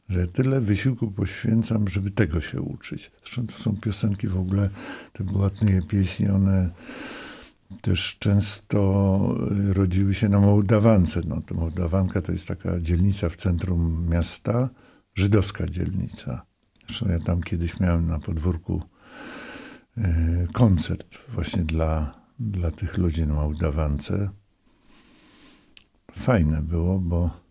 że 0.09 0.27
tyle 0.27 0.61
wysiłku 0.61 1.11
poświęcam, 1.11 1.87
żeby 1.87 2.11
tego 2.11 2.41
się 2.41 2.61
uczyć. 2.61 3.11
Zresztą 3.23 3.47
to 3.47 3.53
są 3.53 3.77
piosenki 3.77 4.27
w 4.27 4.37
ogóle, 4.37 4.69
te 5.13 5.23
błatne 5.23 5.81
pieśni, 5.81 6.29
one 6.29 6.69
też 7.81 8.17
często 8.19 9.35
y, 9.69 9.73
rodziły 9.73 10.13
się 10.13 10.29
na 10.29 10.39
Mołdawance. 10.39 11.21
No, 11.27 11.41
to 11.41 11.55
Mołdawanka 11.55 12.21
to 12.21 12.31
jest 12.31 12.47
taka 12.47 12.79
dzielnica 12.79 13.29
w 13.29 13.35
centrum 13.35 14.09
miasta, 14.09 14.69
żydowska 15.15 15.67
dzielnica. 15.67 16.45
Zresztą 16.87 17.09
ja 17.09 17.19
tam 17.19 17.43
kiedyś 17.43 17.79
miałem 17.79 18.07
na 18.07 18.19
podwórku 18.19 18.81
koncert 20.53 21.19
właśnie 21.29 21.63
dla, 21.63 22.11
dla 22.39 22.71
tych 22.71 22.97
ludzi 22.97 23.27
na 23.27 23.33
Mołdawance. 23.33 24.29
Fajne 26.11 26.61
było, 26.61 26.99
bo 26.99 27.47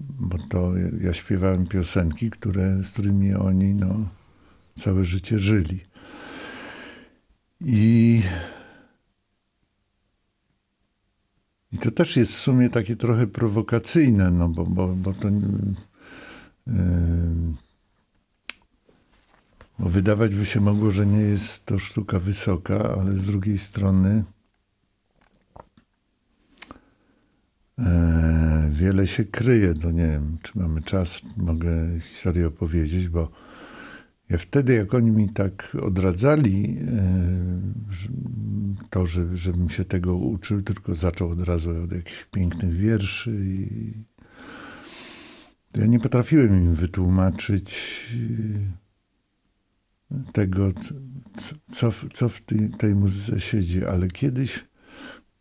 bo 0.00 0.38
to 0.38 0.72
ja- 1.00 1.12
śpiewałem 1.12 1.66
piosenki, 1.66 2.30
które, 2.30 2.84
z 2.84 2.90
którymi 2.90 3.34
oni 3.34 3.74
no, 3.74 4.08
całe 4.76 5.04
życie 5.04 5.38
żyli. 5.38 5.80
I, 7.60 8.22
I 11.72 11.78
to 11.78 11.90
też 11.90 12.16
jest 12.16 12.32
w 12.32 12.38
sumie 12.38 12.68
takie 12.68 12.96
trochę 12.96 13.26
prowokacyjne, 13.26 14.30
no 14.30 14.48
bo, 14.48 14.66
bo, 14.66 14.88
bo 14.88 15.14
to 15.14 15.28
no, 19.78 19.88
wydawać 19.88 20.34
by 20.34 20.46
się 20.46 20.60
mogło, 20.60 20.90
że 20.90 21.06
nie 21.06 21.20
jest 21.20 21.66
to 21.66 21.78
sztuka 21.78 22.18
wysoka, 22.18 22.96
ale 23.00 23.16
z 23.16 23.26
drugiej 23.26 23.58
strony 23.58 24.24
e, 27.78 28.70
wiele 28.72 29.06
się 29.06 29.24
kryje. 29.24 29.74
To 29.74 29.90
nie 29.90 30.06
wiem, 30.06 30.38
czy 30.42 30.58
mamy 30.58 30.82
czas, 30.82 31.22
mogę 31.36 32.00
historię 32.00 32.46
opowiedzieć, 32.46 33.08
bo 33.08 33.30
ja 34.28 34.38
wtedy, 34.38 34.74
jak 34.74 34.94
oni 34.94 35.10
mi 35.10 35.28
tak 35.28 35.76
odradzali, 35.82 36.78
e, 36.88 37.42
to, 38.90 39.06
że, 39.06 39.36
żebym 39.36 39.70
się 39.70 39.84
tego 39.84 40.16
uczył, 40.16 40.62
tylko 40.62 40.96
zaczął 40.96 41.30
od 41.30 41.40
razu 41.40 41.70
od 41.70 41.92
jakichś 41.92 42.24
pięknych 42.24 42.76
wierszy. 42.76 43.30
I 43.30 43.92
ja 45.76 45.86
nie 45.86 46.00
potrafiłem 46.00 46.64
im 46.64 46.74
wytłumaczyć 46.74 48.06
tego, 50.32 50.68
co, 51.72 51.90
co 52.12 52.28
w 52.28 52.40
tej, 52.40 52.70
tej 52.70 52.94
muzyce 52.94 53.40
siedzi, 53.40 53.84
ale 53.84 54.08
kiedyś, 54.08 54.64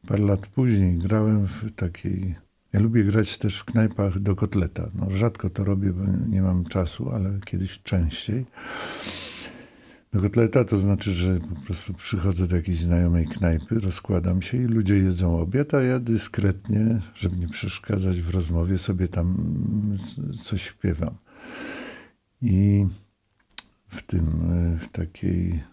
parę 0.08 0.24
lat 0.24 0.48
później, 0.48 0.98
grałem 0.98 1.48
w 1.48 1.72
takiej 1.76 2.36
ja 2.74 2.80
lubię 2.80 3.04
grać 3.04 3.38
też 3.38 3.60
w 3.60 3.66
knajpach 3.66 4.20
do 4.20 4.36
kotleta. 4.36 4.90
No, 4.94 5.10
rzadko 5.10 5.50
to 5.50 5.64
robię, 5.64 5.94
bo 5.94 6.04
nie 6.28 6.42
mam 6.42 6.64
czasu, 6.64 7.10
ale 7.10 7.40
kiedyś 7.46 7.82
częściej. 7.84 8.46
Do 10.14 10.22
kotleta 10.22 10.64
to 10.64 10.78
znaczy, 10.78 11.12
że 11.12 11.40
po 11.40 11.62
prostu 11.66 11.94
przychodzę 11.94 12.48
do 12.48 12.56
jakiejś 12.56 12.80
znajomej 12.80 13.28
knajpy, 13.28 13.80
rozkładam 13.80 14.42
się 14.42 14.58
i 14.58 14.66
ludzie 14.66 14.98
jedzą 14.98 15.40
obiad, 15.40 15.74
a 15.74 15.82
ja 15.82 16.00
dyskretnie, 16.00 17.02
żeby 17.16 17.38
nie 17.38 17.48
przeszkadzać 17.48 18.22
w 18.22 18.30
rozmowie, 18.30 18.78
sobie 18.78 19.08
tam 19.08 19.38
coś 20.44 20.62
śpiewam. 20.62 21.16
I 22.42 22.86
w 23.92 24.02
tym, 24.02 24.26
w 24.80 24.88
takiej 24.88 25.64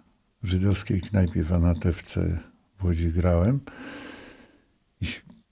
żydowskiej 0.42 1.00
knajpie 1.00 1.44
w 1.44 1.52
Anatewce 1.52 2.38
w 2.78 2.84
Łodzi 2.84 3.12
grałem 3.12 3.60
i 5.00 5.06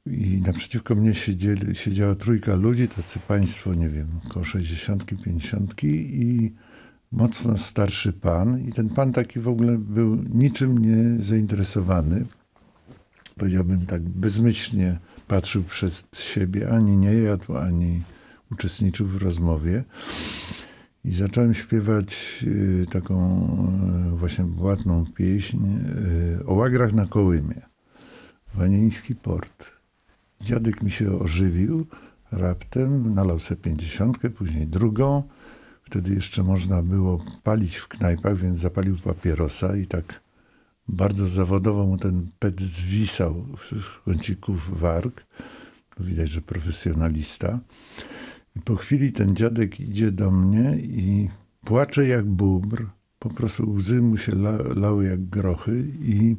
i 0.06 0.40
naprzeciwko 0.46 0.94
mnie 0.94 1.14
siedzieli, 1.14 1.76
siedziała 1.76 2.14
trójka 2.14 2.54
ludzi, 2.54 2.88
tacy 2.88 3.18
państwo, 3.18 3.74
nie 3.74 3.88
wiem, 3.88 4.08
około 4.26 4.44
60, 4.44 5.04
50 5.04 5.84
i 5.84 6.52
mocno 7.12 7.58
starszy 7.58 8.12
pan. 8.12 8.60
I 8.60 8.72
ten 8.72 8.88
pan 8.88 9.12
taki 9.12 9.40
w 9.40 9.48
ogóle 9.48 9.78
był 9.78 10.16
niczym 10.16 10.78
nie 10.78 11.24
zainteresowany. 11.24 12.26
Powiedziałbym 13.38 13.86
tak 13.86 14.02
bezmyślnie 14.02 14.98
patrzył 15.28 15.62
przed 15.62 16.06
siebie, 16.16 16.70
ani 16.70 16.96
nie 16.96 17.12
jadł, 17.12 17.56
ani 17.56 18.02
uczestniczył 18.52 19.06
w 19.06 19.22
rozmowie. 19.22 19.84
I 21.06 21.12
zacząłem 21.12 21.54
śpiewać 21.54 22.44
y, 22.46 22.86
taką 22.92 23.46
y, 24.14 24.16
właśnie 24.16 24.44
ładną 24.56 25.04
pieśń 25.14 25.58
y, 26.40 26.46
o 26.46 26.54
łagrach 26.54 26.92
na 26.92 27.06
Kołymie. 27.06 27.62
Wanieński 28.54 29.14
port. 29.14 29.72
Dziadek 30.40 30.82
mi 30.82 30.90
się 30.90 31.18
ożywił 31.18 31.86
raptem, 32.32 33.14
nalał 33.14 33.40
sobie 33.40 33.62
pięćdziesiątkę, 33.62 34.30
później 34.30 34.66
drugą. 34.66 35.22
Wtedy 35.82 36.14
jeszcze 36.14 36.42
można 36.42 36.82
było 36.82 37.24
palić 37.42 37.76
w 37.76 37.88
knajpach, 37.88 38.36
więc 38.36 38.58
zapalił 38.58 38.96
papierosa 38.96 39.76
i 39.76 39.86
tak 39.86 40.20
bardzo 40.88 41.28
zawodowo 41.28 41.86
mu 41.86 41.96
ten 41.96 42.28
pet 42.38 42.60
zwisał 42.60 43.46
z 43.64 43.98
kącików 44.04 44.80
warg. 44.80 45.26
Widać, 46.00 46.30
że 46.30 46.40
profesjonalista. 46.40 47.60
Po 48.64 48.76
chwili 48.76 49.12
ten 49.12 49.36
dziadek 49.36 49.80
idzie 49.80 50.12
do 50.12 50.30
mnie 50.30 50.78
i 50.78 51.28
płacze 51.64 52.06
jak 52.06 52.26
bubr. 52.26 52.86
Po 53.18 53.30
prostu 53.30 53.70
łzy 53.70 54.02
mu 54.02 54.16
się 54.16 54.32
la, 54.32 54.58
lały 54.76 55.04
jak 55.04 55.24
grochy 55.24 55.84
i 56.02 56.36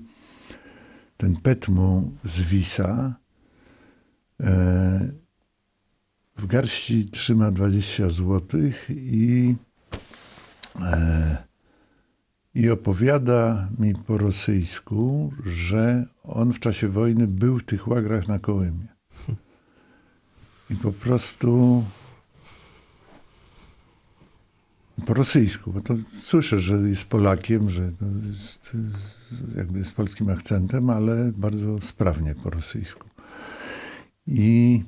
ten 1.18 1.36
pet 1.36 1.68
mu 1.68 2.12
zwisa 2.24 3.16
E, 4.44 5.12
w 6.38 6.48
garści 6.48 7.06
trzyma 7.06 7.52
20 7.52 8.10
złotych 8.10 8.90
i, 8.90 9.56
e, 10.82 11.38
i 12.56 12.70
opowiada 12.70 13.70
mi 13.80 13.96
po 13.96 14.18
rosyjsku, 14.18 15.34
że 15.46 16.06
on 16.24 16.54
w 16.54 16.60
czasie 16.60 16.90
wojny 16.90 17.28
był 17.28 17.60
w 17.60 17.64
tych 17.64 17.88
łagrach 17.88 18.28
na 18.28 18.40
Kołymie. 18.40 18.88
I 20.70 20.76
po 20.76 20.92
prostu 20.92 21.84
po 25.06 25.14
rosyjsku, 25.14 25.74
bo 25.74 25.82
to 25.82 25.96
słyszę, 26.22 26.60
że 26.60 26.76
jest 26.76 27.06
Polakiem, 27.06 27.70
że 27.70 27.92
jest 28.30 28.78
jakby 29.56 29.86
z 29.86 29.92
polskim 29.92 30.30
akcentem, 30.30 30.90
ale 30.90 31.32
bardzo 31.38 31.82
sprawnie 31.82 32.36
po 32.36 32.50
rosyjsku. 32.50 33.08
I 34.28 34.84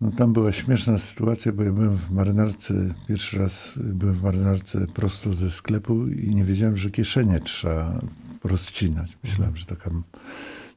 no, 0.00 0.10
tam 0.10 0.32
była 0.32 0.52
śmieszna 0.52 0.98
sytuacja, 0.98 1.52
bo 1.52 1.62
ja 1.62 1.72
byłem 1.72 1.96
w 1.96 2.10
marynarce, 2.10 2.94
pierwszy 3.08 3.38
raz 3.38 3.78
byłem 3.82 4.14
w 4.14 4.22
marynarce 4.22 4.86
prosto 4.86 5.34
ze 5.34 5.50
sklepu 5.50 6.06
i 6.06 6.34
nie 6.34 6.44
wiedziałem, 6.44 6.76
że 6.76 6.90
kieszenie 6.90 7.40
trzeba 7.40 8.00
rozcinać. 8.44 9.18
Myślałem, 9.24 9.56
że 9.56 9.66
taka, 9.66 9.90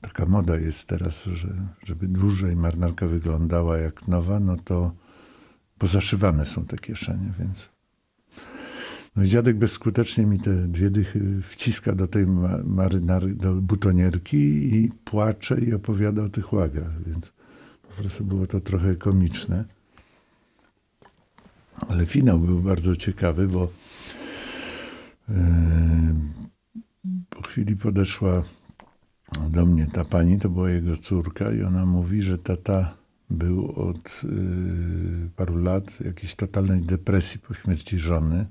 taka 0.02 0.26
moda 0.26 0.58
jest 0.58 0.88
teraz, 0.88 1.24
że 1.24 1.48
żeby 1.84 2.08
dłużej 2.08 2.56
marynarka 2.56 3.08
wyglądała 3.08 3.78
jak 3.78 4.08
nowa, 4.08 4.40
no 4.40 4.58
to 4.58 4.92
pozaszywane 5.78 6.46
są 6.46 6.66
te 6.66 6.78
kieszenie, 6.78 7.34
więc... 7.40 7.75
No 9.16 9.24
i 9.24 9.28
dziadek 9.28 9.58
bezskutecznie 9.58 10.26
mi 10.26 10.40
te 10.40 10.68
dwie 10.68 10.90
dychy 10.90 11.42
wciska 11.42 11.96
do 11.96 12.08
tej 12.08 12.28
marynary, 12.64 13.36
do 13.36 13.54
butonierki 13.54 14.38
i 14.76 14.92
płacze 15.06 15.62
i 15.62 15.74
opowiada 15.74 16.24
o 16.24 16.30
tych 16.30 16.54
łagrach, 16.54 17.04
więc 17.04 17.32
po 17.82 18.02
prostu 18.02 18.24
było 18.24 18.48
to 18.48 18.60
trochę 18.60 18.96
komiczne. 18.96 19.66
Ale 21.88 22.06
finał 22.06 22.40
był 22.40 22.62
bardzo 22.62 22.96
ciekawy, 22.96 23.48
bo 23.48 23.72
po 27.30 27.42
chwili 27.42 27.76
podeszła 27.76 28.44
do 29.50 29.66
mnie 29.66 29.88
ta 29.88 30.06
pani, 30.06 30.40
to 30.40 30.50
była 30.50 30.70
jego 30.70 30.98
córka, 30.98 31.52
i 31.52 31.64
ona 31.64 31.86
mówi, 31.86 32.22
że 32.22 32.38
tata 32.38 32.98
był 33.30 33.72
od 33.72 34.24
yy, 34.24 35.30
paru 35.36 35.58
lat 35.58 36.02
jakiejś 36.02 36.36
totalnej 36.36 36.82
depresji 36.82 37.40
po 37.40 37.54
śmierci 37.54 38.00
żony. 38.00 38.46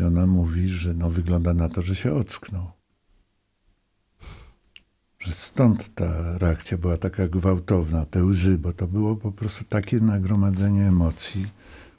I 0.00 0.02
ona 0.02 0.26
mówi, 0.26 0.68
że 0.68 0.94
no, 0.94 1.10
wygląda 1.10 1.54
na 1.54 1.68
to, 1.68 1.82
że 1.82 1.96
się 1.96 2.14
ocknął 2.14 2.78
że 5.18 5.34
stąd 5.34 5.94
ta 5.94 6.38
reakcja 6.38 6.78
była 6.78 6.96
taka 6.96 7.28
gwałtowna, 7.28 8.06
te 8.06 8.24
łzy, 8.24 8.58
bo 8.58 8.72
to 8.72 8.86
było 8.86 9.16
po 9.16 9.32
prostu 9.32 9.64
takie 9.64 10.00
nagromadzenie 10.00 10.82
emocji, 10.82 11.46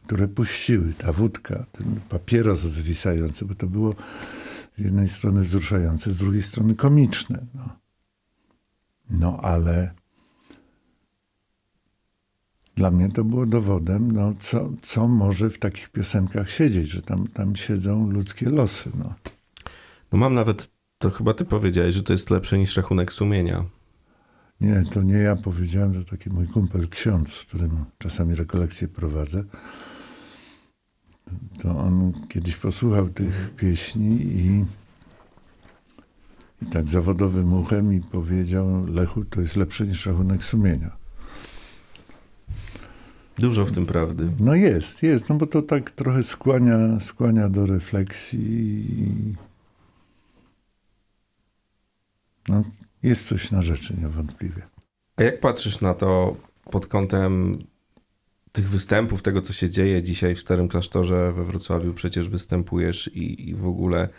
które 0.06 0.28
puściły. 0.28 0.94
Ta 0.94 1.14
wódka, 1.14 1.66
ten 1.72 2.00
papieros 2.10 2.60
zwisający, 2.60 3.46
bo 3.46 3.56
to 3.56 3.68
było 3.68 3.96
z 4.78 4.82
jednej 4.82 5.10
strony 5.10 5.42
wzruszające, 5.42 6.12
z 6.12 6.18
drugiej 6.18 6.42
strony 6.42 6.76
komiczne. 6.76 7.46
No, 7.54 7.70
no 9.10 9.40
ale 9.42 9.94
dla 12.80 12.92
mnie 12.92 13.10
to 13.10 13.24
było 13.24 13.46
dowodem, 13.46 14.12
no, 14.12 14.34
co, 14.40 14.70
co 14.82 15.08
może 15.08 15.50
w 15.50 15.60
takich 15.60 15.90
piosenkach 15.90 16.50
siedzieć, 16.50 16.88
że 16.88 17.02
tam, 17.02 17.28
tam 17.28 17.56
siedzą 17.56 18.10
ludzkie 18.10 18.50
losy. 18.50 18.92
No. 19.00 19.14
no 20.12 20.18
mam 20.18 20.34
nawet 20.34 20.70
to 20.98 21.12
chyba 21.12 21.34
ty 21.34 21.46
powiedziałeś, 21.46 21.96
że 21.96 22.04
to 22.04 22.14
jest 22.14 22.30
lepsze 22.30 22.58
niż 22.58 22.78
rachunek 22.78 23.14
sumienia. 23.14 23.66
Nie, 24.62 24.84
to 24.92 25.02
nie 25.02 25.18
ja 25.18 25.36
powiedziałem, 25.36 25.94
to 25.94 26.12
taki 26.12 26.30
mój 26.30 26.48
kumpel 26.48 26.90
ksiądz, 26.90 27.34
z 27.34 27.46
którym 27.46 27.86
czasami 27.98 28.36
rekolekcje 28.36 28.88
prowadzę. 28.88 29.44
To 31.62 31.80
on 31.80 32.14
kiedyś 32.30 32.56
posłuchał 32.56 33.10
tych 33.10 33.56
pieśni 33.56 34.22
i, 34.22 34.66
i 36.62 36.66
tak 36.66 36.88
zawodowym 36.88 37.54
uchem 37.54 37.94
i 37.94 38.00
powiedział, 38.00 38.86
Lechu, 38.86 39.26
to 39.26 39.42
jest 39.42 39.56
lepsze 39.56 39.88
niż 39.88 40.06
rachunek 40.06 40.44
sumienia. 40.44 40.99
Dużo 43.40 43.66
w 43.66 43.72
tym 43.72 43.86
prawdy. 43.86 44.30
No 44.40 44.56
jest, 44.56 45.04
jest, 45.04 45.30
no 45.30 45.36
bo 45.36 45.48
to 45.48 45.62
tak 45.62 45.92
trochę 45.92 46.24
skłania, 46.24 47.00
skłania 47.00 47.50
do 47.50 47.66
refleksji 47.66 48.86
no, 52.48 52.64
jest 53.04 53.28
coś 53.28 53.52
na 53.52 53.62
rzeczy 53.62 53.96
niewątpliwie. 54.02 54.62
A 55.16 55.24
jak 55.24 55.40
patrzysz 55.40 55.82
na 55.82 55.94
to 55.94 56.36
pod 56.72 56.88
kątem 56.88 57.58
tych 58.52 58.70
występów, 58.70 59.22
tego 59.22 59.42
co 59.42 59.54
się 59.54 59.70
dzieje 59.70 60.04
dzisiaj 60.04 60.36
w 60.36 60.40
Starym 60.40 60.68
Klasztorze 60.68 61.34
we 61.34 61.44
Wrocławiu, 61.44 61.94
przecież 61.94 62.30
występujesz 62.30 63.08
i, 63.08 63.50
i 63.50 63.56
w 63.56 63.66
ogóle 63.66 64.10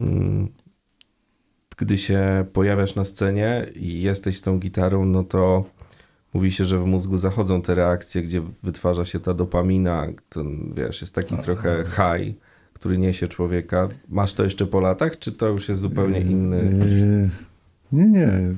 mm, 0.00 0.48
gdy 1.76 1.98
się 1.98 2.46
pojawiasz 2.52 2.94
na 2.94 3.04
scenie 3.04 3.66
i 3.74 4.02
jesteś 4.02 4.38
z 4.38 4.42
tą 4.42 4.58
gitarą, 4.58 5.04
no 5.04 5.24
to 5.24 5.64
Mówi 6.34 6.52
się, 6.52 6.64
że 6.64 6.78
w 6.78 6.86
mózgu 6.86 7.18
zachodzą 7.18 7.62
te 7.62 7.74
reakcje, 7.74 8.22
gdzie 8.22 8.42
wytwarza 8.62 9.04
się 9.04 9.20
ta 9.20 9.34
dopamina, 9.34 10.06
ten, 10.28 10.74
wiesz, 10.76 11.00
jest 11.00 11.14
taki 11.14 11.36
trochę 11.36 11.84
high, 11.84 12.36
który 12.72 12.98
niesie 12.98 13.28
człowieka. 13.28 13.88
Masz 14.08 14.34
to 14.34 14.44
jeszcze 14.44 14.66
po 14.66 14.80
latach, 14.80 15.18
czy 15.18 15.32
to 15.32 15.48
już 15.48 15.68
jest 15.68 15.80
zupełnie 15.80 16.20
inny? 16.20 17.30
Nie, 17.92 18.06
nie. 18.06 18.54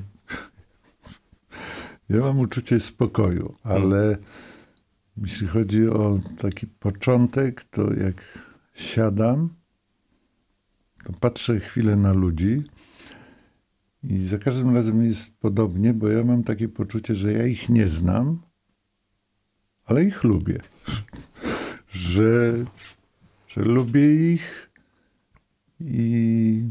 Ja 2.09 2.19
mam 2.19 2.39
uczucie 2.39 2.79
spokoju, 2.79 3.55
ale 3.63 4.17
jeśli 5.17 5.47
chodzi 5.47 5.89
o 5.89 6.19
taki 6.37 6.67
początek, 6.67 7.63
to 7.63 7.93
jak 7.93 8.15
siadam, 8.75 9.49
to 11.03 11.13
patrzę 11.19 11.59
chwilę 11.59 11.95
na 11.95 12.13
ludzi 12.13 12.63
i 14.03 14.17
za 14.17 14.37
każdym 14.37 14.75
razem 14.75 15.05
jest 15.05 15.37
podobnie, 15.37 15.93
bo 15.93 16.07
ja 16.07 16.23
mam 16.23 16.43
takie 16.43 16.69
poczucie, 16.69 17.15
że 17.15 17.33
ja 17.33 17.45
ich 17.45 17.69
nie 17.69 17.87
znam, 17.87 18.41
ale 19.85 20.03
ich 20.03 20.23
lubię. 20.23 20.59
że, 21.89 22.53
że 23.47 23.61
lubię 23.61 24.33
ich 24.33 24.69
i, 25.79 26.63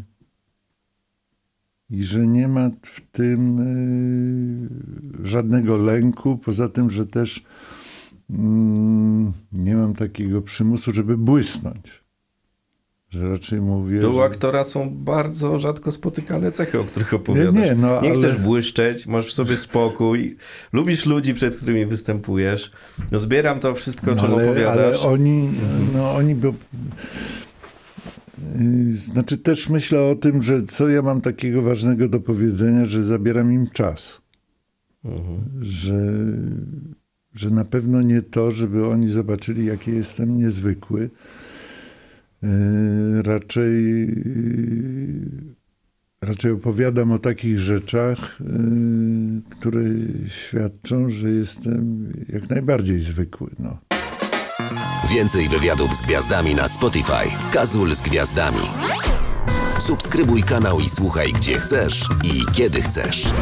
i 1.91 2.05
że 2.05 2.27
nie 2.27 2.49
ma 2.49 2.71
w 2.83 3.01
tym 3.01 3.59
y, 3.61 5.29
żadnego 5.29 5.77
lęku, 5.77 6.39
poza 6.39 6.69
tym, 6.69 6.91
że 6.91 7.07
też 7.07 7.45
mm, 8.31 9.33
nie 9.53 9.77
mam 9.77 9.95
takiego 9.95 10.43
przymusu, 10.43 10.93
żeby 10.93 11.19
błysnąć. 11.19 12.02
Że 13.13 13.29
raczej 13.29 13.61
mówię. 13.61 13.99
To 13.99 14.11
u 14.11 14.15
że... 14.15 14.23
aktora 14.25 14.65
są 14.65 14.91
bardzo 14.91 15.59
rzadko 15.59 15.93
spotykane 15.93 16.53
cechy, 16.53 16.81
o 16.81 16.85
których 16.85 17.15
opowiadasz. 17.15 17.55
Nie, 17.55 17.61
nie, 17.61 17.75
no, 17.75 17.99
ale- 17.99 18.15
chcesz 18.15 18.37
błyszczeć, 18.37 19.07
masz 19.07 19.27
w 19.27 19.33
sobie 19.33 19.57
spokój, 19.57 20.37
lubisz 20.73 21.07
ludzi, 21.07 21.35
przed 21.35 21.57
którymi 21.57 21.87
występujesz. 21.87 22.73
No 23.13 23.21
zbieram 23.21 23.61
to 23.61 23.75
wszystko, 23.75 24.13
o 24.13 24.17
czym 24.17 24.25
ale, 24.25 24.35
ale 24.35 24.45
opowiadasz. 24.45 25.05
oni, 25.05 25.51
no 25.95 26.15
oni 26.15 26.35
bo, 26.35 26.55
yy, 28.59 28.97
znaczy 28.97 29.39
też 29.39 29.69
myślę 29.69 30.03
o 30.03 30.15
tym, 30.15 30.43
że 30.43 30.63
co 30.63 30.89
ja 30.89 31.03
mam 31.03 31.21
takiego 31.21 31.63
ważnego 31.63 32.09
do 32.09 32.21
powiedzenia, 32.21 32.85
że 32.85 33.03
zabieram 33.03 33.53
im 33.53 33.71
czas. 33.71 34.21
Mhm. 35.05 35.41
Że, 35.61 36.13
że 37.35 37.51
na 37.51 37.65
pewno 37.65 38.03
nie 38.03 38.23
to, 38.23 38.51
żeby 38.51 38.87
oni 38.87 39.13
zobaczyli, 39.13 39.67
jaki 39.67 39.91
jestem 39.91 40.39
niezwykły. 40.39 41.11
Yy, 42.43 43.23
raczej, 43.23 44.07
yy, 44.07 45.55
raczej 46.23 46.51
opowiadam 46.51 47.13
o 47.13 47.19
takich 47.19 47.59
rzeczach, 47.59 48.41
yy, 48.41 49.43
które 49.51 49.83
świadczą, 50.29 51.11
że 51.11 51.31
jestem 51.31 52.13
jak 52.29 52.51
najbardziej 52.51 53.01
zwykły. 53.01 53.51
No. 53.59 53.79
Więcej 55.11 55.49
wywiadów 55.49 55.95
z 55.95 56.03
gwiazdami 56.03 56.55
na 56.55 56.69
Spotify. 56.69 57.53
Kazul 57.53 57.95
z 57.95 58.03
gwiazdami. 58.03 58.67
Subskrybuj 59.79 60.43
kanał 60.43 60.81
i 60.81 60.89
słuchaj 60.89 61.33
gdzie 61.33 61.59
chcesz 61.59 62.09
i 62.25 62.53
kiedy 62.53 62.81
chcesz. 62.81 63.33